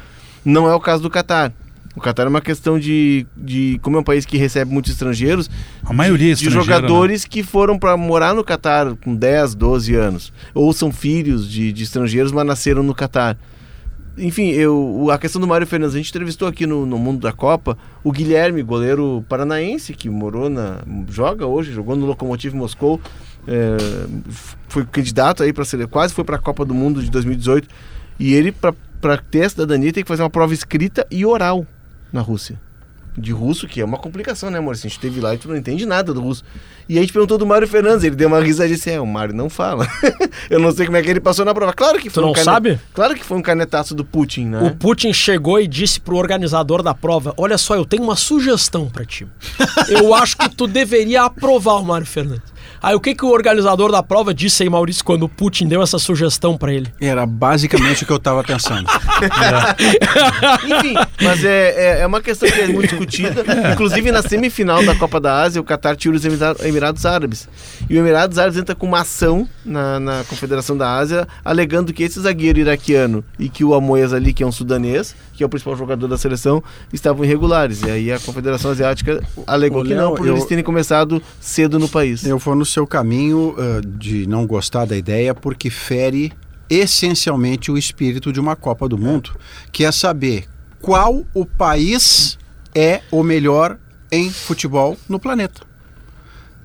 Não 0.43 0.67
é 0.67 0.73
o 0.73 0.79
caso 0.79 1.03
do 1.03 1.09
Catar. 1.09 1.53
O 1.95 2.01
Catar 2.01 2.25
é 2.25 2.29
uma 2.29 2.41
questão 2.41 2.77
de, 2.77 3.25
de. 3.37 3.79
Como 3.81 3.95
é 3.95 3.99
um 3.99 4.03
país 4.03 4.25
que 4.25 4.37
recebe 4.37 4.71
muitos 4.71 4.91
estrangeiros. 4.91 5.49
A 5.83 5.93
maioria 5.93 6.35
de, 6.35 6.43
de 6.43 6.49
jogadores 6.49 7.23
né? 7.23 7.27
que 7.29 7.41
foram 7.41 7.79
para 7.79 7.95
morar 7.95 8.33
no 8.33 8.43
Catar 8.43 8.95
com 8.97 9.15
10, 9.15 9.55
12 9.55 9.95
anos. 9.95 10.33
Ou 10.53 10.73
são 10.73 10.91
filhos 10.91 11.49
de, 11.49 11.71
de 11.71 11.83
estrangeiros, 11.83 12.31
mas 12.33 12.45
nasceram 12.45 12.83
no 12.83 12.93
Catar. 12.93 13.37
Enfim, 14.17 14.49
eu, 14.51 15.07
a 15.11 15.17
questão 15.17 15.41
do 15.41 15.47
Mário 15.47 15.67
Fernandes, 15.67 15.93
a 15.95 15.97
gente 15.97 16.09
entrevistou 16.09 16.47
aqui 16.47 16.65
no, 16.65 16.85
no 16.85 16.97
Mundo 16.97 17.19
da 17.19 17.33
Copa 17.33 17.77
o 18.03 18.11
Guilherme, 18.11 18.61
goleiro 18.61 19.25
paranaense, 19.27 19.93
que 19.93 20.09
morou 20.09 20.49
na. 20.49 20.79
joga 21.09 21.45
hoje, 21.45 21.71
jogou 21.73 21.95
no 21.95 22.05
Lokomotiv 22.05 22.53
Moscou. 22.53 22.99
É, 23.47 23.77
foi 24.67 24.85
candidato 24.85 25.43
aí 25.43 25.53
para 25.53 25.63
ser 25.63 25.85
quase 25.87 26.13
foi 26.13 26.23
para 26.23 26.35
a 26.35 26.39
Copa 26.39 26.65
do 26.65 26.73
Mundo 26.73 27.01
de 27.01 27.11
2018 27.11 27.67
e 28.19 28.33
ele 28.33 28.51
para 28.51 29.17
ter 29.17 29.43
a 29.43 29.49
cidadania 29.49 29.93
tem 29.93 30.03
que 30.03 30.07
fazer 30.07 30.23
uma 30.23 30.31
prova 30.31 30.51
escrita 30.51 31.05
e 31.11 31.23
oral 31.23 31.65
na 32.15 32.21
Rússia. 32.21 32.59
De 33.17 33.31
russo, 33.31 33.65
que 33.65 33.79
é 33.79 33.85
uma 33.85 33.97
complicação, 33.97 34.49
né, 34.49 34.57
amor? 34.57 34.73
a 34.73 34.77
gente 34.77 34.91
esteve 34.91 35.21
lá 35.21 35.33
e 35.33 35.37
tu 35.37 35.47
não 35.47 35.55
entende 35.55 35.85
nada 35.85 36.13
do 36.13 36.19
russo. 36.19 36.43
E 36.87 36.97
a 36.97 37.01
gente 37.01 37.13
perguntou 37.13 37.37
do 37.37 37.45
Mário 37.45 37.65
Fernandes, 37.65 38.03
ele 38.03 38.15
deu 38.15 38.27
uma 38.27 38.41
risada 38.41 38.69
e 38.69 38.73
disse: 38.73 38.91
É, 38.91 38.99
o 38.99 39.07
Mário 39.07 39.33
não 39.33 39.49
fala. 39.49 39.87
eu 40.49 40.59
não 40.59 40.69
sei 40.69 40.85
como 40.85 40.97
é 40.97 41.01
que 41.01 41.09
ele 41.09 41.21
passou 41.21 41.45
na 41.45 41.53
prova. 41.53 41.71
Claro 41.71 41.97
que 41.97 42.09
foi 42.09 42.21
tu 42.21 42.29
um 42.29 42.33
não 42.33 42.43
sabe? 42.43 42.77
Claro 42.93 43.15
que 43.15 43.23
foi 43.23 43.37
um 43.37 43.41
canetaço 43.41 43.95
do 43.95 44.03
Putin, 44.03 44.47
né? 44.47 44.61
O 44.63 44.75
Putin 44.75 45.13
chegou 45.13 45.61
e 45.61 45.67
disse 45.67 45.97
pro 45.97 46.17
organizador 46.17 46.83
da 46.83 46.93
prova: 46.93 47.33
Olha 47.37 47.57
só, 47.57 47.75
eu 47.75 47.85
tenho 47.85 48.03
uma 48.03 48.17
sugestão 48.17 48.89
para 48.89 49.05
ti. 49.05 49.25
eu 49.87 50.13
acho 50.13 50.35
que 50.35 50.49
tu 50.49 50.67
deveria 50.67 51.23
aprovar 51.23 51.75
o 51.75 51.85
Mário 51.85 52.05
Fernandes. 52.05 52.54
Aí 52.85 52.93
o 52.93 52.99
que, 52.99 53.15
que 53.15 53.25
o 53.25 53.29
organizador 53.29 53.91
da 53.91 54.03
prova 54.03 54.31
disse 54.31 54.61
aí, 54.61 54.69
Maurício, 54.69 55.03
quando 55.03 55.23
o 55.23 55.29
Putin 55.29 55.67
deu 55.67 55.81
essa 55.81 55.97
sugestão 55.97 56.55
para 56.55 56.71
ele? 56.71 56.93
Era 57.01 57.25
basicamente 57.25 58.03
o 58.03 58.05
que 58.05 58.11
eu 58.11 58.17
estava 58.17 58.43
pensando. 58.43 58.87
é. 58.87 60.69
Enfim, 60.77 60.93
mas 61.19 61.43
é, 61.43 61.69
é, 61.71 62.01
é, 62.01 62.05
uma 62.05 62.21
questão 62.21 62.47
que 62.47 62.61
é 62.61 62.67
muito 62.67 62.89
discutida. 62.89 63.43
Inclusive 63.73 64.11
na 64.11 64.21
semifinal 64.21 64.85
da 64.85 64.93
Copa 64.93 65.19
da 65.19 65.41
Ásia, 65.41 65.59
o 65.59 65.65
Qatar 65.65 65.95
tira 65.95 66.15
os 66.15 66.23
Emirados 66.63 67.07
Árabes. 67.07 67.49
E 67.89 67.95
o 67.95 67.97
Emirados 67.97 68.37
Árabes 68.37 68.59
entra 68.59 68.75
com 68.75 68.85
uma 68.85 69.01
ação 69.01 69.49
na, 69.65 69.99
na 69.99 70.23
Confederação 70.25 70.77
da 70.77 70.95
Ásia, 70.95 71.27
alegando 71.43 71.91
que 71.91 72.03
esse 72.03 72.19
zagueiro 72.19 72.59
iraquiano 72.59 73.25
e 73.39 73.49
que 73.49 73.63
o 73.63 73.73
Amoyas 73.73 74.13
ali, 74.13 74.31
que 74.31 74.43
é 74.43 74.45
um 74.45 74.51
sudanês, 74.51 75.15
que 75.33 75.41
é 75.41 75.45
o 75.47 75.49
principal 75.49 75.75
jogador 75.75 76.07
da 76.07 76.19
seleção, 76.19 76.63
estavam 76.93 77.25
irregulares. 77.25 77.81
E 77.81 77.89
aí 77.89 78.11
a 78.11 78.19
Confederação 78.19 78.69
Asiática 78.69 79.23
alegou 79.47 79.83
que 79.83 79.95
não, 79.95 80.13
por 80.13 80.27
eu, 80.27 80.33
eles 80.33 80.45
terem 80.45 80.63
começado 80.63 81.19
cedo 81.41 81.79
no 81.79 81.89
país. 81.89 82.23
Eu 82.23 82.37
vou 82.37 82.53
no 82.55 82.63
seu 82.75 82.85
caminho 82.85 83.55
uh, 83.57 83.81
de 83.81 84.27
não 84.27 84.45
gostar 84.45 84.83
da 84.83 84.97
ideia 84.97 85.33
porque 85.33 85.69
fere 85.69 86.33
essencialmente 86.69 87.71
o 87.71 87.77
espírito 87.77 88.33
de 88.33 88.39
uma 88.39 88.53
Copa 88.53 88.89
do 88.89 88.97
Mundo, 88.97 89.31
que 89.71 89.85
é 89.85 89.91
saber 89.93 90.45
qual 90.81 91.23
o 91.33 91.45
país 91.45 92.37
é 92.73 93.01
o 93.09 93.23
melhor 93.23 93.77
em 94.11 94.29
futebol 94.29 94.97
no 95.07 95.17
planeta. 95.17 95.61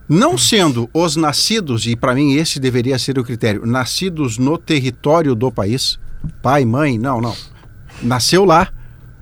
Não 0.08 0.36
sendo 0.36 0.90
os 0.92 1.14
nascidos, 1.14 1.86
e 1.86 1.94
para 1.94 2.16
mim 2.16 2.34
esse 2.34 2.58
deveria 2.58 2.98
ser 2.98 3.16
o 3.16 3.24
critério, 3.24 3.64
nascidos 3.64 4.36
no 4.36 4.58
território 4.58 5.36
do 5.36 5.52
país, 5.52 5.96
pai, 6.42 6.64
mãe, 6.64 6.98
não, 6.98 7.20
não. 7.20 7.36
Nasceu 8.02 8.44
lá, 8.44 8.72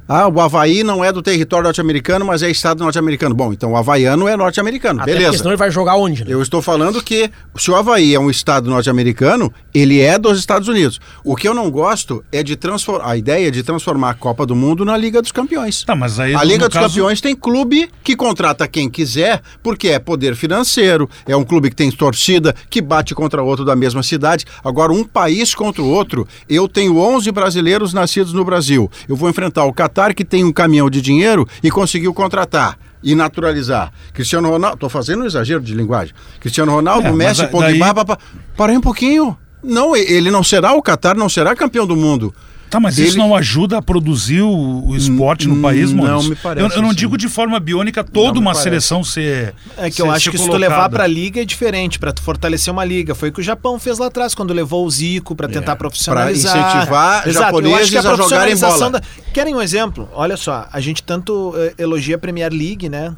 ah, 0.09 0.27
o 0.27 0.40
Havaí 0.40 0.83
não 0.83 1.05
é 1.05 1.12
do 1.12 1.21
território 1.21 1.64
norte-americano, 1.64 2.25
mas 2.25 2.42
é 2.42 2.51
estado 2.51 2.83
norte-americano. 2.83 3.35
Bom, 3.35 3.53
então 3.53 3.73
o 3.73 3.77
havaiano 3.77 4.27
é 4.27 4.38
norte-americano, 4.38 5.05
beleza. 5.05 5.37
Senão 5.37 5.51
ele 5.51 5.59
vai 5.59 5.71
jogar 5.71 5.97
onde, 5.97 6.25
né? 6.25 6.33
Eu 6.33 6.40
estou 6.40 6.62
falando 6.62 7.03
que 7.03 7.31
se 7.59 7.71
o 7.71 7.77
Havaí 7.77 8.14
é 8.14 8.18
um 8.18 8.31
estado 8.31 8.71
norte-americano, 8.71 9.53
ele 9.75 10.01
é 10.01 10.18
dos 10.18 10.38
Estados 10.38 10.66
Unidos. 10.66 10.99
O 11.23 11.37
que 11.37 11.47
eu 11.47 11.53
não 11.53 11.71
gosto 11.71 12.25
é 12.33 12.42
de 12.42 12.57
transformar 12.57 13.11
a 13.11 13.18
ideia 13.18 13.51
de 13.51 13.62
transformar 13.62 14.11
a 14.11 14.14
Copa 14.14 14.47
do 14.47 14.57
Mundo 14.57 14.83
na 14.83 14.97
Liga 14.97 15.21
dos 15.21 15.31
Campeões. 15.31 15.83
Tá, 15.83 15.94
mas 15.94 16.18
aí, 16.18 16.35
a 16.35 16.42
Liga 16.42 16.68
dos 16.68 16.75
caso... 16.75 16.88
Campeões 16.88 17.21
tem 17.21 17.37
clube 17.37 17.90
que 18.03 18.16
contrata 18.16 18.66
quem 18.66 18.88
quiser, 18.88 19.42
porque 19.62 19.88
é 19.88 19.99
poder 19.99 20.35
financeiro, 20.35 21.09
é 21.27 21.37
um 21.37 21.44
clube 21.44 21.68
que 21.68 21.77
tem 21.77 21.90
torcida, 21.90 22.55
que 22.71 22.81
bate 22.81 23.14
contra 23.14 23.42
outro 23.42 23.62
da 23.62 23.77
mesma 23.77 24.03
cidade. 24.03 24.47
Agora, 24.64 24.90
um 24.90 25.05
país 25.05 25.55
contra 25.55 25.83
o 25.83 25.87
outro, 25.87 26.27
eu 26.49 26.66
tenho 26.66 26.97
11 26.97 27.31
brasileiros 27.31 27.92
nascidos 27.92 28.33
no 28.33 28.42
Brasil. 28.42 28.90
Eu 29.07 29.14
vou 29.14 29.29
enfrentar 29.29 29.64
o 29.64 29.73
Catar 29.73 29.97
Que 30.14 30.24
tem 30.24 30.44
um 30.44 30.52
caminhão 30.52 30.88
de 30.88 31.00
dinheiro 31.02 31.46
e 31.62 31.70
conseguiu 31.70 32.14
contratar 32.14 32.78
e 33.02 33.14
naturalizar. 33.14 33.92
Cristiano 34.12 34.48
Ronaldo, 34.48 34.74
estou 34.74 34.88
fazendo 34.88 35.22
um 35.22 35.26
exagero 35.26 35.61
de 35.61 35.74
linguagem. 35.74 36.14
Cristiano 36.40 36.72
Ronaldo, 36.72 37.08
é, 37.08 37.12
Messi, 37.12 37.46
Pogba, 37.48 38.04
daí... 38.04 38.16
parei 38.56 38.76
um 38.76 38.80
pouquinho. 38.80 39.37
Não, 39.62 39.96
ele 39.96 40.30
não 40.30 40.44
será 40.44 40.72
o 40.72 40.82
Qatar, 40.82 41.16
não 41.16 41.28
será 41.28 41.54
campeão 41.54 41.87
do 41.87 41.96
mundo. 41.96 42.34
Tá, 42.70 42.78
mas 42.78 42.99
ele... 42.99 43.09
isso 43.09 43.18
não 43.18 43.34
ajuda 43.34 43.78
a 43.78 43.82
produzir 43.82 44.43
o, 44.43 44.88
o 44.88 44.97
esporte 44.97 45.49
no 45.49 45.61
país, 45.62 45.93
mano? 45.93 46.22
Não 46.22 46.22
me 46.22 46.36
parece. 46.36 46.66
Eu, 46.66 46.70
eu 46.76 46.82
não 46.82 46.90
assim. 46.90 46.99
digo 46.99 47.16
de 47.16 47.28
forma 47.28 47.59
biônica 47.59 48.05
toda 48.05 48.38
uma 48.38 48.53
parece. 48.53 48.62
seleção 48.64 49.03
ser. 49.03 49.55
É 49.76 49.88
que 49.88 49.97
ser, 49.97 50.03
eu 50.03 50.11
acho 50.11 50.30
que 50.30 50.36
colocada. 50.36 50.59
se 50.59 50.68
tu 50.68 50.70
levar 50.70 50.88
pra 50.90 51.07
liga 51.07 51.40
é 51.40 51.45
diferente, 51.45 51.99
para 51.99 52.12
tu 52.12 52.22
fortalecer 52.22 52.72
uma 52.72 52.84
liga. 52.84 53.14
Foi 53.14 53.30
o 53.30 53.32
que 53.32 53.40
o 53.40 53.43
Japão 53.43 53.78
fez 53.78 53.99
lá 53.99 54.07
atrás, 54.07 54.34
quando 54.34 54.53
levou 54.53 54.84
o 54.84 54.90
Zico 54.90 55.34
para 55.34 55.49
tentar 55.49 55.72
é. 55.72 55.76
profissionalizar. 55.76 56.53
Pra 56.53 56.70
incentivar 56.70 57.28
Exato, 57.28 57.47
japoneses 57.47 57.97
a, 57.97 58.12
a 58.12 58.16
jogarem 58.16 58.57
bola. 58.57 58.90
Da... 58.90 59.03
Querem 59.32 59.55
um 59.55 59.62
exemplo? 59.62 60.09
Olha 60.12 60.36
só, 60.36 60.68
a 60.70 60.80
gente 60.80 61.03
tanto 61.03 61.51
uh, 61.51 61.72
elogia 61.78 62.16
a 62.16 62.18
Premier 62.18 62.53
League, 62.53 62.88
né? 62.88 63.14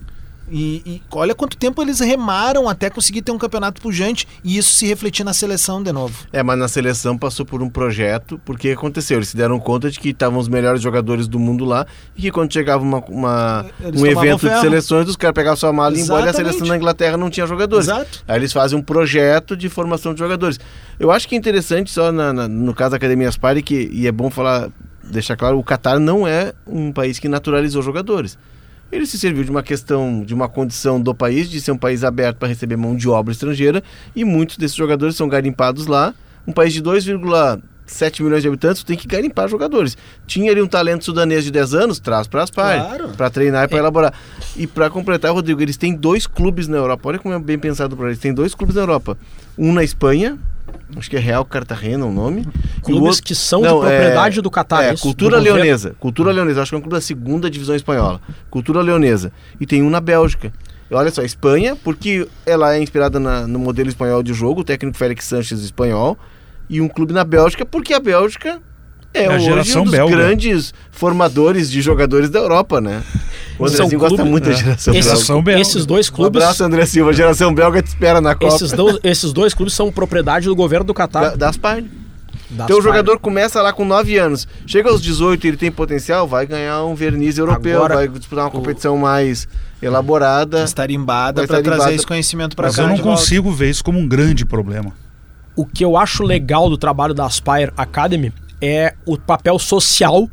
E, 0.50 0.82
e, 0.84 1.02
olha 1.12 1.34
quanto 1.34 1.56
tempo 1.56 1.80
eles 1.80 2.00
remaram 2.00 2.68
até 2.68 2.90
conseguir 2.90 3.22
ter 3.22 3.32
um 3.32 3.38
campeonato 3.38 3.80
pujante 3.80 4.26
e 4.42 4.58
isso 4.58 4.72
se 4.72 4.86
refletir 4.86 5.24
na 5.24 5.32
seleção 5.32 5.82
de 5.82 5.92
novo. 5.92 6.26
É, 6.32 6.42
mas 6.42 6.58
na 6.58 6.68
seleção 6.68 7.16
passou 7.16 7.46
por 7.46 7.62
um 7.62 7.68
projeto, 7.68 8.40
porque 8.44 8.70
aconteceu, 8.70 9.18
eles 9.18 9.28
se 9.28 9.36
deram 9.36 9.60
conta 9.60 9.90
de 9.90 10.00
que 10.00 10.10
estavam 10.10 10.38
os 10.38 10.48
melhores 10.48 10.82
jogadores 10.82 11.28
do 11.28 11.38
mundo 11.38 11.64
lá 11.64 11.86
e 12.16 12.22
que 12.22 12.30
quando 12.30 12.52
chegava 12.52 12.82
uma, 12.82 12.98
uma 13.08 13.66
um 13.94 14.06
evento 14.06 14.40
ferro. 14.40 14.54
de 14.56 14.60
seleções, 14.60 15.08
os 15.08 15.16
caras 15.16 15.34
pegavam 15.34 15.56
sua 15.56 15.72
mala 15.72 15.96
e 15.96 16.00
embora 16.00 16.26
e 16.26 16.28
a 16.28 16.32
seleção 16.32 16.66
da 16.66 16.76
Inglaterra 16.76 17.16
não 17.16 17.30
tinha 17.30 17.46
jogadores. 17.46 17.86
Exato. 17.86 18.24
Aí 18.26 18.36
eles 18.36 18.52
fazem 18.52 18.78
um 18.78 18.82
projeto 18.82 19.56
de 19.56 19.68
formação 19.68 20.12
de 20.12 20.18
jogadores. 20.18 20.58
Eu 20.98 21.10
acho 21.10 21.28
que 21.28 21.34
é 21.34 21.38
interessante, 21.38 21.90
só 21.90 22.10
na, 22.10 22.32
na, 22.32 22.48
no 22.48 22.74
caso 22.74 22.90
da 22.90 22.96
Academia 22.96 23.28
Aspire, 23.28 23.62
que, 23.62 23.88
e 23.92 24.06
é 24.06 24.12
bom 24.12 24.30
falar, 24.30 24.68
deixar 25.04 25.36
claro, 25.36 25.58
o 25.58 25.64
Qatar 25.64 25.98
não 25.98 26.26
é 26.26 26.52
um 26.66 26.92
país 26.92 27.18
que 27.18 27.28
naturalizou 27.28 27.82
jogadores 27.82 28.36
ele 28.92 29.06
se 29.06 29.18
serviu 29.18 29.44
de 29.44 29.50
uma 29.50 29.62
questão, 29.62 30.22
de 30.24 30.34
uma 30.34 30.48
condição 30.48 31.00
do 31.00 31.14
país, 31.14 31.48
de 31.48 31.60
ser 31.60 31.72
um 31.72 31.78
país 31.78 32.02
aberto 32.02 32.38
para 32.38 32.48
receber 32.48 32.76
mão 32.76 32.96
de 32.96 33.08
obra 33.08 33.32
estrangeira, 33.32 33.82
e 34.14 34.24
muitos 34.24 34.56
desses 34.56 34.76
jogadores 34.76 35.16
são 35.16 35.28
garimpados 35.28 35.86
lá. 35.86 36.14
Um 36.46 36.52
país 36.52 36.72
de 36.72 36.82
2,7 36.82 38.22
milhões 38.22 38.42
de 38.42 38.48
habitantes 38.48 38.82
tem 38.82 38.96
que 38.96 39.06
garimpar 39.06 39.48
jogadores. 39.48 39.96
Tinha 40.26 40.50
ali 40.50 40.60
um 40.60 40.66
talento 40.66 41.04
sudanês 41.04 41.44
de 41.44 41.50
10 41.50 41.74
anos, 41.74 42.00
traz 42.00 42.26
para 42.26 42.42
as 42.42 42.50
claro. 42.50 43.10
para 43.10 43.30
treinar 43.30 43.64
e 43.64 43.68
para 43.68 43.78
é. 43.78 43.80
elaborar. 43.80 44.14
E 44.56 44.66
para 44.66 44.90
completar, 44.90 45.32
Rodrigo, 45.32 45.62
eles 45.62 45.76
têm 45.76 45.94
dois 45.94 46.26
clubes 46.26 46.66
na 46.66 46.78
Europa. 46.78 47.08
Olha 47.08 47.18
como 47.18 47.34
é 47.34 47.38
bem 47.38 47.58
pensado 47.58 47.96
para 47.96 48.06
eles. 48.06 48.18
Tem 48.18 48.34
dois 48.34 48.54
clubes 48.54 48.74
na 48.74 48.82
Europa. 48.82 49.16
Um 49.56 49.72
na 49.72 49.84
Espanha, 49.84 50.38
acho 50.96 51.10
que 51.10 51.16
é 51.16 51.20
Real 51.20 51.44
Cartagena 51.44 52.04
o 52.04 52.12
nome. 52.12 52.46
Clubes 52.82 53.08
outro... 53.08 53.22
que 53.22 53.34
são 53.34 53.60
Não, 53.60 53.80
de 53.80 53.86
propriedade 53.86 54.38
é... 54.38 54.42
do 54.42 54.50
Catar. 54.50 54.84
É, 54.84 54.96
Cultura 54.96 55.38
Leonesa. 55.38 55.94
Cultura 55.98 56.32
Leonesa, 56.32 56.62
acho 56.62 56.70
que 56.70 56.74
é 56.74 56.78
um 56.78 56.80
clube 56.80 56.96
da 56.96 57.00
segunda 57.00 57.50
divisão 57.50 57.74
espanhola. 57.74 58.20
Cultura 58.50 58.82
Leonesa. 58.82 59.32
E 59.60 59.66
tem 59.66 59.82
um 59.82 59.90
na 59.90 60.00
Bélgica. 60.00 60.52
Olha 60.90 61.10
só, 61.10 61.22
Espanha, 61.22 61.76
porque 61.76 62.26
ela 62.44 62.74
é 62.74 62.82
inspirada 62.82 63.20
na, 63.20 63.46
no 63.46 63.60
modelo 63.60 63.88
espanhol 63.88 64.22
de 64.22 64.34
jogo, 64.34 64.62
o 64.62 64.64
técnico 64.64 64.98
Félix 64.98 65.24
Sanches 65.24 65.60
espanhol, 65.60 66.18
e 66.68 66.80
um 66.80 66.88
clube 66.88 67.12
na 67.12 67.22
Bélgica, 67.22 67.64
porque 67.64 67.94
a 67.94 68.00
Bélgica 68.00 68.60
é, 69.12 69.24
é 69.24 69.30
hoje 69.30 69.78
um 69.78 69.82
dos 69.82 69.92
belga. 69.92 70.16
grandes 70.16 70.72
formadores 70.90 71.70
de 71.70 71.80
jogadores 71.80 72.30
da 72.30 72.38
Europa, 72.38 72.80
né? 72.80 73.02
O 73.58 73.66
Andrezinho 73.66 73.98
gosta 73.98 74.16
clube, 74.16 74.30
muito 74.30 74.48
é. 74.48 74.52
da 74.52 74.56
geração 74.56 74.94
esses, 74.94 75.28
belga. 75.28 75.60
Esses 75.60 75.86
dois 75.86 76.08
clubes... 76.08 76.40
Um 76.40 76.44
abraço, 76.44 76.64
André 76.64 76.86
Silva. 76.86 77.10
A 77.10 77.12
geração 77.12 77.52
belga 77.52 77.82
te 77.82 77.88
espera 77.88 78.20
na 78.20 78.34
Copa. 78.34 78.54
Esses, 78.54 78.72
do, 78.72 79.00
esses 79.02 79.32
dois 79.32 79.52
clubes 79.52 79.74
são 79.74 79.90
propriedade 79.92 80.46
do 80.46 80.54
governo 80.54 80.86
do 80.86 80.94
Catar. 80.94 81.30
Da, 81.30 81.36
das 81.36 81.56
Pine. 81.56 81.90
Então 82.52 82.78
o 82.78 82.82
jogador 82.82 83.18
começa 83.20 83.62
lá 83.62 83.72
com 83.72 83.84
9 83.84 84.18
anos, 84.18 84.48
chega 84.66 84.90
aos 84.90 85.00
18 85.00 85.44
e 85.44 85.48
ele 85.48 85.56
tem 85.56 85.70
potencial, 85.70 86.26
vai 86.26 86.46
ganhar 86.46 86.84
um 86.84 86.96
verniz 86.96 87.38
europeu, 87.38 87.76
Agora, 87.76 87.94
vai 87.94 88.08
disputar 88.08 88.44
uma 88.44 88.50
competição 88.50 88.96
o... 88.96 88.98
mais 88.98 89.46
elaborada. 89.80 90.64
Estarimbada 90.64 91.46
para 91.46 91.62
trazer 91.62 91.94
esse 91.94 92.06
conhecimento 92.06 92.56
para 92.56 92.70
cá. 92.70 92.82
Mas 92.82 92.90
eu 92.90 92.96
não 92.96 92.98
consigo 92.98 93.44
volta. 93.44 93.58
ver 93.58 93.70
isso 93.70 93.84
como 93.84 94.00
um 94.00 94.08
grande 94.08 94.44
problema. 94.44 94.92
O 95.54 95.64
que 95.64 95.84
eu 95.84 95.96
acho 95.96 96.24
legal 96.24 96.68
do 96.68 96.76
trabalho 96.76 97.14
da 97.14 97.24
Aspire 97.24 97.72
Academy 97.76 98.32
é 98.60 98.94
o 99.06 99.16
papel 99.18 99.58
social 99.58 100.28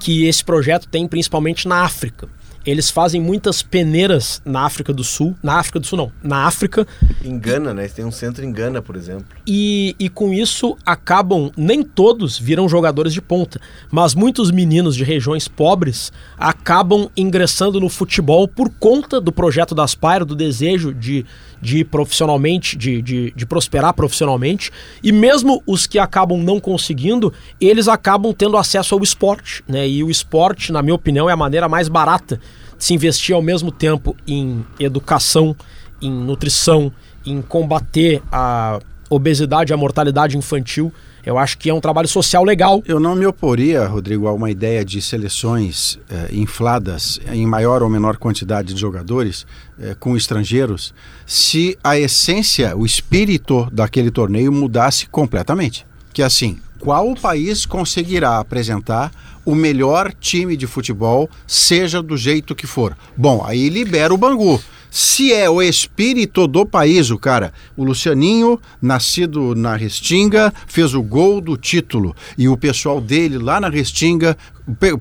que 0.00 0.26
esse 0.26 0.44
projeto 0.44 0.88
tem 0.88 1.06
principalmente 1.08 1.66
na 1.66 1.82
África. 1.82 2.28
Eles 2.68 2.90
fazem 2.90 3.18
muitas 3.18 3.62
peneiras 3.62 4.42
na 4.44 4.66
África 4.66 4.92
do 4.92 5.02
Sul. 5.02 5.34
Na 5.42 5.54
África 5.54 5.80
do 5.80 5.86
Sul, 5.86 5.96
não. 5.96 6.12
Na 6.22 6.44
África. 6.44 6.86
Em 7.24 7.38
Gana, 7.38 7.72
né? 7.72 7.88
Tem 7.88 8.04
um 8.04 8.10
centro 8.10 8.44
em 8.44 8.52
Gana, 8.52 8.82
por 8.82 8.94
exemplo. 8.94 9.24
E, 9.46 9.96
e 9.98 10.10
com 10.10 10.34
isso 10.34 10.76
acabam. 10.84 11.50
Nem 11.56 11.82
todos 11.82 12.38
viram 12.38 12.68
jogadores 12.68 13.14
de 13.14 13.22
ponta, 13.22 13.58
mas 13.90 14.14
muitos 14.14 14.50
meninos 14.50 14.94
de 14.94 15.02
regiões 15.02 15.48
pobres 15.48 16.12
acabam 16.36 17.08
ingressando 17.16 17.80
no 17.80 17.88
futebol 17.88 18.46
por 18.46 18.68
conta 18.68 19.18
do 19.18 19.32
projeto 19.32 19.74
da 19.74 19.84
Aspire, 19.84 20.26
do 20.26 20.36
desejo 20.36 20.92
de, 20.92 21.24
de 21.60 21.78
ir 21.78 21.84
profissionalmente, 21.84 22.76
de, 22.76 23.02
de, 23.02 23.32
de 23.34 23.46
prosperar 23.46 23.92
profissionalmente. 23.94 24.70
E 25.02 25.12
mesmo 25.12 25.62
os 25.66 25.86
que 25.86 25.98
acabam 25.98 26.38
não 26.42 26.60
conseguindo, 26.60 27.32
eles 27.60 27.88
acabam 27.88 28.32
tendo 28.32 28.56
acesso 28.56 28.94
ao 28.94 29.02
esporte. 29.02 29.62
Né? 29.68 29.88
E 29.88 30.02
o 30.02 30.10
esporte, 30.10 30.72
na 30.72 30.82
minha 30.82 30.94
opinião, 30.94 31.28
é 31.28 31.32
a 31.32 31.36
maneira 31.36 31.68
mais 31.68 31.88
barata 31.88 32.40
se 32.78 32.94
investir 32.94 33.34
ao 33.34 33.42
mesmo 33.42 33.72
tempo 33.72 34.16
em 34.26 34.64
educação, 34.78 35.54
em 36.00 36.10
nutrição, 36.10 36.92
em 37.26 37.42
combater 37.42 38.22
a 38.30 38.78
obesidade 39.08 39.72
a 39.72 39.76
mortalidade 39.76 40.36
infantil. 40.36 40.92
Eu 41.24 41.36
acho 41.36 41.58
que 41.58 41.68
é 41.68 41.74
um 41.74 41.80
trabalho 41.80 42.08
social 42.08 42.44
legal. 42.44 42.82
Eu 42.86 42.98
não 42.98 43.14
me 43.14 43.26
oporia, 43.26 43.86
Rodrigo, 43.86 44.26
a 44.28 44.32
uma 44.32 44.50
ideia 44.50 44.84
de 44.84 45.02
seleções 45.02 45.98
eh, 46.08 46.28
infladas 46.32 47.20
em 47.30 47.44
maior 47.44 47.82
ou 47.82 47.90
menor 47.90 48.16
quantidade 48.16 48.72
de 48.72 48.80
jogadores 48.80 49.46
eh, 49.78 49.94
com 49.98 50.16
estrangeiros, 50.16 50.94
se 51.26 51.76
a 51.84 51.98
essência, 51.98 52.76
o 52.76 52.86
espírito 52.86 53.68
daquele 53.70 54.10
torneio 54.10 54.50
mudasse 54.50 55.06
completamente. 55.06 55.86
Que 56.14 56.22
assim, 56.22 56.58
qual 56.80 57.14
país 57.14 57.66
conseguirá 57.66 58.38
apresentar 58.38 59.10
o 59.48 59.54
melhor 59.54 60.12
time 60.12 60.56
de 60.58 60.66
futebol, 60.66 61.30
seja 61.46 62.02
do 62.02 62.18
jeito 62.18 62.54
que 62.54 62.66
for. 62.66 62.94
Bom, 63.16 63.42
aí 63.44 63.70
libera 63.70 64.12
o 64.12 64.18
Bangu. 64.18 64.62
Se 64.90 65.32
é 65.32 65.48
o 65.48 65.60
espírito 65.60 66.46
do 66.46 66.64
país, 66.64 67.10
o 67.10 67.18
cara, 67.18 67.52
o 67.76 67.84
Lucianinho, 67.84 68.58
nascido 68.80 69.54
na 69.54 69.76
Restinga, 69.76 70.52
fez 70.66 70.94
o 70.94 71.02
gol 71.02 71.40
do 71.40 71.56
título. 71.56 72.14
E 72.36 72.48
o 72.48 72.56
pessoal 72.56 73.00
dele 73.00 73.38
lá 73.38 73.60
na 73.60 73.68
Restinga. 73.68 74.36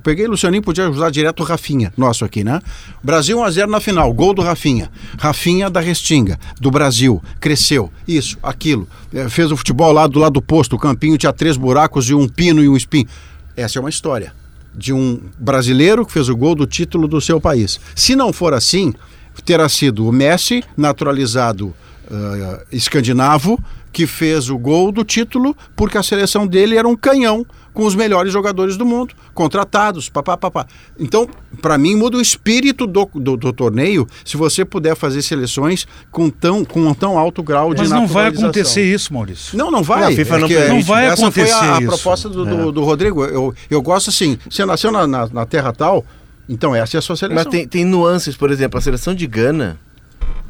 Peguei 0.01 0.25
o 0.25 0.31
Lucianinho, 0.31 0.63
podia 0.63 0.89
usar 0.89 1.09
direto 1.09 1.41
o 1.41 1.43
Rafinha, 1.43 1.91
nosso 1.97 2.23
aqui, 2.23 2.41
né? 2.41 2.61
Brasil 3.03 3.37
1x0 3.37 3.67
na 3.67 3.81
final, 3.81 4.13
gol 4.13 4.33
do 4.33 4.41
Rafinha. 4.41 4.89
Rafinha 5.19 5.69
da 5.69 5.81
Restinga, 5.81 6.39
do 6.59 6.71
Brasil, 6.71 7.21
cresceu. 7.39 7.91
Isso, 8.07 8.37
aquilo. 8.41 8.87
É, 9.13 9.27
fez 9.27 9.51
o 9.51 9.57
futebol 9.57 9.91
lá 9.91 10.07
do 10.07 10.19
lado 10.19 10.33
do 10.33 10.41
posto, 10.41 10.77
o 10.77 10.79
campinho 10.79 11.17
tinha 11.17 11.33
três 11.33 11.57
buracos 11.57 12.09
e 12.09 12.13
um 12.13 12.29
pino 12.29 12.63
e 12.63 12.69
um 12.69 12.77
espinho. 12.77 13.07
Essa 13.57 13.77
é 13.77 13.81
uma 13.81 13.89
história 13.89 14.33
de 14.73 14.93
um 14.93 15.19
brasileiro 15.39 16.05
que 16.05 16.13
fez 16.13 16.29
o 16.29 16.35
gol 16.37 16.53
do 16.53 16.67
título 16.67 17.07
do 17.07 17.19
seu 17.19 17.41
país. 17.41 17.79
Se 17.95 18.15
não 18.15 18.31
for 18.31 18.53
assim, 18.53 18.93
terá 19.45 19.67
sido 19.69 20.07
o 20.07 20.11
Messi, 20.11 20.63
naturalizado 20.75 21.67
uh, 21.67 22.65
escandinavo, 22.71 23.59
que 23.91 24.05
fez 24.05 24.49
o 24.49 24.57
gol 24.57 24.91
do 24.91 25.03
título 25.03 25.55
porque 25.75 25.97
a 25.97 26.03
seleção 26.03 26.45
dele 26.45 26.77
era 26.77 26.87
um 26.87 26.95
canhão 26.95 27.45
com 27.77 27.85
os 27.85 27.93
melhores 27.93 28.33
jogadores 28.33 28.75
do 28.75 28.83
mundo, 28.83 29.13
contratados, 29.35 30.09
papá, 30.09 30.35
papá. 30.35 30.65
Então, 30.99 31.29
para 31.61 31.77
mim, 31.77 31.95
muda 31.95 32.17
o 32.17 32.21
espírito 32.21 32.87
do, 32.87 33.07
do, 33.13 33.37
do, 33.37 33.53
torneio 33.53 34.07
se 34.25 34.35
você 34.35 34.65
puder 34.65 34.95
fazer 34.95 35.21
seleções 35.21 35.85
com 36.09 36.27
tão, 36.27 36.65
com 36.65 36.87
um 36.87 36.93
tão 36.95 37.19
alto 37.19 37.43
grau 37.43 37.75
de 37.75 37.81
Mas 37.81 37.91
não 37.91 38.07
vai 38.07 38.29
acontecer 38.29 38.81
isso, 38.81 39.13
Maurício. 39.13 39.55
Não, 39.55 39.69
não 39.69 39.83
vai. 39.83 40.15
FIFA 40.15 40.35
é 40.35 40.39
não, 40.39 40.75
não 40.75 40.81
vai 40.81 41.05
essa 41.05 41.21
acontecer 41.21 41.49
Essa 41.51 41.59
foi 41.59 41.67
a, 41.67 41.77
a 41.77 41.81
proposta 41.81 42.29
do, 42.29 42.45
do, 42.45 42.69
é. 42.69 42.71
do, 42.71 42.83
Rodrigo. 42.83 43.23
Eu, 43.23 43.53
eu 43.69 43.79
gosto 43.79 44.09
assim, 44.09 44.39
você 44.49 44.65
nasceu 44.65 44.91
na, 44.91 45.05
na, 45.05 45.27
na 45.27 45.45
terra 45.45 45.71
tal, 45.71 46.03
então 46.47 46.75
essa 46.75 46.97
é 46.97 46.99
a 46.99 47.01
sua 47.01 47.15
seleção. 47.15 47.43
Mas 47.43 47.51
tem, 47.51 47.67
tem 47.67 47.85
nuances, 47.85 48.35
por 48.35 48.51
exemplo, 48.51 48.77
a 48.77 48.81
seleção 48.81 49.13
de 49.13 49.27
Gana, 49.27 49.77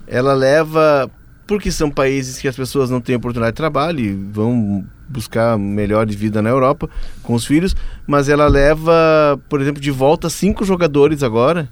ela 0.06 0.34
leva 0.34 1.10
porque 1.46 1.72
são 1.72 1.90
países 1.90 2.40
que 2.40 2.48
as 2.48 2.56
pessoas 2.56 2.90
não 2.90 3.00
têm 3.00 3.16
oportunidade 3.16 3.54
de 3.54 3.58
trabalho 3.58 4.00
e 4.02 4.14
vão 4.14 4.86
buscar 5.08 5.58
melhor 5.58 6.06
de 6.06 6.16
vida 6.16 6.42
na 6.42 6.50
Europa 6.50 6.90
com 7.24 7.34
os 7.34 7.46
filhos, 7.46 7.74
mas 8.06 8.28
ela 8.28 8.48
leva, 8.48 9.40
por 9.48 9.62
exemplo, 9.62 9.82
de 9.82 9.90
volta 9.90 10.30
cinco 10.30 10.66
jogadores 10.66 11.24
agora 11.24 11.70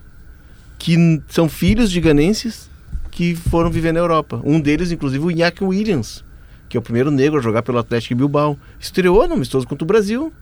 que 0.78 1.21
são 1.28 1.49
filhos 1.49 1.91
de 1.91 1.99
ganenses 1.99 2.69
que 3.11 3.36
foram 3.36 3.69
viver 3.69 3.93
na 3.93 3.99
Europa. 3.99 4.41
Um 4.43 4.59
deles, 4.59 4.91
inclusive, 4.91 5.23
o 5.23 5.32
Iñaki 5.32 5.63
Williams, 5.63 6.23
que 6.69 6.78
é 6.78 6.80
o 6.80 6.84
primeiro 6.84 7.11
negro 7.11 7.39
a 7.39 7.41
jogar 7.41 7.63
pelo 7.63 7.78
Atlético 7.78 8.15
Bilbao. 8.15 8.57
Estreou 8.80 9.28
no 9.28 9.36
amistoso 9.36 9.67
contra 9.67 9.84
o 9.84 9.88
Brasil, 9.88 10.34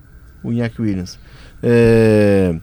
o 0.44 0.52
Iñaki 0.52 0.82
Williams. 0.82 1.20
É... 1.62 2.56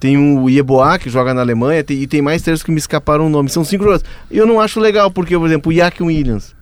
Tem 0.00 0.16
o 0.16 0.48
Ieboa, 0.48 0.98
que 0.98 1.10
joga 1.10 1.34
na 1.34 1.40
Alemanha, 1.40 1.82
tem, 1.82 2.00
e 2.00 2.06
tem 2.06 2.22
mais 2.22 2.42
três 2.42 2.62
que 2.62 2.70
me 2.70 2.78
escaparam 2.78 3.26
o 3.26 3.28
nome. 3.28 3.48
São 3.48 3.64
cinco 3.64 3.84
jogadores. 3.84 4.08
Eu 4.30 4.46
não 4.46 4.60
acho 4.60 4.78
legal, 4.78 5.10
porque, 5.10 5.36
por 5.36 5.46
exemplo, 5.46 5.72
o 5.72 5.74
Jack 5.74 6.02
Williams, 6.02 6.54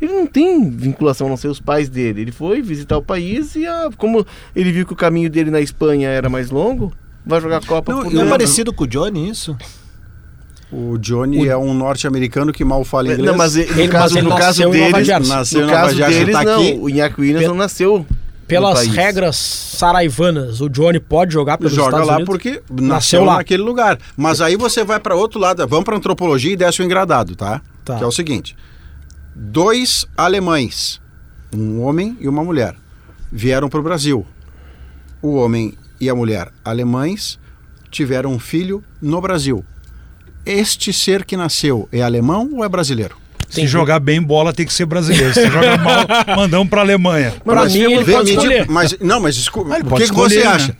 ele 0.00 0.12
não 0.12 0.26
tem 0.26 0.70
vinculação, 0.70 1.26
a 1.26 1.30
não 1.30 1.36
ser 1.36 1.48
os 1.48 1.60
pais 1.60 1.88
dele. 1.88 2.22
Ele 2.22 2.32
foi 2.32 2.62
visitar 2.62 2.96
o 2.96 3.02
país 3.02 3.56
e, 3.56 3.66
ah, 3.66 3.90
como 3.96 4.24
ele 4.54 4.70
viu 4.70 4.86
que 4.86 4.92
o 4.92 4.96
caminho 4.96 5.28
dele 5.28 5.50
na 5.50 5.60
Espanha 5.60 6.08
era 6.08 6.28
mais 6.28 6.50
longo, 6.50 6.92
vai 7.26 7.40
jogar 7.40 7.58
a 7.58 7.60
Copa. 7.60 7.92
Não, 7.92 8.22
é 8.22 8.28
parecido 8.28 8.72
com 8.72 8.84
o 8.84 8.86
Johnny, 8.86 9.28
isso? 9.28 9.56
O 10.72 10.96
Johnny 10.96 11.46
o... 11.46 11.50
é 11.50 11.56
um 11.56 11.74
norte-americano 11.74 12.52
que 12.52 12.64
mal 12.64 12.84
fala 12.84 13.08
inglês. 13.08 13.26
Não, 13.26 13.36
mas 13.36 13.56
no 13.56 13.62
ele, 13.62 13.88
caso, 13.88 14.14
mas 14.14 14.24
no 14.24 14.30
caso 14.36 14.70
deles, 14.70 15.28
nasceu 15.28 15.66
no 15.66 15.72
caso 15.72 15.96
deles, 15.96 16.32
tá 16.32 16.44
não. 16.44 16.60
Aqui. 16.60 16.78
O 16.80 16.88
Iñaki 16.88 17.20
Williams 17.20 17.48
não 17.48 17.56
nasceu 17.56 18.06
pelas 18.50 18.86
regras 18.86 19.36
saraivanas, 19.36 20.60
o 20.60 20.68
Johnny 20.68 21.00
pode 21.00 21.32
jogar 21.32 21.58
pelos 21.58 21.72
Joga 21.72 21.88
Estados 21.88 22.08
lá 22.08 22.14
Unidos? 22.16 22.30
porque 22.32 22.62
nasceu 22.70 23.24
lá. 23.24 23.36
naquele 23.38 23.62
lugar. 23.62 23.98
Mas 24.16 24.40
aí 24.40 24.56
você 24.56 24.84
vai 24.84 25.00
para 25.00 25.14
outro 25.14 25.40
lado, 25.40 25.66
vamos 25.66 25.84
para 25.84 25.96
antropologia 25.96 26.52
e 26.52 26.56
desce 26.56 26.82
o 26.82 26.84
engradado, 26.84 27.34
tá? 27.34 27.60
tá? 27.84 27.96
Que 27.96 28.04
é 28.04 28.06
o 28.06 28.12
seguinte: 28.12 28.56
dois 29.34 30.04
alemães, 30.16 31.00
um 31.54 31.80
homem 31.82 32.16
e 32.20 32.28
uma 32.28 32.44
mulher, 32.44 32.74
vieram 33.30 33.68
para 33.68 33.80
o 33.80 33.82
Brasil. 33.82 34.26
O 35.22 35.34
homem 35.34 35.74
e 36.00 36.08
a 36.08 36.14
mulher 36.14 36.48
alemães 36.64 37.38
tiveram 37.90 38.32
um 38.32 38.38
filho 38.38 38.82
no 39.02 39.20
Brasil. 39.20 39.64
este 40.46 40.92
ser 40.92 41.24
que 41.24 41.36
nasceu 41.36 41.88
é 41.92 42.02
alemão 42.02 42.50
ou 42.54 42.64
é 42.64 42.68
brasileiro? 42.68 43.16
Se 43.50 43.66
jogar 43.66 43.98
bem 43.98 44.22
bola, 44.22 44.52
tem 44.52 44.64
que 44.64 44.72
ser 44.72 44.86
brasileiro. 44.86 45.34
Se 45.34 45.48
jogar 45.48 45.78
mal, 45.78 46.06
mandamos 46.36 46.68
para 46.68 46.80
Alemanha. 46.80 47.34
Para 47.44 47.64
mim, 47.66 47.78
ele 47.78 48.04
pode 48.04 48.30
escolher. 48.30 48.66
Mas, 48.68 48.96
não, 49.00 49.20
mas 49.20 49.34
desculpa, 49.34 49.76
o 49.78 49.96
que, 49.96 50.04
que 50.04 50.14
você 50.14 50.40
né? 50.40 50.46
acha? 50.46 50.76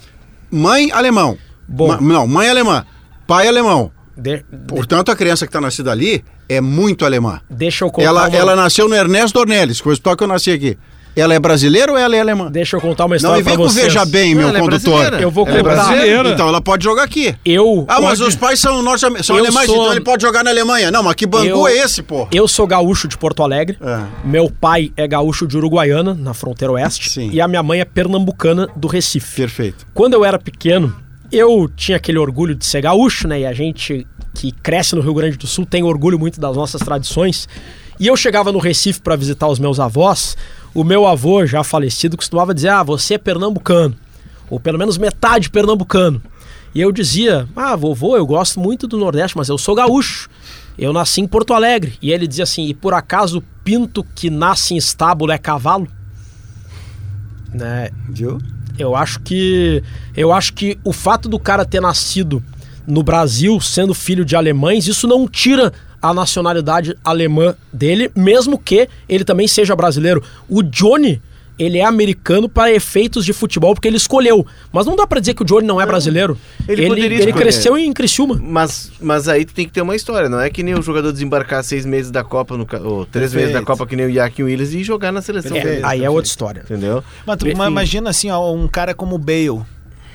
Mãe 0.51 0.91
alemão. 0.93 1.37
Bom. 1.69 1.89
Ma, 1.89 2.01
não, 2.01 2.27
mãe 2.27 2.49
alemã. 2.49 2.85
Pai 3.27 3.47
alemão. 3.47 3.93
De, 4.17 4.45
Portanto, 4.67 5.11
a 5.11 5.17
criança 5.17 5.47
que 5.47 5.51
está 5.51 5.61
nascida 5.61 5.91
ali 5.91 6.25
é 6.49 6.61
muito 6.61 7.05
alemã. 7.05 7.41
Deixa 7.49 7.85
eu 7.85 7.91
contar. 7.91 8.09
Ela, 8.09 8.29
uma... 8.29 8.37
ela 8.37 8.57
nasceu 8.57 8.89
no 8.89 8.95
Ernesto 8.95 9.39
Dornelles, 9.39 9.79
que 9.79 9.85
foi 9.85 9.91
o 9.91 9.95
hospital 9.95 10.17
que 10.17 10.25
eu 10.25 10.29
nasci 10.29 10.51
aqui. 10.51 10.77
Ela 11.17 11.35
é 11.35 11.39
brasileira 11.39 11.93
ou 11.93 11.99
ela 11.99 12.15
é 12.15 12.21
alemã? 12.21 12.51
Deixa 12.51 12.77
eu 12.77 12.81
contar 12.81 13.07
uma 13.07 13.17
história 13.17 13.35
Não, 13.35 13.41
e 13.41 13.43
vem 13.43 13.57
com 13.57 13.69
Veja 13.69 14.05
Bem, 14.05 14.35
meu 14.35 14.49
é 14.49 14.59
condutor. 14.61 15.15
É 15.15 15.25
eu 15.25 15.31
vou 15.31 15.45
contar. 15.45 15.97
É 15.97 16.17
então 16.29 16.49
ela 16.49 16.61
pode 16.61 16.85
jogar 16.85 17.03
aqui. 17.03 17.35
Eu. 17.45 17.85
Ah, 17.89 18.01
mas 18.01 18.21
os 18.21 18.35
pais 18.37 18.61
são, 18.61 18.83
norte 18.83 19.01
são 19.23 19.37
alemães, 19.37 19.67
sou... 19.67 19.77
então 19.77 19.93
ele 19.93 20.01
pode 20.01 20.23
jogar 20.23 20.45
na 20.45 20.51
Alemanha. 20.51 20.91
Não, 20.91 21.03
mas 21.03 21.15
que 21.15 21.27
bangu 21.27 21.47
eu... 21.47 21.67
é 21.67 21.77
esse, 21.79 22.03
pô? 22.03 22.29
Eu 22.33 22.47
sou 22.47 22.67
gaúcho 22.67 23.09
de 23.09 23.19
Porto 23.19 23.43
Alegre. 23.43 23.77
É. 23.81 24.03
Meu 24.25 24.51
pai 24.51 24.93
é 24.97 25.07
gaúcho 25.07 25.47
de 25.47 25.57
Uruguaiana, 25.57 26.15
na 26.15 26.33
fronteira 26.33 26.73
oeste. 26.73 27.11
Sim. 27.11 27.31
E 27.33 27.41
a 27.41 27.49
minha 27.49 27.63
mãe 27.63 27.81
é 27.81 27.85
pernambucana 27.85 28.69
do 28.77 28.89
Recife. 28.89 29.37
Perfeito. 29.37 29.87
Quando 29.93 30.15
eu 30.15 30.25
era 30.25 30.39
pequeno, 30.39 30.95
eu 31.33 31.71
tinha 31.75 31.97
aquele 31.97 32.19
orgulho 32.19 32.55
de 32.55 32.65
ser 32.65 32.83
gaúcho, 32.83 33.29
né? 33.29 33.41
E 33.41 33.47
a 33.47 33.53
gente 33.53 34.07
que 34.35 34.53
cresce 34.53 34.95
no 34.95 35.01
Rio 35.01 35.15
Grande 35.15 35.37
do 35.37 35.47
Sul 35.47 35.67
tem 35.67 35.83
orgulho 35.83 36.19
muito 36.19 36.41
das 36.41 36.57
nossas 36.57 36.81
tradições. 36.81 37.49
E 37.99 38.07
eu 38.07 38.17
chegava 38.17 38.51
no 38.51 38.59
Recife 38.59 39.01
para 39.01 39.15
visitar 39.17 39.49
os 39.49 39.59
meus 39.59 39.79
avós. 39.79 40.37
O 40.75 40.85
meu 40.85 41.07
avô, 41.07 41.45
já 41.47 41.65
falecido, 41.65 42.17
costumava 42.17 42.55
dizer: 42.55 42.69
Ah, 42.69 42.83
você 42.83 43.15
é 43.15 43.19
pernambucano. 43.19 43.97
Ou 44.49 44.61
pelo 44.61 44.79
menos 44.79 44.99
metade 44.99 45.51
pernambucano. 45.51 46.23
E 46.75 46.81
eu 46.81 46.93
dizia: 46.93 47.49
Ah, 47.57 47.75
vovô, 47.75 48.17
eu 48.17 48.27
gosto 48.27 48.61
muito 48.61 48.87
do 48.87 48.99
Nordeste, 48.99 49.37
mas 49.37 49.49
eu 49.49 49.59
sou 49.59 49.75
gaúcho. 49.75 50.29
Eu 50.79 50.93
nasci 50.93 51.21
em 51.21 51.27
Porto 51.27 51.53
Alegre. 51.53 51.95
E 52.01 52.13
ele 52.13 52.27
dizia 52.27 52.45
assim: 52.45 52.67
E 52.67 52.75
por 52.75 52.95
acaso 52.95 53.39
o 53.39 53.45
pinto 53.65 54.05
que 54.15 54.31
nasce 54.31 54.75
em 54.75 54.77
estábulo 54.77 55.33
é 55.33 55.39
cavalo? 55.39 55.89
Né? 57.53 57.91
Viu? 58.09 58.39
Eu 58.79 58.95
acho 58.95 59.21
que 59.21 59.83
eu 60.17 60.33
acho 60.33 60.55
que 60.55 60.79
o 60.85 60.93
fato 60.93 61.29
do 61.29 61.39
cara 61.39 61.65
ter 61.65 61.81
nascido 61.81 62.43
no 62.87 63.03
Brasil, 63.03 63.61
sendo 63.61 63.93
filho 63.93 64.25
de 64.25 64.35
alemães, 64.35 64.87
isso 64.87 65.07
não 65.07 65.29
tira 65.29 65.73
a 66.01 66.15
nacionalidade 66.15 66.97
alemã 67.05 67.55
dele, 67.73 68.11
mesmo 68.15 68.59
que 68.59 68.89
ele 69.09 69.25
também 69.25 69.47
seja 69.47 69.77
brasileiro. 69.77 70.23
O 70.49 70.63
Johnny, 70.63 71.21
ele 71.59 71.79
é 71.79 71.85
americano 71.85 72.49
para 72.49 72.73
efeitos 72.73 73.25
de 73.25 73.35
futebol 73.35 73.75
porque 73.75 73.87
ele 73.87 73.99
escolheu. 73.99 74.47
Mas 74.73 74.87
não 74.87 74.97
dá 74.97 75.07
para 75.07 75.21
dizer 75.21 75.35
que 75.35 75.43
o 75.43 75.45
Johnny 75.45 75.67
não 75.67 75.79
é 75.81 75.85
brasileiro. 75.85 76.39
Ele, 76.67 76.85
ele, 76.85 77.15
ele 77.23 77.33
cresceu 77.33 77.77
em 77.77 77.93
Criciúma. 77.93 78.41
Mas, 78.43 78.91
mas 79.01 79.29
aí 79.29 79.45
tem 79.45 79.67
que 79.67 79.73
ter 79.73 79.83
uma 79.83 79.95
história, 79.95 80.29
não 80.29 80.41
é 80.41 80.49
que 80.49 80.63
nem 80.63 80.75
o 80.75 80.83
jogador 80.83 81.13
desembarcar 81.13 81.63
seis 81.63 81.85
meses 81.85 82.11
da 82.11 82.25
Copa, 82.25 82.57
no, 82.57 82.67
ou 82.85 83.05
três 83.05 83.31
Perfeito. 83.31 83.35
meses 83.35 83.53
da 83.53 83.63
Copa, 83.63 83.87
que 83.87 83.95
nem 83.95 84.07
o 84.07 84.13
Joaquim 84.13 84.45
Willis, 84.45 84.73
e 84.73 84.83
jogar 84.83 85.13
na 85.13 85.21
seleção. 85.21 85.57
É, 85.57 85.81
aí 85.83 86.03
é 86.03 86.09
outra 86.09 86.29
história. 86.29 86.63
Entendeu? 86.63 87.05
Mas 87.27 87.37
tu, 87.37 87.47
imagina 87.47 88.09
assim, 88.09 88.31
ó, 88.31 88.53
um 88.55 88.67
cara 88.67 88.95
como 88.95 89.17
o 89.17 89.19
Bale, 89.19 89.61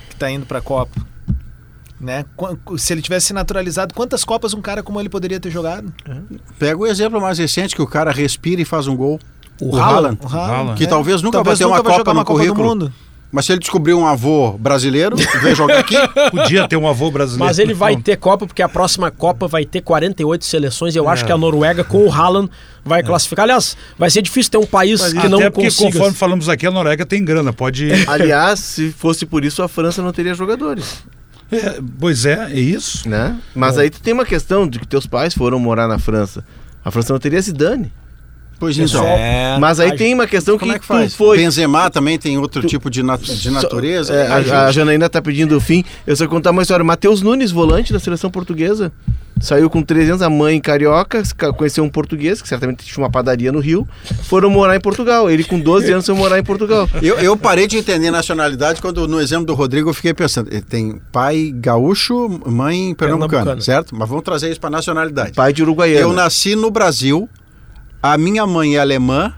que 0.10 0.16
tá 0.16 0.32
indo 0.32 0.48
pra 0.48 0.62
Copa. 0.62 1.15
Né? 2.00 2.26
Se 2.78 2.94
ele 2.94 3.02
tivesse 3.02 3.34
naturalizado, 3.34 3.94
quantas 3.94 4.24
Copas 4.26 4.54
um 4.54 4.62
cara 4.62 4.84
como 4.84 5.00
ele 5.00 5.10
poderia 5.10 5.40
ter 5.40 5.50
jogado? 5.50 5.94
Pega 6.60 6.78
o 6.78 6.86
exemplo 6.86 7.22
mais 7.22 7.38
recente 7.38 7.76
que 7.76 7.82
o 7.82 7.88
cara 7.88 8.12
respira 8.12 8.62
e 8.62 8.66
faz 8.66 8.88
um 8.88 8.96
gol. 8.96 9.20
O, 9.62 9.76
o 9.76 9.80
Haaland, 9.80 10.18
que 10.76 10.84
é. 10.84 10.88
talvez 10.88 11.22
nunca 11.22 11.38
talvez 11.38 11.60
vai 11.60 11.70
ter 11.70 11.74
nunca 11.74 11.90
uma 11.90 11.98
Copa 11.98 12.14
no 12.14 12.20
uma 12.20 12.26
currículo. 12.26 12.92
Mas 13.32 13.46
se 13.46 13.52
ele 13.52 13.60
descobrir 13.60 13.94
um 13.94 14.06
avô 14.06 14.58
brasileiro, 14.58 15.16
vem 15.44 15.54
jogar 15.54 15.80
aqui. 15.80 15.96
Podia 16.32 16.68
ter 16.68 16.78
um 16.78 16.88
avô 16.88 17.12
brasileiro. 17.12 17.46
Mas 17.46 17.60
ele 17.60 17.74
vai 17.74 17.98
ter 17.98 18.16
Copa, 18.16 18.48
porque 18.48 18.62
a 18.62 18.70
próxima 18.70 19.12
Copa 19.12 19.48
vai 19.48 19.66
ter 19.66 19.82
48 19.82 20.46
seleções. 20.46 20.96
E 20.96 21.00
eu 21.00 21.10
é. 21.10 21.12
acho 21.12 21.26
que 21.26 21.32
a 21.34 21.38
Noruega, 21.38 21.84
com 21.84 22.06
o 22.06 22.12
Haaland, 22.12 22.50
vai 22.84 23.02
é. 23.02 23.04
classificar. 23.04 23.44
Aliás, 23.44 23.76
vai 23.98 24.10
ser 24.10 24.22
difícil 24.22 24.52
ter 24.52 24.58
um 24.58 24.66
país 24.66 25.02
Mas, 25.02 25.14
que 25.14 25.28
não 25.28 25.40
até 25.40 25.50
porque, 25.50 25.68
consiga. 25.68 25.92
conforme 25.92 26.16
falamos 26.16 26.48
aqui, 26.48 26.66
a 26.66 26.72
Noruega 26.72 27.06
tem 27.06 27.26
grana. 27.26 27.52
Pode. 27.52 27.90
Aliás, 28.08 28.60
se 28.60 28.92
fosse 28.92 29.26
por 29.26 29.44
isso, 29.44 29.62
a 29.62 29.68
França 29.68 30.02
não 30.02 30.14
teria 30.14 30.34
jogadores. 30.34 31.04
É, 31.52 31.80
pois 32.00 32.26
é, 32.26 32.52
é 32.52 32.60
isso. 32.60 33.08
Né? 33.08 33.38
Mas 33.54 33.78
é. 33.78 33.82
aí 33.82 33.90
tu 33.90 34.02
tem 34.02 34.14
uma 34.14 34.26
questão 34.26 34.68
de 34.68 34.80
que 34.80 34.88
teus 34.88 35.06
pais 35.06 35.34
foram 35.34 35.60
morar 35.60 35.88
na 35.88 36.00
França. 36.00 36.44
A 36.84 36.92
França 36.92 37.14
não 37.14 37.20
teria 37.20 37.42
Zidane. 37.42 37.92
Pois 38.58 38.78
então. 38.78 39.06
É, 39.06 39.58
mas 39.60 39.80
aí 39.80 39.96
tem 39.98 40.14
uma 40.14 40.28
questão 40.28 40.58
que, 40.58 40.70
é 40.70 40.80
que 40.80 40.86
faz? 40.86 41.14
foi. 41.14 41.38
Benzema 41.38 41.90
também 41.90 42.18
tem 42.18 42.38
outro 42.38 42.62
tu, 42.62 42.68
tipo 42.68 42.90
de, 42.90 43.04
nat 43.04 43.22
de 43.22 43.50
natureza. 43.52 44.14
É, 44.14 44.28
a, 44.28 44.68
a 44.68 44.72
Janaína 44.72 45.10
tá 45.10 45.22
pedindo 45.22 45.58
o 45.58 45.60
fim. 45.60 45.84
Eu 46.08 46.16
só 46.16 46.26
contar 46.28 46.52
uma 46.52 46.62
história. 46.62 46.84
Matheus 46.84 47.22
Nunes, 47.22 47.52
volante 47.52 47.92
da 47.92 48.00
seleção 48.00 48.32
portuguesa, 48.32 48.94
saiu 49.40 49.70
com 49.70 49.82
300 49.82 50.22
a 50.22 50.30
mãe 50.30 50.60
carioca, 50.60 51.22
conheceu 51.58 51.84
um 51.84 51.90
português, 51.90 52.42
que 52.42 52.48
certamente 52.48 52.86
tinha 52.86 53.04
uma 53.04 53.10
padaria 53.10 53.52
no 53.52 53.60
Rio, 53.60 53.88
foram 54.24 54.50
morar 54.50 54.76
em 54.76 54.80
Portugal. 54.80 55.30
Ele 55.30 55.44
com 55.44 55.60
12 55.60 55.92
anos 55.92 56.06
foi 56.06 56.16
morar 56.16 56.40
em 56.40 56.44
Portugal. 56.44 56.90
Eu, 57.02 57.20
eu 57.20 57.38
parei 57.38 57.68
de 57.68 57.78
entender 57.78 58.10
nacionalidade 58.10 58.82
quando 58.82 59.08
no 59.08 59.20
exemplo 59.22 59.46
do 59.46 59.54
Rodrigo 59.54 59.90
eu 59.90 59.94
fiquei 59.94 60.14
pensando, 60.14 60.50
ele 60.52 60.62
tem 60.62 61.00
pai 61.12 61.52
gaúcho, 61.54 62.42
mãe 62.46 62.96
pernambucana, 62.96 63.60
certo? 63.62 63.96
Mas 63.96 64.10
vamos 64.10 64.24
trazer 64.24 64.50
isso 64.50 64.60
para 64.60 64.70
nacionalidade. 64.70 65.34
Pai 65.34 65.54
de 65.54 65.62
uruguaiano. 65.62 66.10
Eu 66.10 66.14
nasci 66.14 66.56
no 66.56 66.72
Brasil, 66.72 67.30
a 68.02 68.18
minha 68.18 68.48
mãe 68.48 68.76
é 68.76 68.80
alemã 68.80 69.34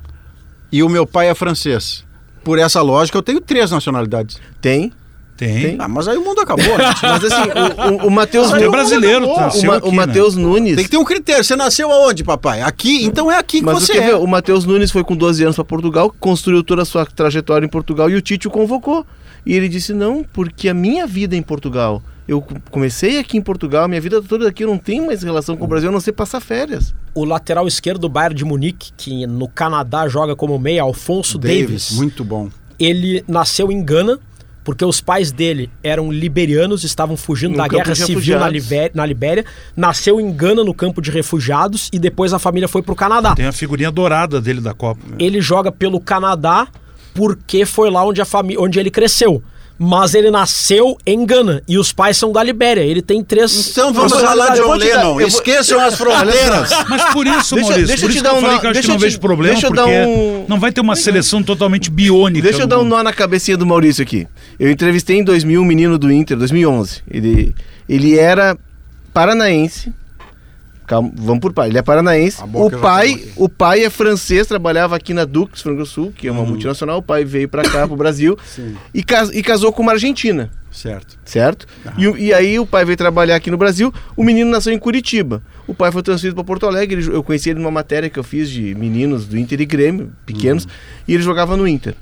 e 0.71 0.81
o 0.83 0.89
meu 0.89 1.05
pai 1.05 1.29
é 1.29 1.35
francês. 1.35 2.05
Por 2.43 2.59
essa 2.59 2.81
lógica, 2.81 3.17
eu 3.17 3.23
tenho 3.23 3.41
três 3.41 3.71
nacionalidades. 3.71 4.37
Tem. 4.61 4.93
Tem. 5.37 5.61
Tem. 5.61 5.75
Ah, 5.79 5.87
mas 5.87 6.07
aí 6.07 6.17
o 6.17 6.25
mundo 6.25 6.41
acabou, 6.41 6.65
gente. 6.65 7.01
Mas 7.03 7.23
assim, 7.23 7.49
o, 7.49 8.05
o, 8.05 8.07
o 8.07 8.11
Matheus 8.11 8.49
Nunes. 8.49 8.65
é 8.65 8.69
brasileiro, 8.69 9.27
tá? 9.35 9.49
O, 9.49 9.65
Ma, 9.65 9.77
o 9.77 9.91
Matheus 9.91 10.35
né? 10.35 10.41
Nunes. 10.41 10.75
Tem 10.75 10.83
que 10.83 10.89
ter 10.89 10.97
um 10.97 11.05
critério. 11.05 11.43
Você 11.43 11.55
nasceu 11.55 11.91
aonde, 11.91 12.23
papai? 12.23 12.63
Aqui? 12.63 13.05
Então 13.05 13.31
é 13.31 13.37
aqui 13.37 13.59
que 13.59 13.65
mas 13.65 13.83
você 13.83 13.97
é. 13.97 14.07
Ver, 14.07 14.15
o 14.15 14.25
Matheus 14.25 14.65
Nunes 14.65 14.89
foi 14.89 15.03
com 15.03 15.15
12 15.15 15.43
anos 15.43 15.55
para 15.55 15.63
Portugal, 15.63 16.13
construiu 16.19 16.63
toda 16.63 16.81
a 16.81 16.85
sua 16.85 17.05
trajetória 17.05 17.65
em 17.65 17.69
Portugal 17.69 18.09
e 18.09 18.15
o 18.15 18.21
Tite 18.21 18.47
o 18.47 18.51
convocou. 18.51 19.05
E 19.45 19.53
ele 19.53 19.69
disse: 19.69 19.93
não, 19.93 20.25
porque 20.33 20.67
a 20.67 20.73
minha 20.73 21.05
vida 21.05 21.35
é 21.35 21.37
em 21.37 21.43
Portugal. 21.43 22.01
Eu 22.27 22.43
comecei 22.69 23.19
aqui 23.19 23.37
em 23.37 23.41
Portugal, 23.41 23.87
minha 23.87 24.01
vida 24.01 24.21
toda 24.21 24.49
aqui, 24.49 24.65
eu 24.65 24.67
não 24.67 24.77
tenho 24.77 25.05
mais 25.05 25.23
relação 25.23 25.55
com 25.55 25.63
o 25.63 25.67
Brasil, 25.67 25.87
eu 25.87 25.93
não 25.93 26.01
sei 26.01 26.11
passar 26.11 26.41
férias. 26.41 26.93
O 27.15 27.23
lateral 27.23 27.65
esquerdo 27.65 28.01
do 28.01 28.09
Bayern 28.09 28.35
de 28.35 28.43
Munique, 28.43 28.91
que 28.97 29.25
no 29.25 29.47
Canadá 29.47 30.09
joga 30.09 30.35
como 30.35 30.59
meia, 30.59 30.81
Alfonso 30.81 31.37
Davis, 31.37 31.61
Davis 31.61 31.91
muito 31.93 32.25
bom. 32.25 32.49
Ele 32.77 33.23
nasceu 33.27 33.71
em 33.71 33.81
Gana, 33.81 34.19
porque 34.67 34.83
os 34.83 34.99
pais 34.99 35.31
dele 35.31 35.69
eram 35.81 36.11
liberianos, 36.11 36.83
estavam 36.83 37.15
fugindo 37.15 37.51
no 37.51 37.57
da 37.57 37.69
guerra 37.69 37.95
civil 37.95 38.37
na 38.37 38.49
Libéria, 38.49 38.91
na 38.93 39.05
Libéria, 39.05 39.45
nasceu 39.73 40.19
em 40.19 40.29
Gana 40.29 40.61
no 40.61 40.73
campo 40.73 41.01
de 41.01 41.09
refugiados 41.09 41.89
e 41.93 41.97
depois 41.97 42.33
a 42.33 42.37
família 42.37 42.67
foi 42.67 42.81
para 42.81 42.91
o 42.91 42.95
Canadá. 42.95 43.33
Tem 43.33 43.45
a 43.45 43.53
figurinha 43.53 43.89
dourada 43.89 44.41
dele 44.41 44.59
da 44.59 44.73
Copa. 44.73 44.99
Ele 45.17 45.39
joga 45.39 45.71
pelo 45.71 46.01
Canadá 46.01 46.67
porque 47.13 47.65
foi 47.65 47.89
lá 47.89 48.03
onde, 48.03 48.19
a 48.19 48.27
onde 48.59 48.77
ele 48.77 48.91
cresceu 48.91 49.41
mas 49.77 50.15
ele 50.15 50.31
nasceu 50.31 50.97
em 51.05 51.25
Gana 51.25 51.61
e 51.67 51.77
os 51.77 51.91
pais 51.91 52.17
são 52.17 52.31
da 52.31 52.41
Libéria. 52.43 52.81
Ele 52.81 53.01
tem 53.01 53.23
três. 53.23 53.69
Então 53.69 53.93
vamos 53.93 54.13
falar 54.13 54.49
de 54.49 54.61
John 54.61 54.73
Lennon. 54.73 55.21
Esqueçam 55.21 55.79
as 55.79 55.95
fronteiras. 55.95 56.69
Mas 56.89 57.13
por 57.13 57.27
isso, 57.27 57.55
deixa, 57.55 57.69
Maurício, 57.69 57.87
deixa 57.87 58.01
por 58.01 58.11
isso 58.11 58.23
que 58.23 58.27
eu 58.27 58.41
falei 58.41 58.59
que 58.59 58.65
eu 58.65 58.69
acho 58.71 58.81
que 58.81 58.87
não 58.87 58.97
vejo 58.97 59.19
problema, 59.19 59.53
deixa 59.53 59.67
porque 59.67 59.89
um... 59.89 60.45
não 60.47 60.59
vai 60.59 60.71
ter 60.71 60.81
uma 60.81 60.95
seleção 60.95 61.43
totalmente 61.43 61.89
biônica. 61.89 62.41
Deixa 62.41 62.63
eu 62.63 62.67
dar 62.67 62.79
um 62.79 62.83
nó 62.83 63.03
na 63.03 63.13
cabecinha 63.13 63.57
do 63.57 63.65
Maurício 63.65 64.01
aqui. 64.01 64.27
Eu 64.59 64.71
entrevistei 64.71 65.17
em 65.17 65.23
2000 65.23 65.61
um 65.61 65.65
menino 65.65 65.97
do 65.97 66.11
Inter, 66.11 66.37
2011. 66.37 67.03
Ele, 67.09 67.53
ele 67.87 68.17
era 68.17 68.57
paranaense 69.13 69.93
Calma, 70.87 71.11
vamos 71.13 71.41
por 71.41 71.51
pai. 71.51 71.67
Ele 71.67 71.77
é 71.77 71.81
paranaense. 71.81 72.41
O 72.53 72.71
pai, 72.71 73.25
o 73.35 73.49
pai 73.49 73.83
é 73.83 73.89
francês, 73.89 74.47
trabalhava 74.47 74.95
aqui 74.95 75.13
na 75.13 75.25
Dux, 75.25 75.61
Frango 75.61 75.85
Sul, 75.85 76.13
que 76.15 76.29
é 76.29 76.31
uma 76.31 76.41
uhum. 76.41 76.47
multinacional. 76.47 76.99
O 76.99 77.01
pai 77.01 77.25
veio 77.25 77.49
para 77.49 77.61
cá, 77.63 77.85
pro 77.85 77.97
Brasil, 77.97 78.37
e, 78.93 79.03
cas 79.03 79.29
e 79.29 79.43
casou 79.43 79.73
com 79.73 79.83
uma 79.83 79.91
argentina. 79.91 80.49
Certo. 80.71 81.19
Certo? 81.25 81.67
E, 81.97 82.27
e, 82.27 82.33
aí 82.33 82.57
o 82.57 82.65
pai 82.65 82.85
veio 82.85 82.95
trabalhar 82.95 83.35
aqui 83.35 83.51
no 83.51 83.57
Brasil. 83.57 83.93
O 84.15 84.23
menino 84.23 84.49
nasceu 84.49 84.71
em 84.71 84.79
Curitiba. 84.79 85.43
O 85.67 85.73
pai 85.73 85.91
foi 85.91 86.01
transferido 86.01 86.35
para 86.35 86.45
Porto 86.45 86.65
Alegre. 86.65 87.05
eu 87.05 87.21
conheci 87.21 87.49
ele 87.49 87.59
numa 87.59 87.71
matéria 87.71 88.09
que 88.09 88.17
eu 88.17 88.23
fiz 88.23 88.49
de 88.49 88.73
meninos 88.75 89.25
do 89.25 89.37
Inter 89.37 89.59
e 89.59 89.65
Grêmio, 89.65 90.13
pequenos, 90.25 90.63
uhum. 90.63 90.71
e 91.05 91.15
ele 91.15 91.23
jogava 91.23 91.57
no 91.57 91.67
Inter. 91.67 91.95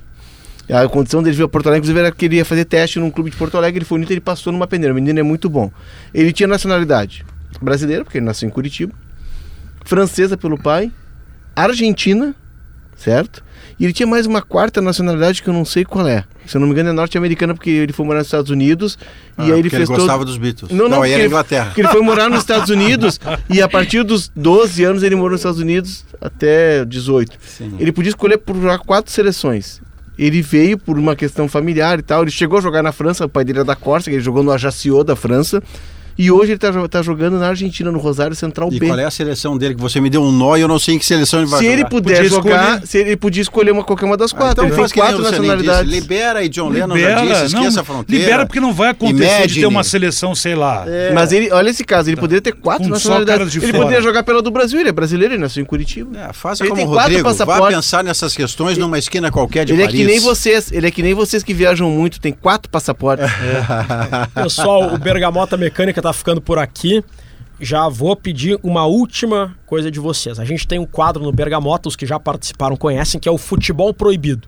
A 0.70 0.86
condição 0.88 1.24
dele 1.24 1.34
vir 1.34 1.42
a 1.42 1.48
Porto 1.48 1.66
Alegre, 1.66 1.80
inclusive, 1.80 1.98
era 1.98 2.12
que 2.12 2.24
ele 2.24 2.36
ia 2.36 2.44
fazer 2.44 2.64
teste 2.66 3.00
num 3.00 3.10
clube 3.10 3.30
de 3.30 3.36
Porto 3.36 3.56
Alegre. 3.56 3.78
Ele 3.78 3.84
foi 3.84 3.98
no 3.98 4.04
Inter 4.04 4.16
e 4.16 4.20
passou 4.20 4.52
numa 4.52 4.68
peneira. 4.68 4.92
O 4.92 4.94
menino 4.94 5.18
é 5.18 5.24
muito 5.24 5.48
bom. 5.48 5.72
Ele 6.14 6.32
tinha 6.32 6.46
nacionalidade 6.46 7.24
brasileira, 7.64 8.04
porque 8.04 8.18
ele 8.18 8.26
nasceu 8.26 8.48
em 8.48 8.50
Curitiba, 8.50 8.92
francesa 9.84 10.36
pelo 10.36 10.58
pai, 10.58 10.92
argentina, 11.54 12.34
certo? 12.96 13.44
E 13.78 13.84
ele 13.84 13.92
tinha 13.92 14.06
mais 14.06 14.26
uma 14.26 14.40
quarta 14.40 14.80
nacionalidade 14.80 15.42
que 15.42 15.48
eu 15.48 15.54
não 15.54 15.64
sei 15.64 15.84
qual 15.84 16.08
é. 16.08 16.24
Se 16.46 16.56
eu 16.56 16.60
não 16.60 16.66
me 16.66 16.72
engano, 16.72 16.88
é 16.88 16.92
norte-americana, 16.92 17.54
porque 17.54 17.68
ele 17.68 17.92
foi 17.92 18.06
morar 18.06 18.18
nos 18.18 18.28
Estados 18.28 18.50
Unidos 18.50 18.98
ah, 19.36 19.46
e 19.46 19.52
aí 19.52 19.58
ele 19.58 19.68
fez. 19.68 19.88
Ele 19.88 19.98
gostava 19.98 20.18
todo... 20.18 20.28
dos 20.28 20.38
Beatles. 20.38 20.70
Não, 20.70 20.88
não, 20.88 20.98
não 20.98 21.04
era 21.04 21.26
Inglaterra. 21.26 21.66
Porque 21.66 21.82
ele 21.82 21.88
foi 21.88 22.00
morar 22.00 22.30
nos 22.30 22.40
Estados 22.46 22.70
Unidos 22.70 23.20
e 23.50 23.60
a 23.60 23.68
partir 23.68 24.02
dos 24.02 24.30
12 24.34 24.82
anos 24.82 25.02
ele 25.02 25.14
morou 25.14 25.32
nos 25.32 25.40
Estados 25.40 25.60
Unidos 25.60 26.06
até 26.20 26.84
18. 26.84 27.38
Sim. 27.44 27.76
Ele 27.78 27.92
podia 27.92 28.10
escolher 28.10 28.38
por 28.38 28.56
quatro 28.78 29.12
seleções. 29.12 29.82
Ele 30.18 30.40
veio 30.40 30.78
por 30.78 30.98
uma 30.98 31.14
questão 31.14 31.46
familiar 31.46 31.98
e 31.98 32.02
tal. 32.02 32.22
Ele 32.22 32.30
chegou 32.30 32.58
a 32.58 32.62
jogar 32.62 32.82
na 32.82 32.92
França, 32.92 33.26
o 33.26 33.28
pai 33.28 33.44
dele 33.44 33.58
era 33.58 33.66
da 33.66 33.76
Córcega, 33.76 34.16
ele 34.16 34.24
jogou 34.24 34.42
no 34.42 34.50
Ajaccio 34.50 35.04
da 35.04 35.14
França 35.14 35.62
E 36.18 36.30
hoje 36.30 36.52
ele 36.52 36.58
tá, 36.58 36.72
tá 36.88 37.02
jogando 37.02 37.38
na 37.38 37.48
Argentina, 37.48 37.90
no 37.92 37.98
Rosário 37.98 38.34
Central 38.34 38.68
e 38.72 38.78
B. 38.78 38.86
E 38.86 38.88
qual 38.88 38.98
é 38.98 39.04
a 39.04 39.10
seleção 39.10 39.56
dele? 39.56 39.74
Que 39.74 39.80
você 39.80 40.00
me 40.00 40.08
deu 40.08 40.22
um 40.22 40.32
nó 40.32 40.56
e 40.56 40.62
eu 40.62 40.68
não 40.68 40.78
sei 40.78 40.94
em 40.94 40.98
que 40.98 41.04
seleção 41.04 41.40
ele 41.40 41.48
vai 41.48 41.58
se 41.58 41.64
jogar. 41.64 41.78
Ele 41.78 41.88
puder 41.88 42.16
podia 42.16 42.30
jogar, 42.30 42.64
escolher... 42.64 42.86
se 42.86 42.98
ele 42.98 43.16
podia 43.16 43.42
escolher 43.42 43.70
uma, 43.70 43.84
qualquer 43.84 44.06
uma 44.06 44.16
das 44.16 44.32
ah, 44.32 44.36
quatro. 44.36 44.64
Ah, 44.64 44.66
então 44.66 44.78
ele 44.78 44.88
tem 44.88 45.02
quatro 45.02 45.22
nacionalidades. 45.22 45.90
Disse, 45.90 46.00
libera 46.00 46.42
e 46.42 46.48
John 46.48 46.68
Lennon 46.70 46.94
libera, 46.94 47.26
já 47.26 47.32
disse, 47.32 47.44
esqueça 47.56 47.70
não, 47.70 47.80
a 47.82 47.84
fronteira. 47.84 48.24
Libera 48.24 48.46
porque 48.46 48.60
não 48.60 48.72
vai 48.72 48.90
acontecer 48.90 49.24
Imagine. 49.24 49.48
de 49.48 49.60
ter 49.60 49.66
uma 49.66 49.84
seleção, 49.84 50.34
sei 50.34 50.54
lá. 50.54 50.84
É. 50.86 51.12
Mas 51.12 51.32
ele, 51.32 51.50
olha 51.52 51.68
esse 51.68 51.84
caso, 51.84 52.08
ele 52.08 52.16
tá. 52.16 52.20
poderia 52.20 52.40
ter 52.40 52.52
quatro 52.52 52.88
nacionalidades. 52.88 53.54
Ele 53.54 53.66
fora. 53.66 53.84
poderia 53.84 54.02
jogar 54.02 54.22
pela 54.22 54.40
do 54.40 54.50
Brasil, 54.50 54.80
ele 54.80 54.88
é 54.88 54.92
brasileiro, 54.92 55.34
ele 55.34 55.42
nasceu 55.42 55.62
em 55.62 55.66
Curitiba. 55.66 56.18
É, 56.18 56.32
faça 56.32 56.64
ele 56.64 56.70
como 56.70 56.82
o 56.82 56.86
Rodrigo, 56.86 57.34
vá 57.34 57.68
pensar 57.68 58.02
nessas 58.02 58.34
questões 58.34 58.78
numa 58.78 58.98
esquina 58.98 59.30
qualquer 59.30 59.64
de 59.64 59.72
ele 59.72 59.82
Paris. 59.82 59.94
é 59.94 60.02
que 60.02 60.06
nem 60.06 60.20
vocês, 60.20 60.72
ele 60.72 60.86
é 60.86 60.90
que 60.90 61.02
nem 61.02 61.14
vocês 61.14 61.42
que 61.42 61.52
viajam 61.52 61.90
muito, 61.90 62.20
tem 62.20 62.32
quatro 62.32 62.70
passaportes. 62.70 63.26
Pessoal, 64.34 64.94
o 64.94 64.98
Bergamota 64.98 65.56
Mecânica 65.56 66.05
tá 66.08 66.12
ficando 66.12 66.40
por 66.40 66.58
aqui 66.58 67.02
já 67.60 67.88
vou 67.88 68.14
pedir 68.14 68.58
uma 68.62 68.84
última 68.84 69.56
coisa 69.66 69.90
de 69.90 69.98
vocês. 69.98 70.38
A 70.38 70.44
gente 70.44 70.66
tem 70.66 70.78
um 70.78 70.86
quadro 70.86 71.22
no 71.22 71.32
Bergamota, 71.32 71.88
os 71.88 71.96
que 71.96 72.06
já 72.06 72.20
participaram 72.20 72.76
conhecem, 72.76 73.18
que 73.18 73.28
é 73.28 73.32
o 73.32 73.38
Futebol 73.38 73.92
Proibido. 73.94 74.46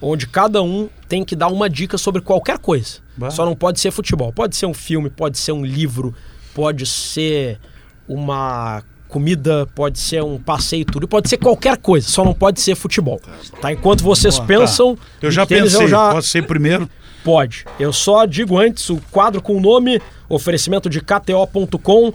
Onde 0.00 0.26
cada 0.26 0.62
um 0.62 0.88
tem 1.08 1.24
que 1.24 1.34
dar 1.34 1.48
uma 1.48 1.68
dica 1.68 1.98
sobre 1.98 2.22
qualquer 2.22 2.58
coisa. 2.58 2.98
Bah. 3.16 3.30
Só 3.30 3.44
não 3.44 3.54
pode 3.54 3.80
ser 3.80 3.90
futebol. 3.90 4.32
Pode 4.32 4.56
ser 4.56 4.66
um 4.66 4.74
filme, 4.74 5.10
pode 5.10 5.38
ser 5.38 5.52
um 5.52 5.64
livro, 5.64 6.14
pode 6.54 6.86
ser 6.86 7.58
uma 8.06 8.82
comida, 9.08 9.66
pode 9.74 9.98
ser 9.98 10.22
um 10.22 10.38
passeio 10.38 10.84
tudo, 10.84 11.08
pode 11.08 11.28
ser 11.28 11.38
qualquer 11.38 11.78
coisa, 11.78 12.06
só 12.06 12.24
não 12.24 12.34
pode 12.34 12.60
ser 12.60 12.74
futebol. 12.74 13.20
Tá? 13.60 13.72
Enquanto 13.72 14.04
vocês 14.04 14.36
Boa, 14.36 14.46
pensam. 14.46 14.94
Tá. 14.94 15.02
Eu 15.22 15.30
já 15.30 15.46
pensei, 15.46 15.84
eu 15.84 15.88
já... 15.88 16.12
posso 16.12 16.28
ser 16.28 16.46
primeiro? 16.46 16.88
Pode. 17.28 17.66
Eu 17.78 17.92
só 17.92 18.24
digo 18.24 18.56
antes 18.56 18.88
o 18.88 18.96
quadro 19.10 19.42
com 19.42 19.54
o 19.54 19.60
nome, 19.60 20.00
oferecimento 20.30 20.88
de 20.88 20.98
KTO.com. 20.98 22.10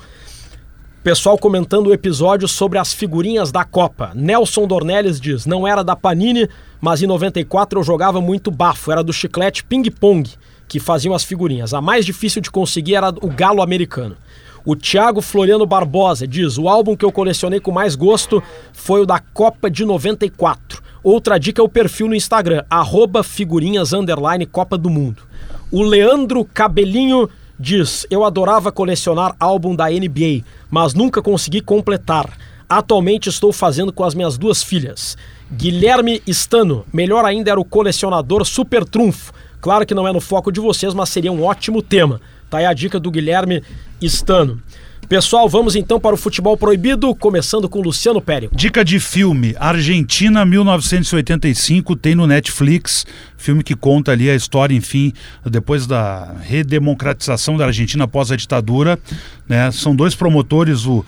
Pessoal 1.04 1.38
comentando 1.38 1.86
o 1.86 1.94
episódio 1.94 2.48
sobre 2.48 2.80
as 2.80 2.92
figurinhas 2.92 3.52
da 3.52 3.64
Copa. 3.64 4.12
Nelson 4.16 4.66
Dornelles 4.66 5.22
diz: 5.22 5.46
não 5.46 5.68
era 5.68 5.84
da 5.84 5.96
Panini, 5.96 6.50
mas 6.82 7.04
em 7.04 7.06
94 7.06 7.80
eu 7.80 7.84
jogava 7.84 8.20
muito 8.20 8.50
bafo, 8.50 8.92
era 8.92 9.04
do 9.04 9.14
chiclete 9.14 9.64
Ping 9.64 9.84
Pong, 9.92 10.28
que 10.68 10.80
faziam 10.80 11.14
as 11.14 11.24
figurinhas. 11.24 11.76
A 11.76 11.80
mais 11.80 12.08
difícil 12.08 12.42
de 12.42 12.50
conseguir 12.50 12.96
era 12.96 13.10
o 13.10 13.28
Galo 13.28 13.62
Americano. 13.62 14.18
O 14.66 14.76
Thiago 14.76 15.22
Floriano 15.22 15.68
Barbosa 15.68 16.28
diz: 16.28 16.58
o 16.58 16.68
álbum 16.68 16.98
que 16.98 17.06
eu 17.06 17.12
colecionei 17.12 17.60
com 17.60 17.72
mais 17.72 17.94
gosto 17.96 18.42
foi 18.72 19.02
o 19.02 19.06
da 19.06 19.20
Copa 19.20 19.70
de 19.70 19.86
94. 19.86 20.83
Outra 21.04 21.38
dica 21.38 21.62
é 21.62 21.66
o 21.66 21.68
perfil 21.68 22.08
no 22.08 22.16
Instagram, 22.16 22.64
figurinhas 23.24 23.92
Copa 24.46 24.78
do 24.78 24.90
Mundo. 24.90 25.24
O 25.70 25.84
Leandro 25.84 26.46
Cabelinho 26.46 27.30
diz: 27.60 28.08
Eu 28.10 28.24
adorava 28.24 28.72
colecionar 28.72 29.36
álbum 29.38 29.76
da 29.76 29.90
NBA, 29.90 30.46
mas 30.72 30.94
nunca 30.94 31.22
consegui 31.22 31.60
completar. 31.60 32.30
Atualmente 32.70 33.28
estou 33.28 33.52
fazendo 33.52 33.92
com 33.92 34.06
as 34.06 34.16
minhas 34.16 34.38
duas 34.38 34.64
filhas. 34.64 35.18
Guilherme 35.52 36.22
Stano, 36.26 36.86
melhor 36.92 37.26
ainda 37.26 37.52
era 37.52 37.60
o 37.60 37.66
colecionador 37.66 38.46
Super 38.46 38.86
Trunfo. 38.86 39.34
Claro 39.60 39.86
que 39.86 39.94
não 39.94 40.08
é 40.08 40.14
no 40.14 40.22
foco 40.22 40.52
de 40.52 40.62
vocês, 40.62 40.94
mas 40.94 41.10
seria 41.10 41.32
um 41.32 41.44
ótimo 41.44 41.82
tema. 41.82 42.22
Tá 42.50 42.60
aí 42.60 42.66
a 42.66 42.74
dica 42.74 43.00
do 43.00 43.12
Guilherme 43.12 43.62
Stano. 44.02 44.62
Pessoal, 45.08 45.48
vamos 45.50 45.76
então 45.76 46.00
para 46.00 46.16
o 46.16 46.18
futebol 46.18 46.58
proibido, 46.58 47.14
começando 47.14 47.68
com 47.68 47.82
Luciano 47.82 48.22
Pério. 48.22 48.50
Dica 48.54 48.84
de 48.84 49.00
filme: 49.00 49.56
Argentina 49.60 50.46
1985, 50.46 51.96
tem 51.96 52.16
no 52.16 52.26
Netflix. 52.26 53.06
Filme 53.38 53.64
que 53.64 53.76
conta 53.76 54.12
ali 54.12 54.30
a 54.30 54.36
história, 54.36 54.74
enfim, 54.74 55.14
depois 55.46 55.86
da 55.86 56.34
redemocratização 56.42 57.58
da 57.58 57.66
Argentina 57.66 58.06
após 58.06 58.32
a 58.32 58.36
ditadura. 58.36 58.98
Né? 59.48 59.70
São 59.72 59.96
dois 59.96 60.16
promotores, 60.16 60.86
o 60.86 61.06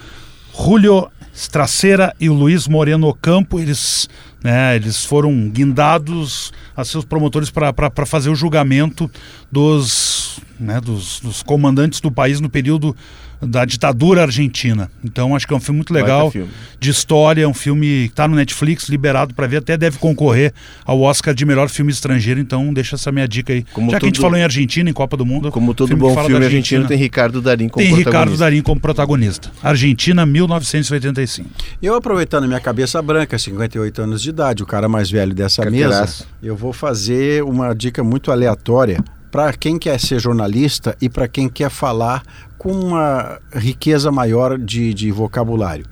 Julio 0.58 1.10
Stracera 1.34 2.16
e 2.20 2.30
o 2.30 2.34
Luiz 2.34 2.68
Moreno 2.68 3.14
Campo. 3.14 3.60
Eles, 3.60 4.10
né, 4.44 4.76
eles 4.76 5.04
foram 5.04 5.50
guindados 5.50 6.52
a 6.76 6.84
seus 6.84 7.06
promotores 7.06 7.50
para 7.50 8.06
fazer 8.06 8.30
o 8.30 8.36
julgamento 8.36 9.10
dos, 9.52 10.25
né, 10.60 10.80
dos, 10.80 11.20
dos 11.20 11.44
comandantes 11.44 12.00
do 12.00 12.12
país 12.12 12.40
no 12.40 12.50
período 12.50 12.96
da 13.42 13.66
ditadura 13.66 14.24
argentina. 14.24 14.90
Então 15.04 15.36
acho 15.36 15.48
que 15.48 15.54
é 15.54 15.58
um 15.58 15.60
filme 15.60 15.78
muito 15.78 15.94
legal, 15.94 16.32
filme. 16.32 16.50
de 16.80 16.90
história, 16.90 17.44
é 17.44 17.48
um 17.48 17.54
filme 17.54 18.06
que 18.06 18.14
está 18.14 18.28
no 18.28 18.36
Netflix, 18.36 18.88
liberado 18.90 19.34
para 19.34 19.48
ver, 19.48 19.58
até 19.58 19.78
deve 19.78 19.98
concorrer 19.98 20.54
ao 20.86 21.02
Oscar 21.02 21.34
de 21.34 21.46
melhor 21.46 21.70
filme 21.70 21.92
estrangeiro, 21.92 22.40
então 22.40 22.74
deixa 22.74 22.96
essa 22.96 23.12
minha 23.12 23.28
dica 23.28 23.54
aí. 23.54 23.66
Como 23.74 23.92
Já 23.92 24.00
que 24.00 24.06
a 24.06 24.08
gente 24.08 24.20
falou 24.20 24.38
em 24.38 24.44
Argentina, 24.44 24.90
em 24.90 24.94
Copa 24.94 25.18
do 25.18 25.26
Mundo. 25.26 25.52
Como 25.52 25.74
todo 25.74 25.90
filme 25.90 26.02
bom 26.02 26.16
filme 26.26 26.46
argentino 26.46 26.88
tem 26.88 26.98
Ricardo 26.98 27.42
Darim 27.42 27.68
como 27.68 27.84
tem 27.84 27.94
protagonista. 27.94 28.12
Tem 28.12 28.22
Ricardo 28.22 28.38
Darim 28.38 28.62
como 28.62 28.80
protagonista. 28.80 29.52
Argentina, 29.62 30.26
1985. 30.26 31.50
Eu 31.82 31.96
aproveitando 31.96 32.48
minha 32.48 32.60
cabeça 32.60 33.02
branca, 33.02 33.38
58 33.38 34.02
anos 34.02 34.22
de 34.22 34.30
idade, 34.30 34.64
o 34.64 34.66
cara 34.66 34.88
mais 34.88 35.10
velho 35.10 35.34
dessa 35.34 35.64
Carteiraço. 35.64 36.24
mesa, 36.24 36.36
eu 36.42 36.56
vou 36.56 36.74
fazer 36.74 37.44
uma 37.44 37.74
dica 37.74 38.04
muito 38.04 38.32
aleatória 38.32 39.04
para 39.36 39.52
quem 39.52 39.78
quer 39.78 40.00
ser 40.00 40.18
jornalista 40.18 40.96
e 41.02 41.10
para 41.10 41.28
quem 41.28 41.50
quer 41.50 41.70
falar 41.70 42.24
com 42.58 42.72
uma 42.72 43.38
riqueza 43.52 44.10
maior 44.10 44.58
de, 44.58 44.94
de 44.94 45.12
vocabulário. 45.12 45.86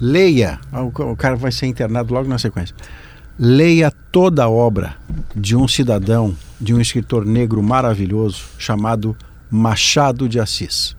Leia, 0.00 0.58
o 0.72 1.14
cara 1.14 1.36
vai 1.36 1.52
ser 1.52 1.66
internado 1.66 2.12
logo 2.12 2.28
na 2.28 2.38
sequência. 2.38 2.74
Leia 3.38 3.92
toda 4.10 4.42
a 4.42 4.48
obra 4.48 4.96
de 5.32 5.54
um 5.54 5.68
cidadão, 5.68 6.36
de 6.60 6.74
um 6.74 6.80
escritor 6.80 7.24
negro 7.24 7.62
maravilhoso 7.62 8.46
chamado 8.58 9.16
Machado 9.48 10.28
de 10.28 10.40
Assis. 10.40 10.96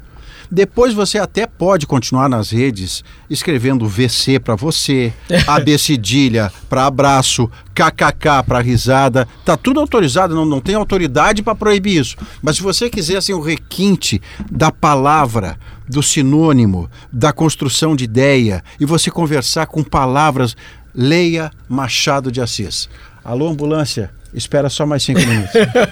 Depois 0.51 0.93
você 0.93 1.19
até 1.19 1.45
pode 1.45 1.85
continuar 1.85 2.27
nas 2.27 2.49
redes 2.49 3.03
escrevendo 3.29 3.87
VC 3.87 4.39
para 4.39 4.55
você, 4.55 5.13
AB 5.47 5.77
cedilha 5.77 6.51
para 6.67 6.87
abraço, 6.87 7.49
KKK 7.75 8.43
para 8.47 8.59
risada. 8.59 9.27
Tá 9.45 9.55
tudo 9.55 9.79
autorizado, 9.79 10.33
não, 10.33 10.45
não 10.45 10.59
tem 10.59 10.73
autoridade 10.73 11.43
para 11.43 11.53
proibir 11.53 11.99
isso. 11.99 12.17
Mas 12.41 12.55
se 12.55 12.63
você 12.63 12.89
quiser 12.89 13.17
assim, 13.17 13.33
o 13.33 13.41
requinte 13.41 14.19
da 14.51 14.71
palavra, 14.71 15.57
do 15.87 16.01
sinônimo, 16.01 16.89
da 17.11 17.31
construção 17.31 17.95
de 17.95 18.03
ideia 18.03 18.63
e 18.79 18.85
você 18.85 19.11
conversar 19.11 19.67
com 19.67 19.83
palavras, 19.83 20.55
leia 20.93 21.51
Machado 21.67 22.31
de 22.31 22.41
Assis. 22.41 22.89
Alô, 23.23 23.47
ambulância, 23.49 24.09
espera 24.33 24.69
só 24.69 24.85
mais 24.85 25.03
cinco 25.03 25.19
minutos. 25.19 25.51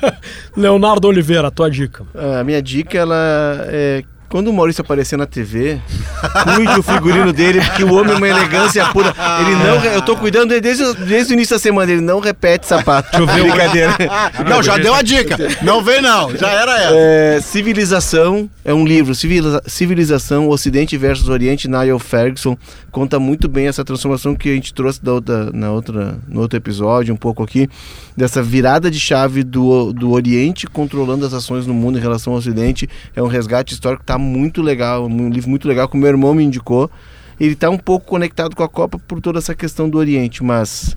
Leonardo 0.58 1.08
Oliveira, 1.08 1.52
tua 1.52 1.70
dica. 1.70 2.06
A 2.40 2.44
minha 2.44 2.62
dica 2.62 2.98
ela 2.98 3.16
é 3.68 4.04
quando 4.30 4.50
o 4.50 4.54
Maurício 4.54 4.82
aparecer 4.82 5.18
na 5.18 5.26
TV, 5.26 5.80
cuide 6.56 6.80
o 6.80 6.84
figurino 6.84 7.32
dele, 7.32 7.62
porque 7.62 7.84
o 7.84 7.94
homem 7.94 8.14
é 8.14 8.18
uma 8.18 8.28
elegância 8.28 8.86
pura. 8.88 9.14
Ele 9.42 9.56
não. 9.56 9.86
Eu 9.86 10.02
tô 10.02 10.18
cuidando 10.18 10.50
dele 10.50 10.62
desde, 10.62 10.84
desde 11.06 11.34
o 11.34 11.36
início 11.36 11.56
da 11.56 11.60
semana, 11.60 11.92
ele 11.92 12.02
não 12.02 12.20
repete 12.20 12.68
sapato. 12.68 13.10
Deixa 13.12 13.24
eu 13.24 13.28
ver 13.28 13.50
Brincadeira. 13.50 13.96
Não, 14.48 14.62
já 14.62 14.78
deu 14.78 14.94
a 14.94 15.02
dica. 15.02 15.38
Não 15.62 15.82
vem, 15.82 16.02
não. 16.02 16.36
Já 16.36 16.50
era 16.50 16.78
essa. 16.78 16.96
É, 16.96 17.42
Civilização 17.42 18.50
é 18.66 18.74
um 18.74 18.86
livro. 18.86 19.16
Civiliza, 19.16 19.62
Civilização, 19.66 20.50
Ocidente 20.50 20.98
versus 20.98 21.30
Oriente, 21.30 21.68
Niall 21.68 22.00
Ferguson. 22.00 22.58
Conta 22.92 23.20
muito 23.20 23.48
bem 23.48 23.68
essa 23.68 23.86
transformação 23.86 24.36
que 24.36 24.50
a 24.50 24.54
gente 24.54 24.74
trouxe 24.74 25.04
da 25.04 25.14
outra, 25.14 25.52
na 25.54 25.72
outra, 25.72 26.18
no 26.28 26.42
outro 26.42 26.58
episódio, 26.58 27.14
um 27.14 27.18
pouco 27.18 27.44
aqui. 27.44 27.70
Dessa 28.16 28.42
virada 28.42 28.90
de 28.90 29.00
chave 29.00 29.44
do, 29.44 29.94
do 29.94 30.12
Oriente 30.12 30.68
controlando 30.68 31.26
as 31.26 31.34
ações 31.34 31.68
no 31.68 31.74
mundo 31.74 31.98
em 31.98 32.02
relação 32.02 32.34
ao 32.34 32.40
Ocidente. 32.40 32.90
É 33.16 33.22
um 33.22 33.28
resgate 33.28 33.74
histórico 33.74 34.02
que 34.02 34.08
tá 34.08 34.17
muito 34.18 34.62
legal, 34.62 35.06
um 35.06 35.30
livro 35.30 35.50
muito 35.50 35.68
legal 35.68 35.88
que 35.88 35.96
o 35.96 36.00
meu 36.00 36.10
irmão 36.10 36.34
me 36.34 36.44
indicou. 36.44 36.90
Ele 37.40 37.54
está 37.54 37.70
um 37.70 37.78
pouco 37.78 38.06
conectado 38.06 38.56
com 38.56 38.64
a 38.64 38.70
Copa 38.70 38.98
por 38.98 39.22
toda 39.22 39.40
essa 39.40 39.54
questão 39.54 39.90
do 39.90 39.98
Oriente, 39.98 40.44
mas 40.44 40.96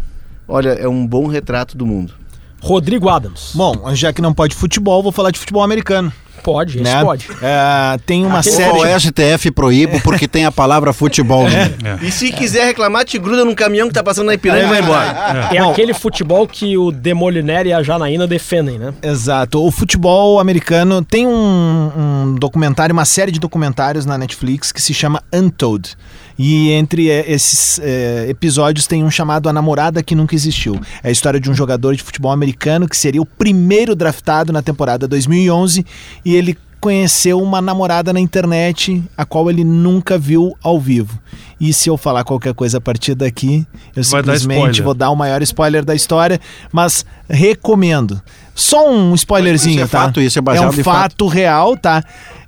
olha, 0.48 0.70
é 0.70 0.88
um 0.88 1.06
bom 1.06 1.26
retrato 1.26 1.76
do 1.76 1.86
mundo. 1.86 2.14
Rodrigo 2.60 3.08
Adams. 3.08 3.52
Bom, 3.54 3.94
já 3.94 4.12
que 4.12 4.20
não 4.20 4.34
pode 4.34 4.54
futebol, 4.54 5.02
vou 5.02 5.12
falar 5.12 5.30
de 5.30 5.38
futebol 5.38 5.62
americano. 5.62 6.12
Pode, 6.42 6.80
né? 6.80 7.02
pode. 7.02 7.26
É, 7.42 7.98
tem 8.06 8.24
uma 8.24 8.40
Aquele 8.40 8.56
série. 8.56 8.78
O 8.78 9.00
STF 9.00 9.50
proíbe 9.50 10.00
porque 10.00 10.26
tem 10.26 10.44
a 10.44 10.52
palavra 10.52 10.92
futebol. 10.92 11.46
É. 11.48 11.70
É. 11.84 12.06
E 12.06 12.10
se 12.10 12.32
quiser 12.32 12.66
reclamar, 12.66 13.04
te 13.04 13.18
gruda 13.18 13.44
num 13.44 13.54
caminhão 13.54 13.88
que 13.88 13.94
tá 13.94 14.02
passando 14.02 14.26
na 14.26 14.34
Ipiranga 14.34 14.64
e 14.64 14.68
vai 14.68 14.80
embora. 14.80 15.48
É, 15.52 15.60
Bom, 15.60 15.70
aquele 15.70 15.94
futebol 15.94 16.46
que 16.46 16.76
o 16.76 16.90
Demoliner 16.90 17.66
e 17.66 17.72
a 17.72 17.82
Janaína 17.82 18.26
defendem, 18.26 18.78
né? 18.78 18.92
Exato. 19.02 19.64
O 19.64 19.70
futebol 19.70 20.38
americano 20.40 21.04
tem 21.04 21.26
um, 21.26 21.90
um 21.96 22.34
documentário, 22.38 22.92
uma 22.92 23.04
série 23.04 23.32
de 23.32 23.40
documentários 23.40 24.06
na 24.06 24.16
Netflix 24.16 24.72
que 24.72 24.80
se 24.80 24.94
chama 24.94 25.22
Untold. 25.32 25.96
E 26.42 26.70
entre 26.70 27.10
é, 27.10 27.30
esses 27.30 27.78
é, 27.80 28.24
episódios 28.26 28.86
tem 28.86 29.04
um 29.04 29.10
chamado 29.10 29.46
A 29.46 29.52
Namorada 29.52 30.02
que 30.02 30.14
Nunca 30.14 30.34
Existiu. 30.34 30.80
É 31.02 31.08
a 31.08 31.10
história 31.10 31.38
de 31.38 31.50
um 31.50 31.54
jogador 31.54 31.94
de 31.94 32.02
futebol 32.02 32.32
americano 32.32 32.88
que 32.88 32.96
seria 32.96 33.20
o 33.20 33.26
primeiro 33.26 33.94
draftado 33.94 34.50
na 34.50 34.62
temporada 34.62 35.06
2011 35.06 35.84
e 36.24 36.34
ele 36.34 36.56
conheceu 36.80 37.38
uma 37.42 37.60
namorada 37.60 38.10
na 38.10 38.18
internet 38.18 39.04
a 39.14 39.26
qual 39.26 39.50
ele 39.50 39.64
nunca 39.64 40.16
viu 40.16 40.56
ao 40.62 40.80
vivo. 40.80 41.18
E 41.60 41.74
se 41.74 41.90
eu 41.90 41.98
falar 41.98 42.24
qualquer 42.24 42.54
coisa 42.54 42.78
a 42.78 42.80
partir 42.80 43.14
daqui, 43.14 43.66
eu 43.94 44.02
Vai 44.02 44.22
simplesmente 44.22 44.78
dar 44.78 44.84
vou 44.84 44.94
dar 44.94 45.10
o 45.10 45.16
maior 45.16 45.42
spoiler 45.42 45.84
da 45.84 45.94
história, 45.94 46.40
mas 46.72 47.04
recomendo. 47.28 48.18
Só 48.54 48.90
um 48.90 49.14
spoilerzinho, 49.14 49.74
isso 49.74 49.84
é 49.84 49.86
tá? 49.86 50.06
Fato, 50.06 50.20
isso 50.22 50.38
é 50.38 50.42
baseado 50.42 50.64
é 50.64 50.68
um 50.68 50.72
fato, 50.72 50.84
fato 50.84 51.26
real, 51.26 51.76
tá? 51.76 52.02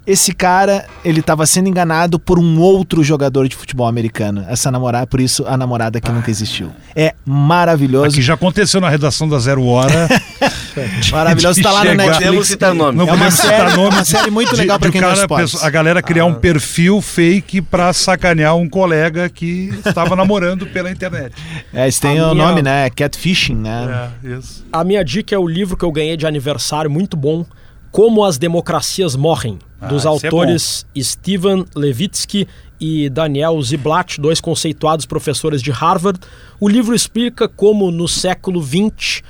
Esse 0.04 0.32
cara, 0.32 0.86
ele 1.04 1.20
estava 1.20 1.46
sendo 1.46 1.68
enganado 1.68 2.18
por 2.18 2.38
um 2.38 2.58
outro 2.58 3.04
jogador 3.04 3.48
de 3.48 3.54
futebol 3.54 3.86
americano. 3.86 4.44
Essa 4.48 4.70
namorada, 4.70 5.06
por 5.06 5.20
isso 5.20 5.44
a 5.46 5.56
namorada 5.56 6.00
que 6.00 6.10
ah. 6.10 6.14
nunca 6.14 6.30
existiu. 6.30 6.72
É 6.94 7.14
maravilhoso. 7.24 8.06
Aqui 8.08 8.22
já 8.22 8.34
aconteceu 8.34 8.80
na 8.80 8.88
redação 8.88 9.28
da 9.28 9.38
Zero 9.38 9.64
Hora. 9.64 10.08
maravilhoso, 11.12 11.60
está 11.60 11.70
lá 11.70 11.84
no 11.84 11.94
Netflix. 11.94 12.48
citar 12.48 12.74
nome. 12.74 12.98
Não 12.98 13.08
é 13.08 13.12
uma 13.12 13.30
série, 13.30 13.76
nome. 13.76 13.94
uma 13.94 14.04
série 14.04 14.30
muito 14.30 14.56
legal 14.56 14.78
para 14.78 14.90
quem 14.90 15.00
cara, 15.00 15.26
A 15.62 15.70
galera 15.70 16.02
criar 16.02 16.24
ah. 16.24 16.26
um 16.26 16.34
perfil 16.34 17.00
fake 17.00 17.62
para 17.62 17.92
sacanear 17.92 18.56
um 18.56 18.68
colega 18.68 19.28
que 19.28 19.70
estava 19.86 20.16
namorando 20.16 20.66
pela 20.66 20.90
internet. 20.90 21.34
É, 21.72 21.88
isso 21.88 22.00
tem 22.00 22.18
a 22.18 22.30
o 22.30 22.34
minha... 22.34 22.46
nome, 22.46 22.62
né? 22.62 22.90
Catfishing, 22.90 23.54
né? 23.54 24.10
É, 24.24 24.28
isso. 24.36 24.64
A 24.72 24.84
minha 24.84 25.02
dica 25.04 25.34
é 25.34 25.38
o 25.38 25.46
livro 25.46 25.76
que 25.76 25.84
eu 25.84 25.92
ganhei 25.92 26.16
de 26.16 26.26
aniversário, 26.26 26.90
muito 26.90 27.16
bom. 27.16 27.46
Como 27.92 28.24
as 28.24 28.38
Democracias 28.38 29.14
Morrem, 29.14 29.58
ah, 29.78 29.86
dos 29.86 30.06
é 30.06 30.08
autores 30.08 30.86
é 30.96 31.02
Steven 31.02 31.66
Levitsky 31.76 32.48
e 32.80 33.10
Daniel 33.10 33.60
Ziblatt, 33.60 34.18
dois 34.18 34.40
conceituados 34.40 35.04
professores 35.04 35.60
de 35.60 35.70
Harvard. 35.70 36.18
O 36.58 36.70
livro 36.70 36.94
explica 36.94 37.46
como 37.46 37.90
no 37.90 38.08
século 38.08 38.62
XX 38.62 39.22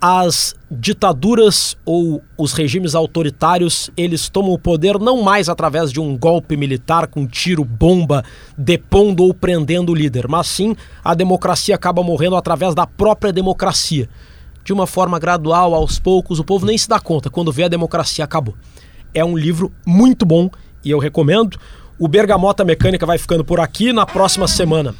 as 0.00 0.56
ditaduras 0.68 1.76
ou 1.84 2.20
os 2.36 2.52
regimes 2.52 2.96
autoritários, 2.96 3.90
eles 3.96 4.28
tomam 4.28 4.52
o 4.52 4.58
poder 4.58 4.98
não 4.98 5.22
mais 5.22 5.48
através 5.48 5.92
de 5.92 6.00
um 6.00 6.16
golpe 6.16 6.56
militar 6.56 7.06
com 7.06 7.26
tiro, 7.26 7.64
bomba, 7.64 8.24
depondo 8.56 9.22
ou 9.22 9.32
prendendo 9.32 9.92
o 9.92 9.94
líder, 9.94 10.26
mas 10.26 10.48
sim 10.48 10.74
a 11.04 11.14
democracia 11.14 11.74
acaba 11.74 12.02
morrendo 12.02 12.34
através 12.34 12.74
da 12.74 12.86
própria 12.86 13.32
democracia 13.32 14.08
de 14.64 14.72
uma 14.72 14.86
forma 14.86 15.18
gradual, 15.18 15.74
aos 15.74 15.98
poucos, 15.98 16.38
o 16.38 16.44
povo 16.44 16.66
nem 16.66 16.76
se 16.76 16.88
dá 16.88 17.00
conta, 17.00 17.30
quando 17.30 17.52
vê 17.52 17.64
a 17.64 17.68
democracia 17.68 18.24
acabou. 18.24 18.54
É 19.12 19.24
um 19.24 19.36
livro 19.36 19.72
muito 19.84 20.24
bom 20.24 20.50
e 20.84 20.90
eu 20.90 20.98
recomendo. 20.98 21.58
O 21.98 22.08
Bergamota 22.08 22.64
Mecânica 22.64 23.04
vai 23.04 23.18
ficando 23.18 23.44
por 23.44 23.60
aqui. 23.60 23.92
Na 23.92 24.06
próxima 24.06 24.46
semana, 24.48 24.94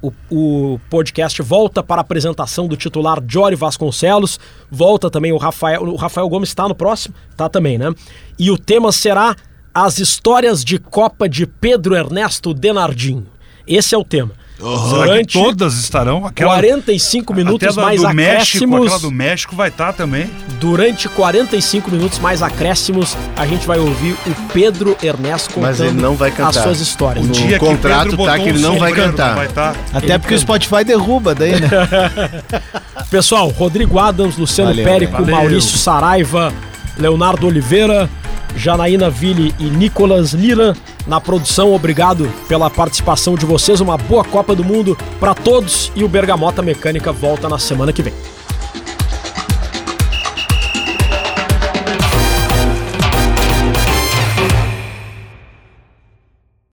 o, 0.00 0.12
o 0.30 0.80
podcast 0.88 1.40
volta 1.42 1.82
para 1.82 2.00
a 2.00 2.02
apresentação 2.02 2.66
do 2.66 2.76
titular 2.76 3.22
Jory 3.26 3.56
Vasconcelos. 3.56 4.38
Volta 4.70 5.10
também 5.10 5.32
o 5.32 5.36
Rafael. 5.36 5.82
O 5.82 5.96
Rafael 5.96 6.28
Gomes 6.28 6.48
está 6.48 6.68
no 6.68 6.74
próximo? 6.74 7.14
Tá 7.36 7.48
também, 7.48 7.76
né? 7.76 7.92
E 8.38 8.50
o 8.50 8.58
tema 8.58 8.92
será 8.92 9.34
as 9.74 9.98
histórias 9.98 10.64
de 10.64 10.78
Copa 10.78 11.28
de 11.28 11.46
Pedro 11.46 11.94
Ernesto 11.94 12.54
Denardim. 12.54 13.26
Esse 13.66 13.94
é 13.94 13.98
o 13.98 14.04
tema. 14.04 14.32
Uhum. 14.60 14.88
Durante 14.88 15.32
todas 15.34 15.74
estarão. 15.74 16.26
Aquela, 16.26 16.54
45 16.54 17.34
minutos 17.34 17.76
mais 17.76 18.00
do 18.00 18.06
acréscimos. 18.06 18.80
México, 18.80 18.84
aquela 18.84 18.98
do 18.98 19.10
México 19.10 19.56
vai 19.56 19.68
estar 19.68 19.86
tá 19.86 19.92
também. 19.92 20.30
Durante 20.58 21.08
45 21.08 21.90
minutos 21.90 22.18
mais 22.18 22.42
acréscimos, 22.42 23.16
a 23.36 23.46
gente 23.46 23.66
vai 23.66 23.78
ouvir 23.78 24.12
o 24.12 24.34
Pedro 24.52 24.96
Ernesto 25.02 25.50
contando 25.50 25.68
Mas 25.68 25.80
ele 25.80 26.00
não 26.00 26.14
vai 26.14 26.30
cantar. 26.30 26.48
as 26.48 26.56
suas 26.56 26.80
histórias. 26.80 27.26
O 27.26 27.28
dia 27.28 27.58
no 27.58 27.66
contrato 27.66 28.16
tá 28.16 28.38
que 28.38 28.48
ele 28.48 28.58
não 28.58 28.78
vai 28.78 28.92
cantar. 28.92 29.34
Vai 29.34 29.48
tá. 29.48 29.74
Até 29.92 30.06
ele 30.06 30.18
porque 30.18 30.34
canta. 30.34 30.34
o 30.34 30.38
Spotify 30.38 30.84
derruba 30.84 31.34
daí, 31.34 31.60
né? 31.60 31.68
Pessoal, 33.10 33.48
Rodrigo 33.48 33.98
Adams, 33.98 34.36
Luciano 34.36 34.70
Valeu, 34.70 34.84
Périco, 34.84 35.12
Valeu. 35.12 35.36
Maurício 35.36 35.78
Saraiva, 35.78 36.52
Leonardo 36.98 37.46
Oliveira, 37.46 38.08
Janaína 38.56 39.10
Ville 39.10 39.54
e 39.58 39.64
Nicolas 39.64 40.32
Lira 40.32 40.74
na 41.06 41.20
produção. 41.20 41.72
Obrigado 41.74 42.30
pela 42.48 42.70
participação 42.70 43.34
de 43.34 43.44
vocês. 43.44 43.80
Uma 43.80 43.96
boa 43.96 44.24
Copa 44.24 44.54
do 44.54 44.64
Mundo 44.64 44.96
para 45.20 45.34
todos 45.34 45.92
e 45.94 46.02
o 46.02 46.08
Bergamota 46.08 46.62
Mecânica 46.62 47.12
volta 47.12 47.48
na 47.48 47.58
semana 47.58 47.92
que 47.92 48.02
vem. 48.02 48.14